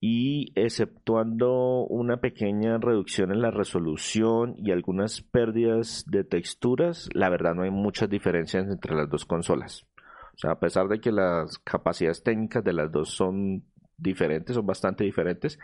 y 0.00 0.52
exceptuando 0.54 1.84
una 1.86 2.20
pequeña 2.20 2.78
reducción 2.78 3.32
en 3.32 3.42
la 3.42 3.50
resolución 3.50 4.54
y 4.58 4.70
algunas 4.70 5.22
pérdidas 5.22 6.04
de 6.06 6.24
texturas, 6.24 7.08
la 7.14 7.28
verdad 7.28 7.54
no 7.54 7.62
hay 7.62 7.70
muchas 7.70 8.08
diferencias 8.08 8.68
entre 8.68 8.94
las 8.94 9.10
dos 9.10 9.24
consolas. 9.24 9.86
O 10.34 10.38
sea, 10.38 10.52
a 10.52 10.60
pesar 10.60 10.86
de 10.86 11.00
que 11.00 11.10
las 11.10 11.58
capacidades 11.58 12.22
técnicas 12.22 12.62
de 12.62 12.72
las 12.72 12.92
dos 12.92 13.10
son 13.10 13.64
diferentes, 13.96 14.54
son 14.54 14.66
bastante 14.66 15.02
diferentes, 15.02 15.58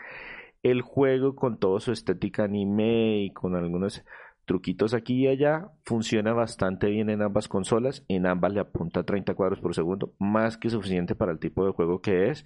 el 0.63 0.81
juego 0.81 1.35
con 1.35 1.57
toda 1.57 1.79
su 1.79 1.93
estética 1.93 2.43
anime 2.43 3.23
y 3.23 3.31
con 3.31 3.55
algunos 3.55 4.03
truquitos 4.45 4.93
aquí 4.93 5.23
y 5.23 5.27
allá 5.27 5.69
funciona 5.83 6.33
bastante 6.33 6.89
bien 6.89 7.09
en 7.09 7.21
ambas 7.21 7.47
consolas. 7.47 8.03
En 8.07 8.25
ambas 8.25 8.53
le 8.53 8.59
apunta 8.59 9.03
30 9.03 9.33
cuadros 9.35 9.59
por 9.59 9.75
segundo, 9.75 10.13
más 10.19 10.57
que 10.57 10.69
suficiente 10.69 11.15
para 11.15 11.31
el 11.31 11.39
tipo 11.39 11.65
de 11.65 11.71
juego 11.71 12.01
que 12.01 12.29
es 12.29 12.45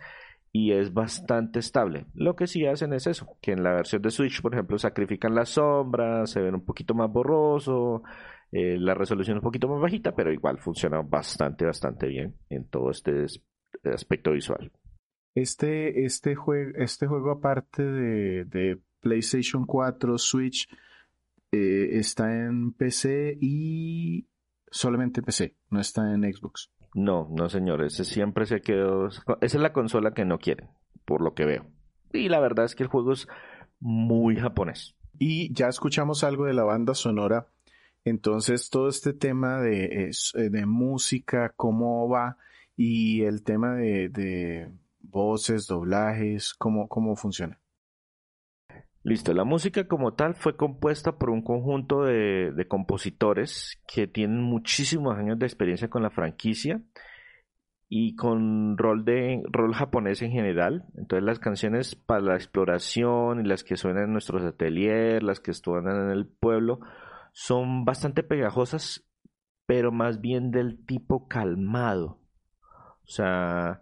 y 0.52 0.72
es 0.72 0.94
bastante 0.94 1.60
estable. 1.60 2.08
Lo 2.14 2.36
que 2.36 2.48
sí 2.48 2.66
hacen 2.66 2.94
es 2.94 3.08
eso, 3.08 3.38
que 3.42 3.52
en 3.52 3.64
la 3.64 3.74
versión 3.74 4.02
de 4.02 4.12
Switch, 4.12 4.42
por 4.42 4.54
ejemplo, 4.54 4.78
sacrifican 4.78 5.36
las 5.36 5.50
sombras, 5.50 6.32
se 6.32 6.42
ven 6.42 6.56
un 6.56 6.66
poquito 6.66 6.94
más 6.94 7.12
borroso, 7.12 8.04
Eh, 8.52 8.78
la 8.80 8.96
resolución 8.96 9.38
es 9.38 9.42
un 9.42 9.48
poquito 9.48 9.68
más 9.68 9.80
bajita, 9.80 10.16
pero 10.16 10.34
igual 10.34 10.58
funciona 10.58 11.02
bastante, 11.04 11.66
bastante 11.66 12.08
bien 12.08 12.36
en 12.50 12.68
todo 12.68 12.90
este 12.90 13.26
aspecto 13.84 14.32
visual. 14.32 14.72
Este, 15.36 16.06
este, 16.06 16.34
juego, 16.36 16.72
este 16.78 17.06
juego 17.06 17.32
aparte 17.32 17.84
de, 17.84 18.80
PlayStation 19.02 19.66
4, 19.66 20.18
Switch, 20.18 20.68
eh, 21.52 21.90
está 21.92 22.36
en 22.36 22.74
PC 22.74 23.38
y 23.40 24.28
solamente 24.72 25.22
PC, 25.22 25.56
no 25.70 25.80
está 25.80 26.12
en 26.14 26.24
Xbox. 26.34 26.72
No, 26.94 27.28
no 27.32 27.50
señor, 27.50 27.84
ese 27.84 28.04
siempre 28.04 28.46
se 28.46 28.62
quedó, 28.62 29.08
esa 29.08 29.24
es 29.42 29.56
la 29.56 29.74
consola 29.74 30.14
que 30.14 30.26
no 30.26 30.40
quieren, 30.40 30.70
por 31.06 31.22
lo 31.22 31.34
que 31.34 31.46
veo. 31.46 31.66
Y 32.12 32.30
la 32.30 32.40
verdad 32.40 32.66
es 32.66 32.76
que 32.76 32.84
el 32.84 32.90
juego 32.90 33.14
es 33.14 33.28
muy 33.80 34.36
japonés. 34.36 34.96
Y 35.20 35.54
ya 35.54 35.68
escuchamos 35.68 36.24
algo 36.24 36.46
de 36.46 36.54
la 36.54 36.64
banda 36.64 36.96
sonora, 36.96 37.48
entonces 38.06 38.70
todo 38.70 38.90
este 38.90 39.14
tema 39.14 39.60
de, 39.62 40.10
eh, 40.10 40.50
de 40.50 40.66
música, 40.66 41.54
cómo 41.56 42.08
va, 42.10 42.38
y 42.76 43.24
el 43.24 43.44
tema 43.44 43.76
de, 43.76 44.10
de 44.10 44.72
voces, 45.02 45.68
doblajes, 45.68 46.54
cómo, 46.54 46.88
cómo 46.88 47.16
funciona. 47.16 47.60
Listo, 49.04 49.34
la 49.34 49.46
música 49.46 49.88
como 49.88 50.14
tal 50.14 50.36
fue 50.36 50.58
compuesta 50.58 51.18
por 51.18 51.30
un 51.30 51.42
conjunto 51.42 52.04
de, 52.04 52.66
compositores 52.68 53.82
que 53.88 54.08
tienen 54.08 54.42
muchísimos 54.42 55.18
años 55.18 55.40
de 55.40 55.46
experiencia 55.46 55.90
con 55.90 56.04
la 56.04 56.10
franquicia 56.10 56.82
y 57.88 58.16
con 58.16 58.78
rol 58.78 59.06
de 59.06 59.42
rol 59.50 59.74
japonés 59.74 60.22
en 60.22 60.32
general. 60.32 60.86
Entonces 60.98 61.24
las 61.24 61.40
canciones 61.40 61.96
para 61.96 62.22
la 62.22 62.36
exploración 62.36 63.40
y 63.40 63.48
las 63.48 63.64
que 63.64 63.78
suenan 63.78 64.06
en 64.06 64.12
nuestros 64.12 64.44
ateliers, 64.44 65.24
las 65.24 65.40
que 65.40 65.54
suenan 65.54 66.06
en 66.06 66.12
el 66.12 66.28
pueblo, 66.28 66.82
son 67.32 67.86
bastante 67.86 68.22
pegajosas, 68.22 69.10
pero 69.66 69.94
más 69.94 70.20
bien 70.20 70.52
del 70.52 70.86
tipo 70.86 71.30
calmado. 71.30 72.20
O 73.04 73.12
sea, 73.12 73.82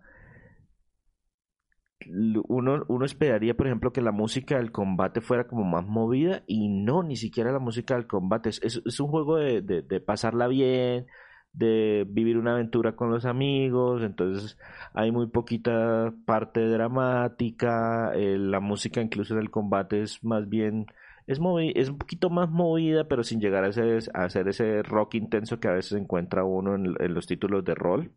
uno, 2.48 2.84
uno 2.88 3.06
esperaría, 3.06 3.56
por 3.56 3.68
ejemplo, 3.68 3.94
que 3.94 4.02
la 4.02 4.12
música 4.12 4.58
del 4.58 4.72
combate 4.72 5.22
fuera 5.22 5.48
como 5.48 5.64
más 5.64 5.86
movida 5.86 6.44
y 6.48 6.70
no, 6.70 7.04
ni 7.04 7.16
siquiera 7.16 7.52
la 7.52 7.60
música 7.60 7.96
del 7.96 8.08
combate. 8.08 8.50
Es, 8.50 8.62
es, 8.64 9.00
un 9.00 9.08
juego 9.08 9.38
de, 9.38 9.62
de, 9.62 10.00
pasarla 10.00 10.48
bien, 10.48 11.08
de 11.54 12.06
vivir 12.08 12.38
una 12.38 12.54
aventura 12.54 12.96
con 12.96 13.10
los 13.10 13.26
amigos, 13.26 14.04
entonces 14.04 14.58
hay 14.94 15.12
muy 15.12 15.28
poquita 15.28 16.14
parte 16.26 16.62
dramática, 16.68 18.12
eh, 18.16 18.38
la 18.38 18.60
música 18.60 19.02
incluso 19.02 19.36
del 19.36 19.50
combate 19.50 20.02
es 20.02 20.24
más 20.24 20.48
bien, 20.48 20.86
es, 21.28 21.40
es 21.76 21.90
un 21.90 21.98
poquito 21.98 22.30
más 22.30 22.50
movida, 22.50 23.08
pero 23.08 23.24
sin 23.24 23.42
llegar 23.42 23.64
a, 23.66 23.70
ese, 23.70 24.10
a 24.14 24.24
hacer 24.24 24.48
ese 24.48 24.82
rock 24.84 25.16
intenso 25.16 25.60
que 25.60 25.68
a 25.68 25.74
veces 25.74 26.00
encuentra 26.00 26.44
uno 26.46 26.76
en, 26.76 27.14
los 27.14 27.28
títulos 27.28 27.66
de 27.66 27.76
rol. 27.76 28.12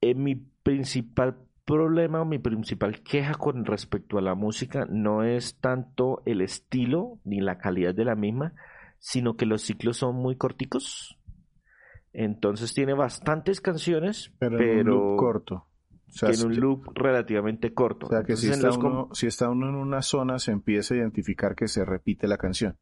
En 0.00 0.22
mi 0.22 0.36
principal 0.36 1.36
problema 1.68 2.22
o 2.22 2.24
mi 2.24 2.38
principal 2.38 3.02
queja 3.02 3.34
con 3.34 3.66
respecto 3.66 4.16
a 4.16 4.22
la 4.22 4.34
música 4.34 4.86
no 4.88 5.22
es 5.22 5.60
tanto 5.60 6.22
el 6.24 6.40
estilo 6.40 7.18
ni 7.24 7.40
la 7.40 7.58
calidad 7.58 7.94
de 7.94 8.06
la 8.06 8.14
misma, 8.14 8.54
sino 8.98 9.36
que 9.36 9.44
los 9.44 9.62
ciclos 9.62 9.98
son 9.98 10.16
muy 10.16 10.36
corticos. 10.36 11.18
Entonces 12.14 12.72
tiene 12.72 12.94
bastantes 12.94 13.60
canciones, 13.60 14.32
pero, 14.38 14.58
en 14.58 14.88
un 14.88 14.96
loop 14.96 15.16
corto. 15.18 15.66
en 16.22 16.46
un 16.46 16.58
loop 16.58 16.86
relativamente 16.94 17.74
corto. 17.74 18.06
O 18.06 18.08
sea 18.08 18.22
que 18.22 18.36
si 18.36 18.48
está, 18.48 18.70
uno, 18.70 19.10
si 19.12 19.26
está 19.26 19.50
uno 19.50 19.68
en 19.68 19.74
una 19.74 20.00
zona 20.00 20.38
se 20.38 20.52
empieza 20.52 20.94
a 20.94 20.96
identificar 20.96 21.54
que 21.54 21.68
se 21.68 21.84
repite 21.84 22.26
la 22.26 22.38
canción. 22.38 22.78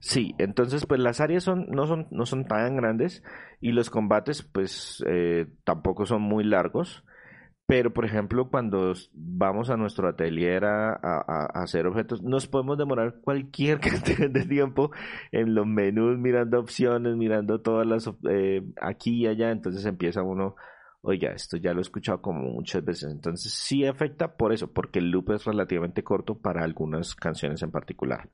Sí, 0.00 0.34
entonces 0.38 0.84
pues 0.84 0.98
las 0.98 1.20
áreas 1.20 1.44
son, 1.44 1.68
no, 1.68 1.86
son, 1.86 2.08
no 2.10 2.26
son 2.26 2.44
tan 2.46 2.74
grandes 2.76 3.22
y 3.60 3.70
los 3.70 3.88
combates 3.88 4.42
pues 4.42 5.04
eh, 5.06 5.46
tampoco 5.62 6.06
son 6.06 6.22
muy 6.22 6.42
largos. 6.42 7.04
Pero, 7.70 7.92
por 7.92 8.04
ejemplo, 8.04 8.50
cuando 8.50 8.94
vamos 9.12 9.70
a 9.70 9.76
nuestro 9.76 10.08
atelier 10.08 10.64
a, 10.64 11.46
hacer 11.54 11.86
objetos, 11.86 12.20
nos 12.20 12.48
podemos 12.48 12.76
demorar 12.76 13.20
cualquier 13.20 13.78
cantidad 13.80 14.28
de 14.28 14.44
tiempo 14.44 14.90
en 15.30 15.54
los 15.54 15.68
menús, 15.68 16.18
mirando 16.18 16.58
opciones, 16.58 17.14
mirando 17.14 17.60
todas 17.60 17.86
las 17.86 18.10
eh, 18.28 18.66
aquí 18.82 19.22
y 19.22 19.26
allá. 19.28 19.52
Entonces 19.52 19.86
empieza 19.86 20.24
uno, 20.24 20.56
oiga, 21.02 21.30
esto 21.30 21.58
ya 21.58 21.72
lo 21.72 21.78
he 21.78 21.82
escuchado 21.82 22.20
como 22.20 22.40
muchas 22.40 22.84
veces. 22.84 23.12
Entonces 23.12 23.52
sí 23.52 23.86
afecta 23.86 24.36
por 24.36 24.52
eso, 24.52 24.72
porque 24.72 24.98
el 24.98 25.12
loop 25.12 25.30
es 25.30 25.44
relativamente 25.44 26.02
corto 26.02 26.36
para 26.40 26.64
algunas 26.64 27.14
canciones 27.14 27.62
en 27.62 27.70
particular. 27.70 28.28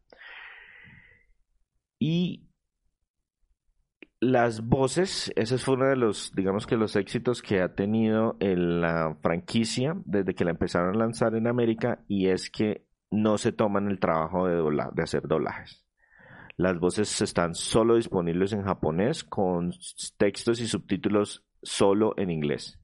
Y 1.98 2.45
las 4.26 4.66
voces, 4.66 5.32
ese 5.36 5.56
fue 5.56 5.74
uno 5.74 5.86
de 5.86 5.96
los, 5.96 6.32
digamos 6.34 6.66
que 6.66 6.76
los 6.76 6.96
éxitos 6.96 7.42
que 7.42 7.60
ha 7.60 7.74
tenido 7.74 8.36
en 8.40 8.80
la 8.80 9.16
franquicia 9.22 9.94
desde 10.04 10.34
que 10.34 10.44
la 10.44 10.50
empezaron 10.50 10.94
a 10.94 10.98
lanzar 10.98 11.36
en 11.36 11.46
América 11.46 12.00
y 12.08 12.28
es 12.28 12.50
que 12.50 12.84
no 13.10 13.38
se 13.38 13.52
toman 13.52 13.88
el 13.88 14.00
trabajo 14.00 14.48
de, 14.48 14.56
de 14.94 15.02
hacer 15.02 15.28
doblajes. 15.28 15.84
Las 16.56 16.78
voces 16.80 17.20
están 17.22 17.54
solo 17.54 17.94
disponibles 17.96 18.52
en 18.52 18.64
japonés 18.64 19.22
con 19.22 19.70
textos 20.18 20.60
y 20.60 20.66
subtítulos 20.66 21.44
solo 21.62 22.14
en 22.16 22.30
inglés. 22.30 22.80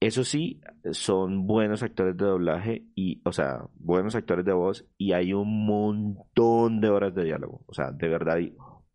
Eso 0.00 0.24
sí, 0.24 0.60
son 0.92 1.46
buenos 1.46 1.82
actores 1.82 2.16
de 2.16 2.26
doblaje 2.26 2.84
y, 2.94 3.22
o 3.24 3.32
sea, 3.32 3.64
buenos 3.74 4.14
actores 4.14 4.44
de 4.44 4.52
voz 4.52 4.86
y 4.98 5.12
hay 5.12 5.32
un 5.32 5.66
montón 5.66 6.80
de 6.80 6.90
horas 6.90 7.14
de 7.14 7.24
diálogo. 7.24 7.62
O 7.66 7.72
sea, 7.72 7.90
de 7.90 8.08
verdad 8.08 8.38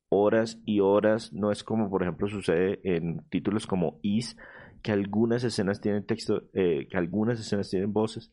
horas 0.09 0.61
y 0.65 0.79
horas. 0.79 1.33
No 1.33 1.51
es 1.51 1.63
como, 1.63 1.89
por 1.89 2.03
ejemplo, 2.03 2.27
sucede 2.27 2.79
en 2.83 3.21
títulos 3.29 3.67
como 3.67 3.99
Is, 4.01 4.37
que 4.81 4.91
algunas 4.91 5.43
escenas 5.43 5.81
tienen 5.81 6.05
texto, 6.05 6.43
eh, 6.53 6.87
que 6.89 6.97
algunas 6.97 7.39
escenas 7.39 7.69
tienen 7.69 7.91
voces 7.91 8.31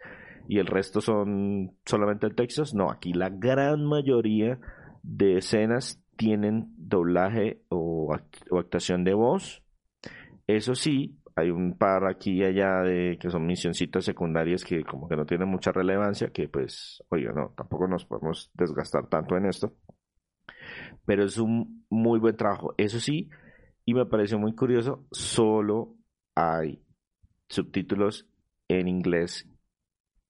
y 0.49 0.59
el 0.59 0.67
resto 0.67 1.01
son 1.01 1.73
solamente 1.85 2.29
textos. 2.31 2.75
No, 2.75 2.91
aquí 2.91 3.13
la 3.13 3.31
gran 3.31 3.85
mayoría 3.85 4.59
de 5.03 5.39
escenas 5.39 6.03
tienen 6.17 6.73
doblaje 6.77 7.63
o, 7.69 8.15
actuación 8.15 9.05
de 9.05 9.15
voz. 9.15 9.63
Eso 10.47 10.75
sí, 10.75 11.19
hay 11.37 11.51
un 11.51 11.79
par 11.79 12.07
aquí 12.07 12.41
y 12.41 12.45
allá 12.45 12.83
de 12.83 13.19
que 13.19 13.31
son 13.31 13.47
misioncitas 13.47 14.05
secundarias 14.05 14.65
que 14.65 14.85
como 14.85 15.09
que 15.09 15.17
no 15.17 15.25
tienen 15.25 15.49
mucha 15.49 15.73
relevancia, 15.73 16.29
que 16.29 16.49
pues, 16.49 17.03
oye, 17.09 17.29
no, 17.35 17.55
tampoco 17.57 17.89
nos 17.89 18.05
podemos 18.05 18.51
desgastar 18.55 19.09
tanto 19.09 19.37
en 19.37 19.47
esto 19.47 19.73
pero 21.05 21.25
es 21.25 21.39
un 21.39 21.85
muy 21.91 22.19
buen 22.19 22.37
trabajo. 22.37 22.75
Eso 22.79 23.01
sí, 23.01 23.29
y 23.85 23.95
me 23.95 24.07
pareció 24.07 24.39
muy 24.39 24.55
curioso, 24.55 25.07
solo 25.11 25.97
hay 26.35 26.83
subtítulos 27.49 28.27
en 28.69 28.89
inglés 28.89 29.49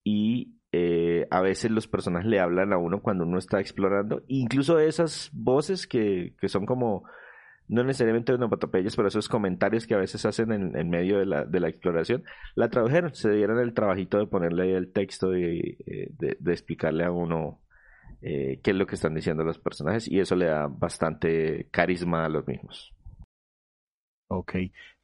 y 0.05 0.57
eh, 0.73 1.27
a 1.31 1.41
veces 1.41 1.71
los 1.71 1.87
personajes 1.87 2.29
le 2.29 2.41
hablan 2.41 2.73
a 2.73 2.79
uno 2.79 3.03
cuando 3.03 3.25
uno 3.25 3.39
está 3.39 3.61
explorando, 3.61 4.23
incluso 4.27 4.79
esas 4.79 5.31
voces 5.33 5.87
que, 5.87 6.35
que 6.41 6.49
son 6.49 6.67
como, 6.67 7.05
no 7.69 7.85
necesariamente 7.85 8.33
onomatopeyas, 8.33 8.97
pero 8.97 9.09
esos 9.09 9.29
comentarios 9.29 9.87
que 9.87 9.95
a 9.95 9.99
veces 9.99 10.25
hacen 10.25 10.51
en, 10.53 10.91
medio 10.91 11.19
de 11.19 11.27
la, 11.27 11.45
de 11.45 11.61
la, 11.61 11.69
exploración, 11.69 12.25
la 12.55 12.71
tradujeron, 12.71 13.15
se 13.15 13.31
dieron 13.31 13.61
el 13.61 13.75
trabajito 13.75 14.19
de 14.19 14.27
ponerle 14.27 14.75
el 14.77 14.93
texto 14.93 15.37
y 15.37 15.77
eh, 15.87 16.09
de, 16.19 16.37
de 16.41 16.53
explicarle 16.53 17.05
a 17.05 17.13
uno 17.13 17.62
eh, 18.23 18.61
qué 18.63 18.71
es 18.71 18.77
lo 18.77 18.87
que 18.87 18.95
están 18.95 19.15
diciendo 19.15 19.43
los 19.43 19.59
personajes 19.59 20.09
y 20.09 20.21
eso 20.21 20.37
le 20.37 20.47
da 20.47 20.69
bastante 20.69 21.69
carisma 21.71 22.25
a 22.25 22.29
los 22.29 22.47
mismos. 22.47 22.95
Ok, 24.29 24.55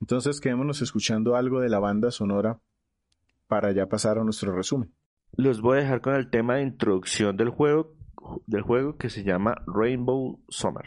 entonces 0.01 0.41
quedémonos 0.41 0.81
escuchando 0.81 1.37
algo 1.37 1.61
de 1.61 1.69
la 1.69 1.81
banda 1.81 2.11
sonora 2.11 2.61
para 3.47 3.73
ya 3.73 3.87
pasar 3.87 4.19
a 4.19 4.25
nuestro 4.25 4.55
resumen. 4.55 4.95
Los 5.33 5.61
voy 5.61 5.79
a 5.79 5.83
dejar 5.83 6.01
con 6.01 6.15
el 6.15 6.31
tema 6.31 6.57
de 6.57 6.63
introducción 6.63 7.37
del 7.37 7.51
juego, 7.51 7.95
del 8.47 8.63
juego 8.63 8.97
que 8.97 9.11
se 9.11 9.25
llama 9.25 9.57
Rainbow 9.67 10.41
Summer. 10.49 10.87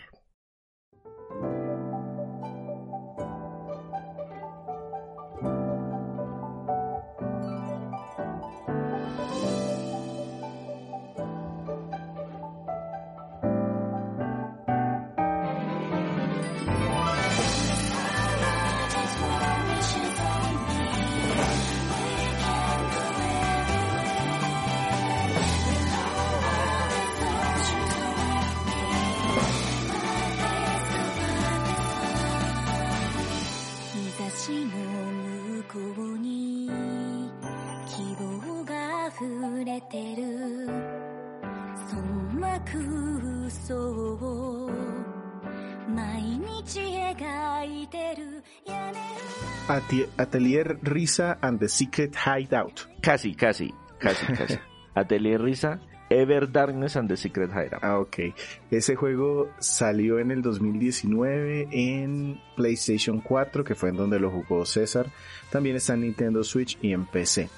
Atelier 50.18 50.78
Risa 50.82 51.38
and 51.42 51.60
the 51.60 51.68
Secret 51.68 52.16
Hideout. 52.16 52.88
Casi, 53.02 53.34
casi, 53.36 53.74
casi, 54.00 54.26
casi. 54.28 54.60
Atelier 54.96 55.40
Risa, 55.40 55.80
Ever 56.10 56.52
Darkness 56.52 56.98
and 56.98 57.08
the 57.10 57.16
Secret 57.16 57.52
Hideout. 57.52 57.84
Ah, 57.84 58.00
ok. 58.00 58.34
Ese 58.70 58.96
juego 58.96 59.50
salió 59.60 60.20
en 60.20 60.32
el 60.32 60.42
2019 60.42 61.70
en 61.72 62.42
PlayStation 62.56 63.22
4, 63.22 63.64
que 63.64 63.76
fue 63.76 63.90
en 63.90 63.98
donde 63.98 64.20
lo 64.20 64.30
jugó 64.30 64.66
César. 64.66 65.08
También 65.50 65.78
está 65.78 65.94
en 65.94 66.02
Nintendo 66.02 66.44
Switch 66.44 66.78
y 66.82 66.92
en 66.92 67.06
PC. 67.06 67.50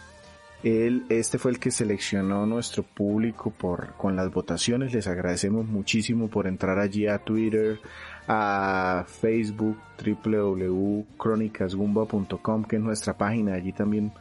Él, 0.63 1.05
este 1.09 1.37
fue 1.37 1.51
el 1.51 1.59
que 1.59 1.71
seleccionó 1.71 2.45
nuestro 2.45 2.83
público 2.83 3.51
por, 3.51 3.95
con 3.97 4.15
las 4.15 4.31
votaciones. 4.31 4.93
Les 4.93 5.07
agradecemos 5.07 5.67
muchísimo 5.67 6.29
por 6.29 6.47
entrar 6.47 6.79
allí 6.79 7.05
a 7.07 7.19
Twitter, 7.19 7.81
a 8.27 9.03
Facebook, 9.05 9.77
www.cronicasgumba.com, 10.03 12.63
que 12.63 12.77
es 12.77 12.81
nuestra 12.81 13.17
página. 13.17 13.55
Allí 13.55 13.73
también 13.73 14.13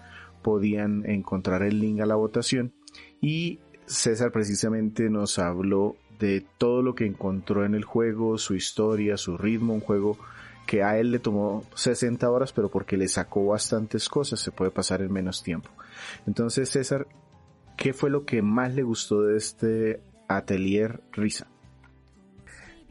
podían 0.42 1.08
encontrar 1.08 1.62
el 1.62 1.78
link 1.78 2.00
a 2.00 2.06
la 2.06 2.16
votación. 2.16 2.72
Y 3.20 3.60
César 3.86 4.32
precisamente 4.32 5.08
nos 5.10 5.38
habló 5.38 5.94
de 6.18 6.44
todo 6.58 6.82
lo 6.82 6.96
que 6.96 7.06
encontró 7.06 7.64
en 7.64 7.74
el 7.74 7.84
juego, 7.84 8.36
su 8.38 8.56
historia, 8.56 9.16
su 9.16 9.38
ritmo, 9.38 9.74
un 9.74 9.80
juego 9.80 10.18
que 10.66 10.82
a 10.82 10.98
él 10.98 11.10
le 11.10 11.18
tomó 11.18 11.64
60 11.74 12.30
horas, 12.30 12.52
pero 12.52 12.68
porque 12.68 12.96
le 12.96 13.08
sacó 13.08 13.46
bastantes 13.46 14.08
cosas, 14.08 14.40
se 14.40 14.52
puede 14.52 14.70
pasar 14.70 15.02
en 15.02 15.12
menos 15.12 15.42
tiempo. 15.42 15.70
Entonces, 16.26 16.68
César, 16.68 17.06
¿qué 17.76 17.92
fue 17.92 18.10
lo 18.10 18.24
que 18.24 18.42
más 18.42 18.74
le 18.74 18.82
gustó 18.82 19.22
de 19.22 19.36
este 19.36 20.00
atelier 20.28 21.00
Risa? 21.12 21.48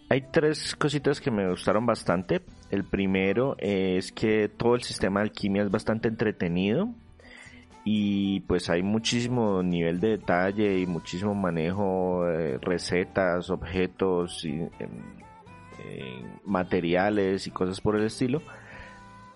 Hay 0.10 0.26
tres 0.32 0.76
cositas 0.76 1.22
que 1.22 1.32
me 1.32 1.50
gustaron 1.50 1.86
bastante. 1.86 2.42
El 2.70 2.84
primero 2.84 3.56
es 3.60 4.12
que 4.12 4.50
todo 4.50 4.76
el 4.76 4.82
sistema 4.82 5.22
de 5.22 5.28
alquimia 5.28 5.64
es 5.64 5.72
bastante 5.72 6.10
entretenido 6.10 6.94
y 7.84 8.42
pues 8.42 8.70
hay 8.70 8.84
muchísimo 8.84 9.64
nivel 9.64 10.00
de 10.00 10.10
detalle 10.10 10.80
y 10.80 10.86
muchísimo 10.86 11.34
manejo 11.34 12.26
de 12.26 12.58
recetas, 12.60 13.50
objetos, 13.50 14.46
y, 14.46 14.68
materiales 16.46 17.48
y 17.48 17.52
cosas 17.52 17.82
por 17.82 17.96
el 17.96 18.06
estilo. 18.06 18.42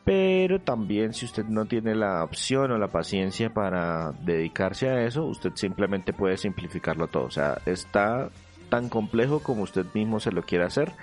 Pero 0.06 0.62
también 0.62 1.14
si 1.14 1.26
usted 1.26 1.46
no 1.46 1.66
tiene 1.66 1.96
la 1.96 2.24
opción 2.24 2.72
o 2.72 2.78
la 2.78 2.90
paciencia 2.90 3.52
para 3.52 4.12
dedicarse 4.24 4.88
a 4.88 5.04
eso, 5.04 5.26
usted 5.26 5.54
simplemente 5.56 6.14
puede 6.14 6.38
simplificarlo 6.38 7.08
todo. 7.08 7.24
O 7.24 7.32
sea, 7.32 7.58
está 7.66 8.30
tan 8.70 8.88
complejo 8.88 9.40
como 9.42 9.64
usted 9.64 9.86
mismo 9.96 10.20
se 10.20 10.32
lo 10.32 10.44
quiera 10.44 10.68
hacer 10.68 10.94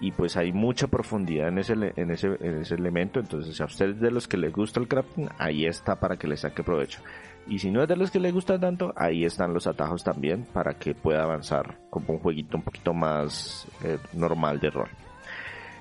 y 0.00 0.10
pues 0.10 0.36
hay 0.36 0.52
mucha 0.52 0.88
profundidad 0.88 1.48
en 1.48 1.58
ese, 1.58 1.74
en 1.74 2.10
ese, 2.10 2.36
en 2.40 2.58
ese 2.62 2.74
elemento. 2.74 3.20
Entonces, 3.20 3.60
a 3.60 3.66
usted 3.66 3.94
de 3.94 4.10
los 4.10 4.26
que 4.26 4.36
les 4.36 4.52
gusta 4.52 4.80
el 4.80 4.88
crafting, 4.88 5.28
ahí 5.38 5.64
está 5.64 6.00
para 6.00 6.16
que 6.16 6.26
le 6.26 6.36
saque 6.36 6.64
provecho. 6.64 7.00
Y 7.46 7.60
si 7.60 7.70
no 7.70 7.82
es 7.82 7.88
de 7.88 7.96
los 7.96 8.10
que 8.10 8.18
le 8.18 8.32
gusta 8.32 8.58
tanto, 8.58 8.92
ahí 8.96 9.24
están 9.24 9.54
los 9.54 9.68
atajos 9.68 10.02
también 10.02 10.44
para 10.52 10.74
que 10.74 10.96
pueda 10.96 11.22
avanzar 11.22 11.78
como 11.90 12.14
un 12.14 12.18
jueguito 12.18 12.56
un 12.56 12.64
poquito 12.64 12.92
más 12.92 13.68
eh, 13.84 13.98
normal 14.12 14.58
de 14.58 14.70
rol. 14.70 14.88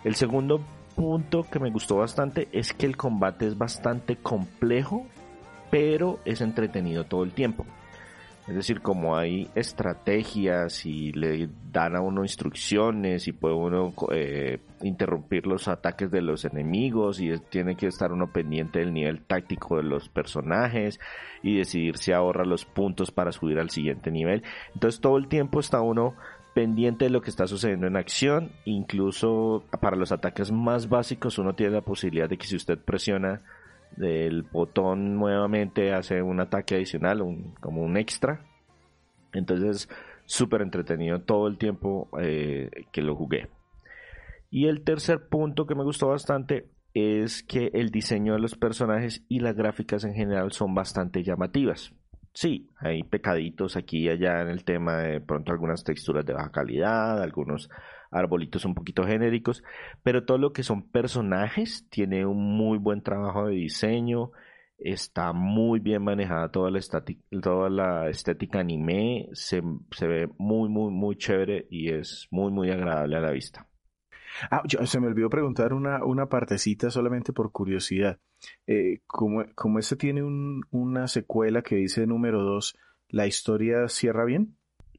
El 0.03 0.14
segundo 0.14 0.62
punto 0.96 1.44
que 1.50 1.60
me 1.60 1.72
gustó 1.72 1.98
bastante 1.98 2.48
es 2.52 2.74
que 2.74 2.86
el 2.86 2.98
combate 2.98 3.48
es 3.48 3.58
bastante 3.58 4.18
complejo, 4.18 5.06
pero 5.70 6.20
es 6.26 6.42
entretenido 6.42 7.06
todo 7.06 7.24
el 7.24 7.32
tiempo. 7.32 7.66
Es 8.48 8.56
decir, 8.56 8.82
como 8.82 9.16
hay 9.16 9.50
estrategias 9.54 10.86
y 10.86 11.12
le 11.12 11.48
dan 11.72 11.96
a 11.96 12.02
uno 12.02 12.24
instrucciones 12.24 13.28
y 13.28 13.34
puede 13.34 13.54
uno 13.54 13.94
eh, 14.12 14.60
interrumpir 14.82 15.46
los 15.46 15.68
ataques 15.68 16.10
de 16.10 16.22
los 16.22 16.44
enemigos 16.44 17.22
y 17.22 17.38
tiene 17.50 17.76
que 17.76 17.88
estar 17.88 18.12
uno 18.12 18.32
pendiente 18.32 18.80
del 18.80 18.94
nivel 18.94 19.22
táctico 19.22 19.78
de 19.78 19.84
los 19.84 20.10
personajes 20.10 21.00
y 21.44 21.58
decidir 21.58 21.98
si 21.98 22.14
ahorra 22.14 22.44
los 22.44 22.66
puntos 22.66 23.12
para 23.12 23.32
subir 23.32 23.60
al 23.60 23.70
siguiente 23.70 24.10
nivel. 24.10 24.44
Entonces 24.74 25.00
todo 25.00 25.18
el 25.18 25.28
tiempo 25.28 25.60
está 25.60 25.80
uno 25.82 26.16
pendiente 26.54 27.06
de 27.06 27.12
lo 27.12 27.22
que 27.22 27.30
está 27.30 27.47
sucediendo 27.47 27.88
en 27.88 27.95
acción. 27.95 28.52
Incluso 28.66 29.66
para 29.82 29.95
los 29.95 30.12
ataques 30.12 30.52
más 30.52 30.89
básicos 30.89 31.38
uno 31.38 31.56
tiene 31.56 31.74
la 31.74 31.82
posibilidad 31.82 32.30
de 32.30 32.38
que 32.38 32.47
si 32.47 32.56
usted 32.56 32.78
presiona 32.78 33.41
el 33.99 34.43
botón 34.43 35.16
nuevamente 35.18 35.93
hace 35.93 36.22
un 36.22 36.39
ataque 36.39 36.76
adicional, 36.76 37.22
como 37.60 37.82
un 37.82 37.97
extra. 37.97 38.45
Entonces, 39.34 39.89
súper 40.26 40.62
entretenido 40.62 41.22
todo 41.22 41.47
el 41.47 41.58
tiempo 41.58 42.10
eh, 42.20 42.70
que 42.91 43.02
lo 43.02 43.16
jugué. 43.16 43.49
Y 44.49 44.68
el 44.68 44.84
tercer 44.84 45.28
punto 45.30 45.66
que 45.66 45.76
me 45.76 45.84
gustó 45.84 46.10
bastante 46.10 46.70
es 46.93 47.43
que 47.43 47.72
el 47.74 47.89
diseño 47.89 48.34
de 48.34 48.39
los 48.39 48.56
personajes 48.56 49.24
y 49.30 49.39
las 49.39 49.56
gráficas 49.56 50.04
en 50.04 50.14
general 50.14 50.52
son 50.52 50.74
bastante 50.74 51.24
llamativas. 51.24 51.93
Sí, 52.34 52.70
hay 52.78 53.04
pecaditos 53.04 53.76
aquí 53.76 54.06
y 54.06 54.10
allá 54.10 54.42
en 54.42 54.48
el 54.48 54.64
tema 54.64 54.98
de 55.00 55.20
pronto 55.20 55.52
algunas 55.52 55.84
texturas 55.84 56.26
de 56.26 56.34
baja 56.34 56.52
calidad, 56.52 57.22
algunos 57.22 57.70
arbolitos 58.10 58.64
un 58.66 58.74
poquito 58.74 59.04
genéricos, 59.06 59.64
pero 60.02 60.24
todo 60.26 60.38
lo 60.38 60.54
que 60.54 60.64
son 60.64 60.90
personajes 60.90 61.88
tiene 61.90 62.26
un 62.26 62.58
muy 62.58 62.78
buen 62.78 63.02
trabajo 63.02 63.48
de 63.48 63.56
diseño, 63.56 64.32
está 64.78 65.34
muy 65.34 65.80
bien 65.80 66.04
manejada 66.04 66.52
toda 66.52 66.72
la, 66.72 68.10
estética 68.10 68.60
anime, 68.60 69.30
se, 69.34 69.62
ve 69.62 70.30
muy, 70.38 70.70
muy, 70.70 70.92
muy 70.92 71.18
chévere 71.18 71.68
y 71.70 71.90
es 71.90 72.28
muy, 72.32 72.52
muy 72.52 72.72
agradable 72.72 73.18
a 73.18 73.22
la 73.22 73.32
vista. 73.32 73.68
Ah, 74.50 74.64
se 74.68 75.00
me 75.00 75.08
olvidó 75.08 75.30
preguntar 75.30 75.74
una, 75.74 76.04
una 76.06 76.28
partecita 76.28 76.90
solamente 76.90 77.34
por 77.34 77.52
curiosidad. 77.52 78.20
Eh, 78.68 79.02
como, 79.08 79.44
como 79.56 79.80
este 79.80 79.96
tiene 79.96 80.24
una 80.72 81.08
secuela 81.08 81.62
que 81.62 81.76
dice 81.76 82.06
número 82.08 82.42
2, 82.44 82.76
¿la 83.10 83.28
historia 83.28 83.88
cierra 83.88 84.26
bien? 84.26 84.56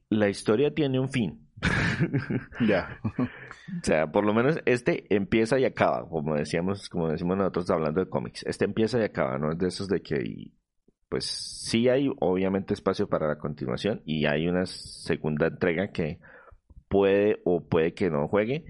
La 0.09 0.29
historia 0.29 0.73
tiene 0.73 0.99
un 0.99 1.09
fin. 1.09 1.47
ya. 2.67 2.99
o 3.17 3.83
sea, 3.83 4.11
por 4.11 4.25
lo 4.25 4.33
menos 4.33 4.59
este 4.65 5.13
empieza 5.15 5.59
y 5.59 5.65
acaba, 5.65 6.07
como 6.07 6.35
decíamos, 6.35 6.89
como 6.89 7.09
decimos 7.09 7.37
nosotros 7.37 7.69
hablando 7.69 8.03
de 8.03 8.09
cómics. 8.09 8.43
Este 8.45 8.65
empieza 8.65 8.99
y 8.99 9.03
acaba, 9.03 9.37
no 9.37 9.51
es 9.51 9.57
de 9.57 9.67
esos 9.67 9.87
de 9.87 10.01
que 10.01 10.51
pues 11.09 11.25
sí 11.25 11.89
hay 11.89 12.11
obviamente 12.21 12.73
espacio 12.73 13.07
para 13.07 13.27
la 13.27 13.37
continuación 13.37 14.01
y 14.03 14.25
hay 14.25 14.47
una 14.47 14.65
segunda 14.65 15.45
entrega 15.45 15.91
que 15.91 16.19
puede 16.87 17.39
o 17.45 17.63
puede 17.63 17.93
que 17.93 18.09
no 18.09 18.27
juegue, 18.27 18.65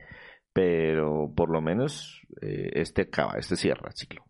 pero 0.51 1.31
por 1.35 1.49
lo 1.49 1.61
menos 1.61 2.21
eh, 2.41 2.71
este 2.73 3.03
acaba, 3.03 3.35
este 3.37 3.55
cierra 3.55 3.87
el 3.87 3.95
ciclo. 3.95 4.25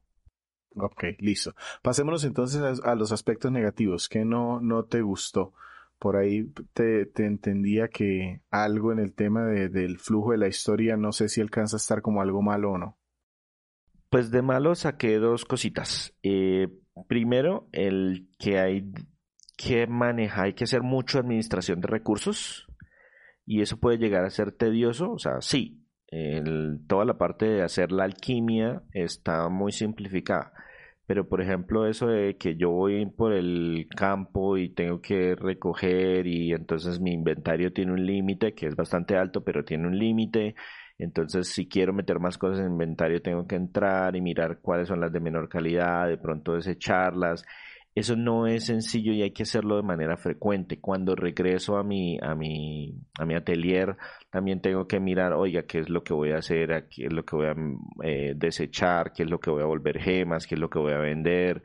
Ok, 0.76 1.04
listo. 1.20 1.54
Pasémonos 1.82 2.24
entonces 2.24 2.82
a, 2.84 2.96
los 2.96 3.12
aspectos 3.12 3.52
negativos. 3.52 4.10
¿Qué 4.10 4.26
no, 4.26 4.60
no 4.60 4.86
te 4.86 5.02
gustó? 5.02 5.54
por 6.04 6.18
ahí 6.18 6.52
te, 6.74 7.10
entendía 7.16 7.88
que 7.88 8.42
algo 8.52 8.92
en 8.92 9.00
el 9.00 9.14
tema 9.14 9.46
del 9.46 10.00
flujo 10.00 10.34
de 10.34 10.38
la 10.38 10.50
historia, 10.50 10.98
no 10.98 11.14
sé 11.14 11.30
si 11.30 11.40
alcanza 11.40 11.78
a 11.78 11.80
estar 11.80 12.02
como 12.02 12.22
algo 12.22 12.42
malo 12.42 12.74
o 12.74 12.78
no. 12.78 12.98
Pues 14.10 14.30
de 14.30 14.42
malo 14.42 14.76
saqué 14.76 15.18
dos 15.18 15.46
cositas. 15.46 16.14
Eh, 16.22 16.68
primero, 17.08 17.70
el 17.72 18.28
que 18.38 18.60
hay 18.60 18.92
que 19.56 19.88
manejar, 19.88 20.48
hay 20.48 20.54
que 20.56 20.66
hacer 20.66 20.82
mucho 20.82 21.20
administración 21.20 21.80
de 21.80 21.88
recursos 21.88 22.68
y 23.46 23.62
eso 23.62 23.78
puede 23.78 23.98
llegar 23.98 24.26
a 24.26 24.30
ser 24.30 24.52
tedioso. 24.52 25.10
O 25.10 25.20
sea, 25.20 25.40
sí, 25.40 25.83
toda 26.88 27.06
la 27.06 27.18
parte 27.18 27.46
de 27.46 27.62
hacer 27.64 27.92
la 27.92 28.04
alquimia 28.04 28.84
está 28.94 29.50
muy 29.50 29.72
simplificada 29.72 30.54
pero 31.06 31.28
por 31.28 31.42
ejemplo 31.42 31.86
eso 31.86 32.08
de 32.08 32.38
que 32.38 32.56
yo 32.56 32.72
voy 32.72 33.06
por 33.06 33.34
el 33.34 33.88
campo 33.96 34.58
y 34.58 34.70
tengo 34.70 35.02
que 35.02 35.36
recoger 35.36 36.28
y 36.28 36.54
entonces 36.54 37.00
mi 37.00 37.12
inventario 37.14 37.74
tiene 37.74 37.92
un 37.92 38.06
límite 38.06 38.54
que 38.54 38.68
es 38.68 38.76
bastante 38.76 39.18
alto, 39.18 39.44
pero 39.44 39.66
tiene 39.66 39.88
un 39.88 39.98
límite. 39.98 40.56
Entonces 40.98 41.50
si 41.50 41.68
quiero 41.68 41.94
meter 41.94 42.20
más 42.20 42.38
cosas 42.38 42.60
en 42.60 42.72
inventario 42.72 43.22
tengo 43.22 43.46
que 43.48 43.56
entrar 43.56 44.16
y 44.16 44.22
mirar 44.22 44.60
cuáles 44.62 44.88
son 44.88 45.02
las 45.02 45.12
de 45.12 45.20
menor 45.20 45.50
calidad, 45.50 46.08
de 46.08 46.18
pronto 46.18 46.54
desecharlas 46.54 47.44
eso 47.96 48.16
no 48.16 48.48
es 48.48 48.66
sencillo 48.66 49.14
y 49.14 49.22
hay 49.22 49.32
que 49.32 49.44
hacerlo 49.44 49.76
de 49.76 49.84
manera 49.84 50.18
frecuente. 50.18 50.80
Cuando 50.80 51.16
regreso 51.16 51.78
a 51.78 51.84
mi, 51.84 52.18
a 52.22 52.34
mi, 52.34 52.96
a 53.20 53.26
mi 53.26 53.36
atelier, 53.36 53.96
también 54.32 54.62
tengo 54.62 54.88
que 54.88 55.00
mirar, 55.00 55.34
oiga, 55.34 55.64
qué 55.64 55.80
es 55.80 55.90
lo 55.90 56.04
que 56.04 56.14
voy 56.14 56.32
a 56.32 56.38
hacer, 56.38 56.88
qué 56.90 57.06
es 57.06 57.14
lo 57.14 57.24
que 57.24 57.36
voy 57.36 57.48
a 57.48 57.56
eh, 58.04 58.34
desechar, 58.36 59.14
qué 59.14 59.24
es 59.24 59.30
lo 59.30 59.40
que 59.40 59.52
voy 59.52 59.62
a 59.62 59.68
volver 59.68 60.00
gemas, 60.00 60.48
qué 60.48 60.56
es 60.56 60.62
lo 60.62 60.70
que 60.70 60.80
voy 60.80 60.94
a 60.94 60.98
vender. 60.98 61.62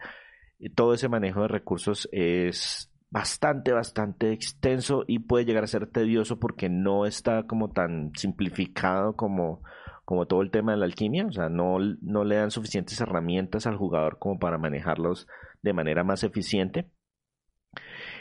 todo 0.74 0.93
ese 0.93 1.09
manejo 1.09 1.43
de 1.43 1.49
recursos 1.49 2.09
es 2.12 2.93
bastante, 3.11 3.72
bastante 3.72 4.33
extenso 4.33 5.05
y 5.07 5.20
puede 5.20 5.47
llegar 5.47 5.64
a 5.64 5.68
ser 5.68 5.87
tedioso 5.87 6.39
porque 6.39 6.68
no 6.68 7.07
está 7.07 7.47
como 7.47 7.70
tan 7.70 8.12
simplificado 8.14 9.16
como, 9.16 9.62
como 10.05 10.26
todo 10.26 10.43
el 10.43 10.51
tema 10.51 10.72
de 10.72 10.79
la 10.79 10.85
alquimia. 10.85 11.26
O 11.26 11.33
sea, 11.33 11.49
no, 11.49 11.79
no 12.03 12.24
le 12.24 12.37
dan 12.37 12.51
suficientes 12.51 13.01
herramientas 13.01 13.66
al 13.66 13.76
jugador 13.76 14.18
como 14.18 14.39
para 14.39 14.59
manejarlos 14.59 15.26
de 15.62 15.72
manera 15.72 16.04
más 16.04 16.24
eficiente. 16.24 16.90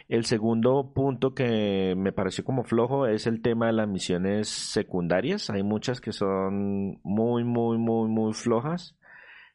El 0.07 0.25
segundo 0.25 0.93
punto 0.93 1.33
que 1.33 1.93
me 1.97 2.13
pareció 2.13 2.43
como 2.43 2.63
flojo 2.63 3.07
es 3.07 3.27
el 3.27 3.41
tema 3.41 3.67
de 3.67 3.73
las 3.73 3.88
misiones 3.89 4.47
secundarias. 4.47 5.49
Hay 5.49 5.63
muchas 5.63 5.99
que 5.99 6.13
son 6.13 6.99
muy, 7.03 7.43
muy, 7.43 7.77
muy, 7.77 8.09
muy 8.09 8.33
flojas. 8.33 8.97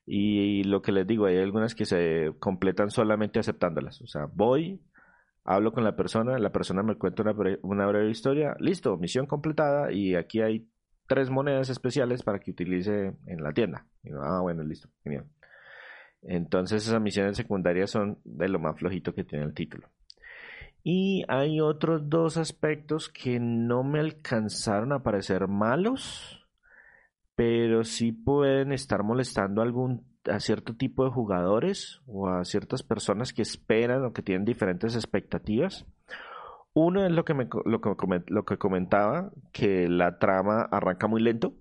Y 0.04 0.64
lo 0.64 0.82
que 0.82 0.92
les 0.92 1.06
digo, 1.06 1.26
hay 1.26 1.38
algunas 1.38 1.74
que 1.74 1.84
se 1.86 2.34
completan 2.38 2.90
solamente 2.90 3.38
aceptándolas. 3.38 4.02
O 4.02 4.06
sea, 4.06 4.26
voy, 4.32 4.82
hablo 5.44 5.72
con 5.72 5.84
la 5.84 5.96
persona, 5.96 6.38
la 6.38 6.52
persona 6.52 6.82
me 6.82 6.96
cuenta 6.96 7.22
una, 7.22 7.34
una 7.62 7.86
breve 7.86 8.10
historia, 8.10 8.56
listo, 8.58 8.96
misión 8.98 9.26
completada 9.26 9.92
y 9.92 10.16
aquí 10.16 10.40
hay 10.40 10.68
tres 11.06 11.30
monedas 11.30 11.70
especiales 11.70 12.22
para 12.22 12.40
que 12.40 12.50
utilice 12.50 13.14
en 13.26 13.42
la 13.42 13.52
tienda. 13.52 13.86
ah, 14.20 14.40
bueno, 14.42 14.62
listo, 14.64 14.88
genial. 15.02 15.26
Entonces 16.22 16.86
esas 16.86 17.00
misiones 17.00 17.36
secundarias 17.36 17.90
son 17.90 18.18
de 18.24 18.48
lo 18.48 18.58
más 18.58 18.78
flojito 18.78 19.14
que 19.14 19.24
tiene 19.24 19.44
el 19.44 19.54
título. 19.54 19.88
Y 20.84 21.24
hay 21.28 21.60
otros 21.60 22.08
dos 22.08 22.36
aspectos 22.36 23.08
que 23.08 23.38
no 23.38 23.84
me 23.84 24.00
alcanzaron 24.00 24.92
a 24.92 25.02
parecer 25.02 25.46
malos, 25.46 26.44
pero 27.36 27.84
sí 27.84 28.12
pueden 28.12 28.72
estar 28.72 29.02
molestando 29.02 29.60
a 29.60 29.64
algún 29.64 30.12
a 30.30 30.38
cierto 30.38 30.74
tipo 30.74 31.04
de 31.04 31.10
jugadores 31.10 32.00
o 32.06 32.28
a 32.28 32.44
ciertas 32.44 32.82
personas 32.82 33.32
que 33.32 33.42
esperan 33.42 34.04
o 34.04 34.12
que 34.12 34.22
tienen 34.22 34.44
diferentes 34.44 34.94
expectativas. 34.94 35.84
Uno 36.74 37.04
es 37.04 37.12
lo 37.12 37.24
que, 37.24 37.34
me, 37.34 37.48
lo, 37.64 37.80
que, 37.80 37.90
lo 38.28 38.44
que 38.44 38.56
comentaba, 38.56 39.30
que 39.52 39.88
la 39.88 40.18
trama 40.18 40.62
arranca 40.70 41.06
muy 41.06 41.20
lento. 41.20 41.54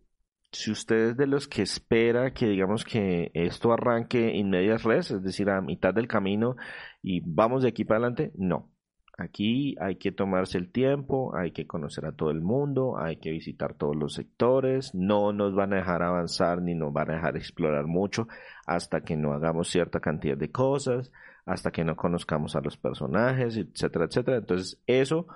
Si 0.54 0.70
usted 0.70 1.12
es 1.12 1.18
de 1.18 1.28
los 1.28 1.47
que 1.47 1.62
espera 1.62 2.34
que 2.34 2.47
digamos 2.47 2.84
que 2.84 3.32
esto 3.34 3.72
arranque 3.72 4.38
en 4.38 4.49
medias 4.49 4.84
res, 4.84 5.10
es 5.12 5.24
decir, 5.24 5.49
a 5.49 5.62
mitad 5.62 5.93
del 5.93 6.10
camino 6.10 6.58
y 7.02 7.22
vamos 7.26 7.64
de 7.64 7.70
aquí 7.70 7.86
para 7.86 7.99
adelante, 7.99 8.32
no. 8.36 8.70
Aquí 9.18 9.76
hay 9.80 9.95
que 9.97 10.12
tomarse 10.12 10.58
el 10.58 10.72
tiempo, 10.72 11.36
hay 11.36 11.52
que 11.52 11.68
conocer 11.68 12.06
a 12.06 12.14
todo 12.14 12.32
el 12.32 12.41
mundo, 12.41 12.97
hay 12.97 13.18
que 13.18 13.32
visitar 13.32 13.76
todos 13.76 13.95
los 13.95 14.14
sectores, 14.14 14.93
no 14.93 15.32
nos 15.32 15.54
van 15.54 15.74
a 15.74 15.78
dejar 15.78 16.02
avanzar 16.02 16.62
ni 16.62 16.76
nos 16.76 16.91
van 16.91 17.12
a 17.12 17.16
dejar 17.16 17.38
explorar 17.38 17.86
mucho 17.86 18.28
hasta 18.66 19.02
que 19.02 19.16
no 19.16 19.34
hagamos 19.34 19.70
cierta 19.70 19.99
cantidad 19.99 20.38
de 20.38 20.52
cosas, 20.52 21.12
hasta 21.45 21.72
que 21.72 21.86
no 21.86 21.95
conozcamos 21.95 22.56
a 22.56 22.62
los 22.62 22.78
personajes, 22.78 23.58
etcétera, 23.58 24.06
etcétera. 24.06 24.38
Entonces 24.38 24.82
eso 24.86 25.28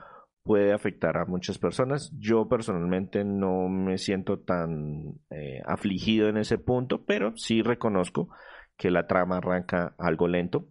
puede 0.45 0.73
afectar 0.73 1.17
a 1.17 1.25
muchas 1.25 1.57
personas. 1.57 2.11
Yo 2.19 2.47
personalmente 2.47 3.25
no 3.25 3.67
me 3.67 3.97
siento 3.97 4.39
tan 4.39 5.19
eh, 5.31 5.59
afligido 5.65 6.29
en 6.29 6.37
ese 6.37 6.59
punto, 6.59 7.03
pero 7.03 7.35
sí 7.35 7.63
reconozco 7.63 8.29
que 8.77 8.91
la 8.91 9.07
trama 9.07 9.37
arranca 9.37 9.95
algo 9.97 10.27
lento. 10.27 10.67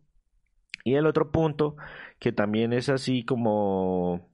Y 0.84 0.94
el 0.94 1.06
otro 1.06 1.32
punto 1.32 1.76
que 2.20 2.30
también 2.30 2.72
es 2.72 2.88
así 2.88 3.24
como 3.24 4.30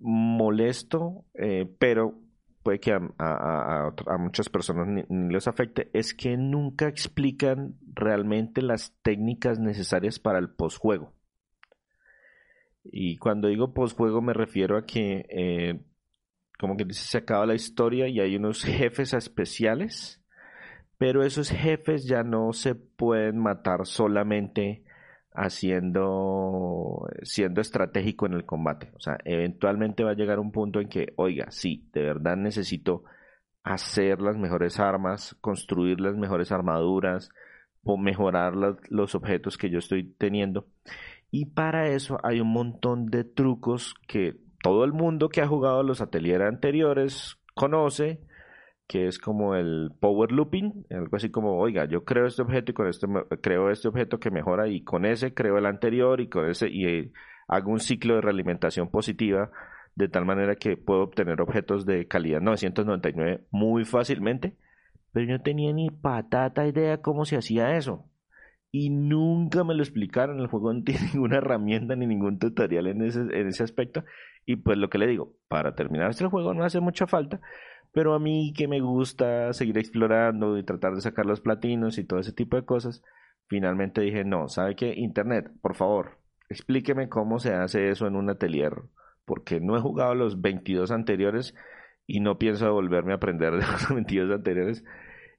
molesto, 0.00 1.26
eh, 1.34 1.70
pero 1.78 2.18
puede 2.62 2.80
que 2.80 2.92
a, 2.92 4.18
muchas 4.18 4.48
personas 4.48 4.88
ni, 4.88 5.28
les 5.28 5.48
afecte, 5.48 5.90
es 5.92 6.14
que 6.14 6.38
nunca 6.38 6.88
explican 6.88 7.76
realmente 7.92 8.62
las 8.62 8.96
técnicas 9.02 9.58
necesarias 9.58 10.18
para 10.18 10.38
el 10.38 10.48
postjuego. 10.48 11.12
Y 12.84 13.18
cuando 13.18 13.48
digo 13.48 13.72
postjuego 13.72 14.20
me 14.20 14.32
refiero 14.32 14.76
a 14.76 14.84
que, 14.84 15.26
eh, 15.28 15.80
como 16.58 16.76
que 16.76 16.92
se 16.92 17.18
acaba 17.18 17.46
la 17.46 17.54
historia 17.54 18.08
y 18.08 18.20
hay 18.20 18.36
unos 18.36 18.64
jefes 18.64 19.14
especiales, 19.14 20.22
pero 20.98 21.24
esos 21.24 21.50
jefes 21.50 22.06
ya 22.06 22.22
no 22.22 22.52
se 22.52 22.74
pueden 22.74 23.38
matar 23.38 23.86
solamente 23.86 24.84
haciendo, 25.34 27.08
siendo 27.22 27.60
estratégico 27.60 28.26
en 28.26 28.34
el 28.34 28.44
combate. 28.44 28.92
O 28.94 29.00
sea, 29.00 29.18
eventualmente 29.24 30.04
va 30.04 30.12
a 30.12 30.14
llegar 30.14 30.38
un 30.38 30.52
punto 30.52 30.80
en 30.80 30.88
que, 30.88 31.12
oiga, 31.16 31.50
sí, 31.50 31.88
de 31.92 32.02
verdad 32.02 32.36
necesito 32.36 33.04
hacer 33.64 34.20
las 34.20 34.36
mejores 34.36 34.78
armas, 34.78 35.36
construir 35.40 36.00
las 36.00 36.16
mejores 36.16 36.52
armaduras, 36.52 37.30
o 37.84 37.96
mejorar 37.96 38.54
los 38.90 39.14
objetos 39.14 39.58
que 39.58 39.70
yo 39.70 39.78
estoy 39.78 40.04
teniendo. 40.04 40.66
Y 41.34 41.46
para 41.46 41.88
eso 41.88 42.18
hay 42.22 42.42
un 42.42 42.52
montón 42.52 43.06
de 43.06 43.24
trucos 43.24 43.94
que 44.06 44.36
todo 44.62 44.84
el 44.84 44.92
mundo 44.92 45.30
que 45.30 45.40
ha 45.40 45.48
jugado 45.48 45.82
los 45.82 46.02
ateliers 46.02 46.44
anteriores 46.44 47.38
conoce, 47.54 48.20
que 48.86 49.06
es 49.06 49.18
como 49.18 49.54
el 49.54 49.92
power 49.98 50.30
looping, 50.30 50.84
algo 50.90 51.16
así 51.16 51.30
como, 51.30 51.58
oiga, 51.58 51.86
yo 51.86 52.04
creo 52.04 52.26
este 52.26 52.42
objeto 52.42 52.72
y 52.72 52.74
con 52.74 52.86
este 52.86 53.06
creo 53.40 53.70
este 53.70 53.88
objeto 53.88 54.20
que 54.20 54.30
mejora 54.30 54.68
y 54.68 54.84
con 54.84 55.06
ese 55.06 55.32
creo 55.32 55.56
el 55.56 55.64
anterior 55.64 56.20
y 56.20 56.28
con 56.28 56.50
ese 56.50 56.68
y 56.68 56.84
eh, 56.84 57.12
hago 57.48 57.72
un 57.72 57.80
ciclo 57.80 58.16
de 58.16 58.20
realimentación 58.20 58.90
positiva 58.90 59.50
de 59.94 60.08
tal 60.08 60.26
manera 60.26 60.56
que 60.56 60.76
puedo 60.76 61.00
obtener 61.00 61.40
objetos 61.40 61.86
de 61.86 62.06
calidad 62.08 62.42
999 62.42 63.46
muy 63.50 63.86
fácilmente, 63.86 64.58
pero 65.12 65.24
yo 65.24 65.32
no 65.38 65.42
tenía 65.42 65.72
ni 65.72 65.88
patata 65.88 66.66
idea 66.66 67.00
cómo 67.00 67.24
se 67.24 67.38
hacía 67.38 67.74
eso. 67.78 68.04
Y 68.74 68.88
nunca 68.88 69.64
me 69.64 69.74
lo 69.74 69.82
explicaron, 69.82 70.40
el 70.40 70.46
juego 70.48 70.72
no 70.74 70.82
tiene 70.82 71.02
ninguna 71.12 71.36
herramienta 71.36 71.94
ni 71.94 72.06
ningún 72.06 72.38
tutorial 72.38 72.88
en 72.88 73.02
ese, 73.02 73.20
en 73.20 73.46
ese 73.46 73.62
aspecto. 73.62 74.04
Y 74.46 74.56
pues 74.56 74.78
lo 74.78 74.88
que 74.90 74.98
le 74.98 75.06
digo, 75.06 75.34
para 75.46 75.74
terminar 75.74 76.10
este 76.10 76.26
juego 76.26 76.54
no 76.54 76.64
hace 76.64 76.80
mucha 76.80 77.06
falta, 77.06 77.40
pero 77.92 78.14
a 78.14 78.18
mí 78.18 78.52
que 78.56 78.66
me 78.66 78.80
gusta 78.80 79.52
seguir 79.52 79.78
explorando 79.78 80.58
y 80.58 80.64
tratar 80.64 80.94
de 80.94 81.02
sacar 81.02 81.26
los 81.26 81.40
platinos 81.40 81.98
y 81.98 82.04
todo 82.04 82.18
ese 82.18 82.32
tipo 82.32 82.56
de 82.56 82.64
cosas, 82.64 83.02
finalmente 83.46 84.00
dije, 84.00 84.24
no, 84.24 84.48
¿sabe 84.48 84.74
qué? 84.74 84.94
Internet, 84.96 85.52
por 85.60 85.76
favor, 85.76 86.18
explíqueme 86.48 87.08
cómo 87.08 87.38
se 87.38 87.52
hace 87.54 87.90
eso 87.90 88.06
en 88.06 88.16
un 88.16 88.30
atelier, 88.30 88.72
porque 89.26 89.60
no 89.60 89.76
he 89.76 89.80
jugado 89.80 90.14
los 90.14 90.40
22 90.40 90.90
anteriores 90.90 91.54
y 92.06 92.20
no 92.20 92.38
pienso 92.38 92.72
volverme 92.72 93.12
a 93.12 93.16
aprender 93.16 93.52
de 93.58 93.66
los 93.66 93.88
22 93.88 94.30
anteriores. 94.34 94.84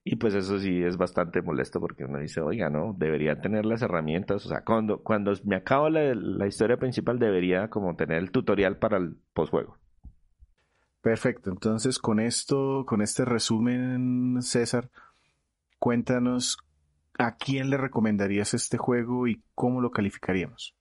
Y 0.06 0.18
pues 0.18 0.34
eso 0.34 0.60
sí 0.60 0.84
es 0.84 0.98
bastante 0.98 1.42
molesto 1.42 1.80
porque 1.80 2.04
uno 2.04 2.20
dice, 2.20 2.42
oiga, 2.42 2.70
no, 2.70 2.94
debería 2.98 3.40
tener 3.40 3.66
las 3.66 3.82
herramientas. 3.82 4.46
O 4.46 4.50
sea, 4.50 4.62
cuando, 4.64 5.02
cuando 5.02 5.34
me 5.46 5.56
acabo 5.56 5.90
la, 5.90 6.14
la 6.14 6.46
historia 6.46 6.78
principal 6.78 7.20
debería 7.20 7.70
como 7.70 7.96
tener 7.96 8.18
el 8.18 8.32
tutorial 8.32 8.78
para 8.78 8.98
el 8.98 9.16
postjuego. 9.34 9.78
Perfecto, 11.02 11.52
entonces 11.52 12.00
con 12.00 12.20
esto, 12.20 12.86
con 12.86 13.02
este 13.02 13.26
resumen, 13.26 14.42
César, 14.42 14.90
cuéntanos 15.78 16.58
a 17.20 17.36
quién 17.36 17.70
le 17.70 17.78
recomendarías 17.78 18.54
este 18.54 18.78
juego 18.78 19.28
y 19.28 19.44
cómo 19.54 19.82
lo 19.82 19.92
calificaríamos. 19.92 20.76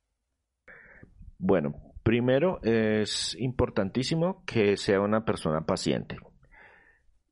Bueno, 1.38 1.74
primero 2.04 2.60
es 2.62 3.36
importantísimo 3.38 4.44
que 4.46 4.76
sea 4.76 5.00
una 5.00 5.24
persona 5.24 5.62
paciente. 5.62 6.18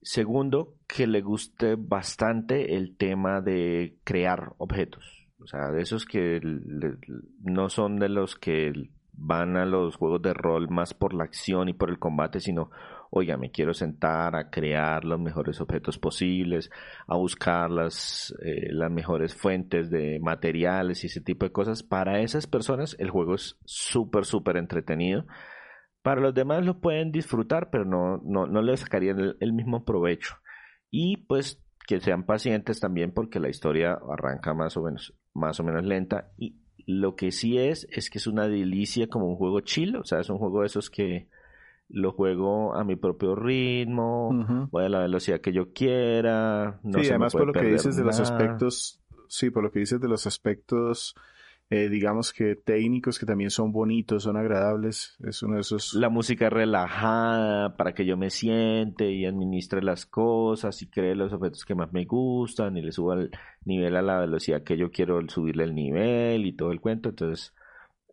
Segundo, 0.03 0.77
que 0.87 1.07
le 1.07 1.21
guste 1.21 1.77
bastante 1.77 2.77
el 2.77 2.97
tema 2.97 3.41
de 3.41 3.99
crear 4.05 4.55
objetos. 4.59 5.05
O 5.43 5.47
sea, 5.47 5.71
de 5.71 5.83
esos 5.83 6.05
que 6.07 6.41
no 7.43 7.69
son 7.69 7.99
de 7.99 8.09
los 8.09 8.37
que 8.37 8.73
van 9.13 9.57
a 9.57 9.67
los 9.67 9.97
juegos 9.97 10.23
de 10.23 10.33
rol 10.33 10.71
más 10.71 10.95
por 10.95 11.13
la 11.13 11.25
acción 11.25 11.69
y 11.69 11.75
por 11.75 11.91
el 11.91 11.99
combate, 11.99 12.41
sino, 12.41 12.71
oiga, 13.11 13.37
me 13.37 13.51
quiero 13.51 13.75
sentar 13.75 14.35
a 14.35 14.49
crear 14.49 15.05
los 15.05 15.21
mejores 15.21 15.61
objetos 15.61 15.99
posibles, 15.99 16.71
a 17.07 17.17
buscar 17.17 17.71
las, 17.71 18.35
eh, 18.43 18.73
las 18.73 18.91
mejores 18.91 19.35
fuentes 19.35 19.91
de 19.91 20.19
materiales 20.21 21.05
y 21.05 21.09
ese 21.09 21.21
tipo 21.21 21.45
de 21.45 21.53
cosas. 21.53 21.83
Para 21.83 22.21
esas 22.21 22.47
personas 22.47 22.97
el 22.99 23.11
juego 23.11 23.35
es 23.35 23.59
súper, 23.67 24.25
súper 24.25 24.57
entretenido. 24.57 25.27
Para 26.03 26.21
los 26.21 26.35
demás 26.35 26.65
lo 26.65 26.81
pueden 26.81 27.13
disfrutar, 27.13 27.71
pero 27.71 27.85
no, 27.85 28.19
no, 28.25 28.47
no 28.47 28.63
le 28.63 28.77
sacarían 28.77 29.19
el, 29.19 29.37
el 29.41 29.53
mismo 29.53 29.85
provecho. 29.85 30.37
Y 30.91 31.19
pues 31.19 31.63
que 31.87 32.01
sean 32.01 32.25
pacientes 32.25 32.81
también 32.81 33.13
porque 33.13 33.41
la 33.41 33.49
historia 33.49 33.99
arranca 34.11 34.55
más 34.55 34.77
o 34.77 34.83
menos, 34.83 35.15
más 35.35 35.59
o 35.61 35.65
menos 35.65 35.85
lenta 35.85 36.33
y 36.39 36.61
lo 36.87 37.15
que 37.17 37.33
sí 37.33 37.59
es, 37.59 37.87
es 37.91 38.11
que 38.11 38.19
es 38.19 38.27
una 38.27 38.49
delicia 38.49 39.09
como 39.09 39.27
un 39.27 39.37
juego 39.37 39.61
chill, 39.61 39.97
o 39.97 40.05
sea, 40.05 40.21
es 40.21 40.31
un 40.31 40.39
juego 40.39 40.61
de 40.61 40.67
esos 40.67 40.91
que 40.91 41.29
lo 41.89 42.13
juego 42.13 42.75
a 42.75 42.85
mi 42.85 42.97
propio 42.97 43.35
ritmo, 43.35 44.69
voy 44.71 44.85
a 44.85 44.89
la 44.89 45.01
velocidad 45.01 45.41
que 45.41 45.53
yo 45.53 45.73
quiera. 45.73 46.81
No 46.83 47.01
sí, 47.01 47.09
además 47.09 47.33
por 47.33 47.47
lo 47.47 47.53
que 47.53 47.67
dices 47.67 47.97
de 47.97 48.05
los 48.05 48.21
aspectos, 48.21 49.01
sí, 49.29 49.51
por 49.51 49.63
lo 49.63 49.71
que 49.71 49.81
dices 49.81 50.01
de 50.01 50.09
los 50.09 50.27
aspectos 50.27 51.15
eh, 51.73 51.89
digamos 51.89 52.33
que 52.33 52.57
técnicos 52.57 53.21
que 53.21 53.27
también 53.27 53.51
son 53.51 53.71
bonitos, 53.71 54.25
son 54.25 54.37
agradables. 54.37 55.17
Es 55.25 55.41
uno 55.45 55.55
de 55.55 55.61
esos. 55.61 55.95
La 55.95 56.09
música 56.09 56.51
relajada 56.51 57.77
para 57.77 57.95
que 57.95 58.05
yo 58.05 58.17
me 58.17 58.31
siente 58.31 59.13
y 59.13 59.25
administre 59.25 59.81
las 59.81 60.05
cosas 60.05 60.83
y 60.83 60.91
cree 60.91 61.15
los 61.15 61.33
objetos 61.33 61.65
que 61.65 61.77
más 61.77 61.93
me 61.93 62.07
gustan 62.07 62.77
y 62.77 62.83
le 62.83 62.91
suba 62.91 63.15
el 63.15 63.31
nivel 63.65 63.97
a 63.97 64.03
la 64.03 64.19
velocidad 64.19 64.65
que 64.65 64.77
yo 64.77 64.91
quiero 64.91 65.21
subirle 65.29 65.63
el 65.63 65.77
nivel 65.77 66.45
y 66.45 66.57
todo 66.57 66.73
el 66.73 66.81
cuento. 66.81 67.11
Entonces 67.11 67.55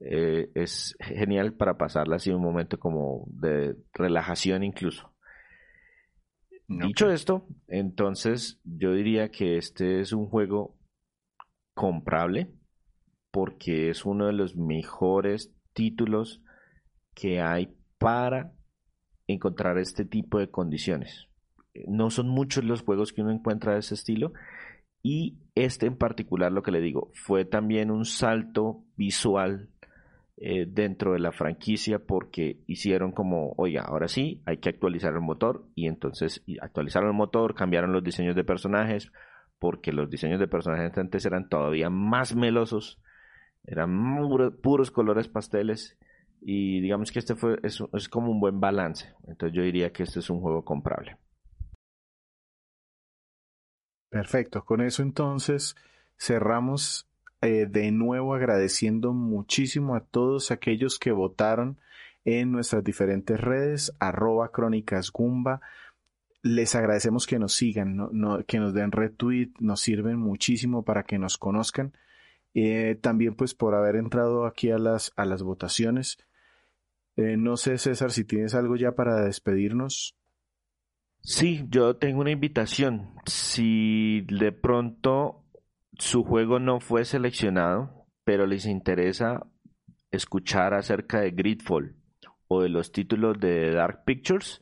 eh, 0.02 0.52
es 0.54 0.96
genial 1.00 1.54
para 1.54 1.80
pasarla 1.80 2.18
así 2.18 2.30
un 2.30 2.44
momento 2.44 2.80
como 2.80 3.26
de 3.28 3.76
relajación 3.92 4.64
incluso. 4.64 5.12
Dicho 6.68 7.10
esto, 7.10 7.48
entonces 7.70 8.60
yo 8.66 8.92
diría 8.94 9.32
que 9.32 9.58
este 9.58 10.02
es 10.02 10.12
un 10.12 10.28
juego 10.28 10.78
comprable 11.74 12.52
porque 13.38 13.92
es 13.92 14.04
uno 14.04 14.26
de 14.26 14.34
los 14.34 14.56
mejores 14.56 15.54
títulos 15.74 16.42
que 17.14 17.40
hay 17.40 17.70
para 18.00 18.52
encontrar 19.28 19.78
este 19.78 20.06
tipo 20.06 20.40
de 20.40 20.50
condiciones. 20.50 21.28
No 21.86 22.10
son 22.10 22.30
muchos 22.30 22.64
los 22.64 22.82
juegos 22.82 23.14
que 23.14 23.22
uno 23.22 23.30
encuentra 23.30 23.74
de 23.74 23.80
ese 23.82 23.94
estilo 23.94 24.34
y 25.04 25.38
este 25.54 25.86
en 25.86 25.98
particular, 25.98 26.52
lo 26.52 26.64
que 26.64 26.72
le 26.72 26.82
digo, 26.82 27.12
fue 27.14 27.46
también 27.46 27.92
un 27.92 28.06
salto 28.06 28.84
visual 28.96 29.70
eh, 30.38 30.66
dentro 30.68 31.14
de 31.14 31.20
la 31.20 31.32
franquicia 31.32 32.00
porque 32.00 32.64
hicieron 32.66 33.12
como, 33.12 33.54
oiga, 33.58 33.84
ahora 33.84 34.08
sí, 34.08 34.42
hay 34.48 34.58
que 34.58 34.70
actualizar 34.70 35.14
el 35.14 35.22
motor 35.22 35.64
y 35.76 35.86
entonces 35.86 36.44
actualizaron 36.60 37.12
el 37.12 37.16
motor, 37.16 37.54
cambiaron 37.54 37.94
los 37.94 38.04
diseños 38.04 38.36
de 38.36 38.44
personajes 38.44 39.12
porque 39.60 39.92
los 39.92 40.10
diseños 40.10 40.40
de 40.40 40.48
personajes 40.48 40.98
antes 40.98 41.24
eran 41.28 41.50
todavía 41.50 41.92
más 41.92 42.36
melosos, 42.36 43.00
eran 43.68 44.18
puros 44.62 44.92
colores 44.92 45.28
pasteles 45.28 45.98
y 46.42 46.80
digamos 46.80 47.12
que 47.12 47.20
este 47.20 47.36
fue 47.36 47.60
es, 47.64 47.84
es 47.94 48.10
como 48.10 48.32
un 48.32 48.40
buen 48.40 48.60
balance. 48.60 49.14
Entonces 49.28 49.56
yo 49.56 49.64
diría 49.64 49.92
que 49.92 50.04
este 50.04 50.20
es 50.20 50.30
un 50.30 50.40
juego 50.40 50.64
comprable. 50.64 51.18
Perfecto, 54.10 54.64
con 54.64 54.82
eso 54.82 55.04
entonces 55.04 55.76
cerramos 56.18 57.08
eh, 57.42 57.68
de 57.70 57.92
nuevo 57.92 58.34
agradeciendo 58.34 59.14
muchísimo 59.14 59.96
a 59.96 60.00
todos 60.00 60.50
aquellos 60.50 60.98
que 60.98 61.12
votaron 61.12 61.78
en 62.24 62.52
nuestras 62.52 62.84
diferentes 62.84 63.40
redes, 63.40 63.94
arroba 64.00 64.52
crónicas 64.52 65.12
gumba. 65.12 65.62
Les 66.42 66.76
agradecemos 66.76 67.28
que 67.28 67.40
nos 67.40 67.54
sigan, 67.54 68.10
que 68.48 68.60
nos 68.60 68.74
den 68.74 68.92
retweet, 68.92 69.52
nos 69.60 69.82
sirven 69.82 70.18
muchísimo 70.18 70.84
para 70.84 71.04
que 71.04 71.20
nos 71.20 71.38
conozcan. 71.38 71.94
Eh, 72.60 72.96
también 72.96 73.36
pues 73.36 73.54
por 73.54 73.76
haber 73.76 73.98
entrado 73.98 74.48
aquí 74.48 74.72
a 74.72 74.80
las, 74.80 75.14
a 75.16 75.26
las 75.26 75.44
votaciones. 75.44 76.18
Eh, 77.16 77.38
no 77.38 77.56
sé, 77.56 77.78
César, 77.78 78.10
si 78.10 78.24
tienes 78.24 78.56
algo 78.56 78.76
ya 78.76 78.94
para 78.94 79.22
despedirnos. 79.22 80.18
Sí, 81.22 81.68
yo 81.70 81.98
tengo 81.98 82.22
una 82.22 82.32
invitación. 82.32 83.14
Si 83.28 84.22
de 84.22 84.52
pronto 84.52 85.46
su 86.00 86.24
juego 86.24 86.58
no 86.58 86.80
fue 86.80 87.06
seleccionado, 87.06 88.08
pero 88.24 88.48
les 88.48 88.66
interesa 88.66 89.46
escuchar 90.10 90.74
acerca 90.74 91.20
de 91.20 91.30
Gridfall 91.30 91.96
o 92.48 92.64
de 92.64 92.70
los 92.70 92.92
títulos 92.92 93.40
de 93.40 93.70
Dark 93.70 94.04
Pictures, 94.04 94.62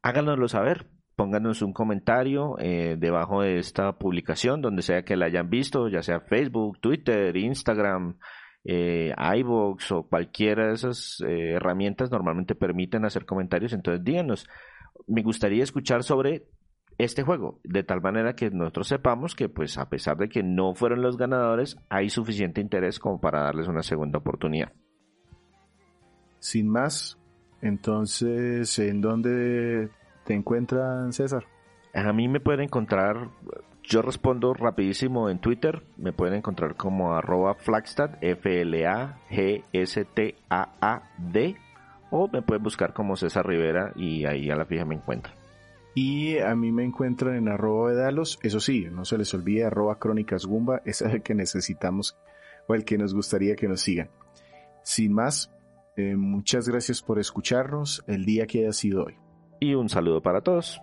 háganoslo 0.00 0.48
saber. 0.48 0.86
Pónganos 1.16 1.62
un 1.62 1.72
comentario 1.72 2.56
eh, 2.58 2.96
debajo 2.98 3.40
de 3.40 3.58
esta 3.58 3.92
publicación, 3.92 4.60
donde 4.60 4.82
sea 4.82 5.02
que 5.02 5.16
la 5.16 5.26
hayan 5.26 5.48
visto, 5.48 5.88
ya 5.88 6.02
sea 6.02 6.20
Facebook, 6.20 6.78
Twitter, 6.78 7.34
Instagram, 7.34 8.18
eh, 8.64 9.14
iVoox 9.38 9.92
o 9.92 10.02
cualquiera 10.02 10.66
de 10.66 10.74
esas 10.74 11.22
eh, 11.26 11.52
herramientas 11.52 12.10
normalmente 12.10 12.54
permiten 12.54 13.06
hacer 13.06 13.24
comentarios. 13.24 13.72
Entonces 13.72 14.04
díganos, 14.04 14.46
me 15.06 15.22
gustaría 15.22 15.62
escuchar 15.62 16.02
sobre 16.02 16.48
este 16.98 17.22
juego, 17.22 17.60
de 17.64 17.82
tal 17.82 18.02
manera 18.02 18.34
que 18.34 18.50
nosotros 18.50 18.88
sepamos 18.88 19.34
que 19.34 19.48
pues 19.48 19.78
a 19.78 19.88
pesar 19.88 20.16
de 20.16 20.28
que 20.28 20.42
no 20.42 20.74
fueron 20.74 21.00
los 21.00 21.16
ganadores, 21.16 21.76
hay 21.88 22.10
suficiente 22.10 22.60
interés 22.60 22.98
como 22.98 23.20
para 23.20 23.42
darles 23.42 23.68
una 23.68 23.82
segunda 23.82 24.18
oportunidad. 24.18 24.72
Sin 26.40 26.68
más, 26.68 27.18
entonces, 27.62 28.78
¿en 28.78 29.00
dónde 29.00 29.90
te 30.26 30.34
encuentran, 30.34 31.14
César? 31.14 31.46
A 31.94 32.12
mí 32.12 32.28
me 32.28 32.40
pueden 32.40 32.60
encontrar, 32.62 33.30
yo 33.82 34.02
respondo 34.02 34.52
rapidísimo 34.52 35.30
en 35.30 35.38
Twitter, 35.38 35.82
me 35.96 36.12
pueden 36.12 36.34
encontrar 36.34 36.76
como 36.76 37.14
arroba 37.14 37.54
Flagstad, 37.54 38.18
F-L-A-G-S-T-A-A-D, 38.20 39.16
o 42.10 42.28
me 42.28 42.42
pueden 42.42 42.62
buscar 42.62 42.92
como 42.92 43.16
César 43.16 43.46
Rivera 43.46 43.92
y 43.96 44.26
ahí 44.26 44.50
a 44.50 44.56
la 44.56 44.66
fija 44.66 44.84
me 44.84 44.96
encuentran. 44.96 45.34
Y 45.94 46.36
a 46.38 46.54
mí 46.54 46.70
me 46.72 46.84
encuentran 46.84 47.36
en 47.36 47.48
arroba 47.48 47.94
Dalos, 47.94 48.38
eso 48.42 48.60
sí, 48.60 48.86
no 48.90 49.06
se 49.06 49.16
les 49.16 49.32
olvide 49.32 49.64
arroba 49.64 49.98
crónicas 49.98 50.44
Gumba, 50.44 50.82
ese 50.84 51.06
es 51.08 51.14
el 51.14 51.22
que 51.22 51.34
necesitamos 51.34 52.18
o 52.68 52.74
el 52.74 52.84
que 52.84 52.98
nos 52.98 53.14
gustaría 53.14 53.56
que 53.56 53.68
nos 53.68 53.80
sigan. 53.80 54.10
Sin 54.82 55.14
más, 55.14 55.50
eh, 55.96 56.14
muchas 56.14 56.68
gracias 56.68 57.00
por 57.00 57.18
escucharnos 57.18 58.04
el 58.06 58.26
día 58.26 58.46
que 58.46 58.58
haya 58.60 58.72
sido 58.72 59.04
hoy. 59.04 59.16
Y 59.60 59.74
un 59.74 59.88
saludo 59.88 60.20
para 60.22 60.40
todos. 60.40 60.80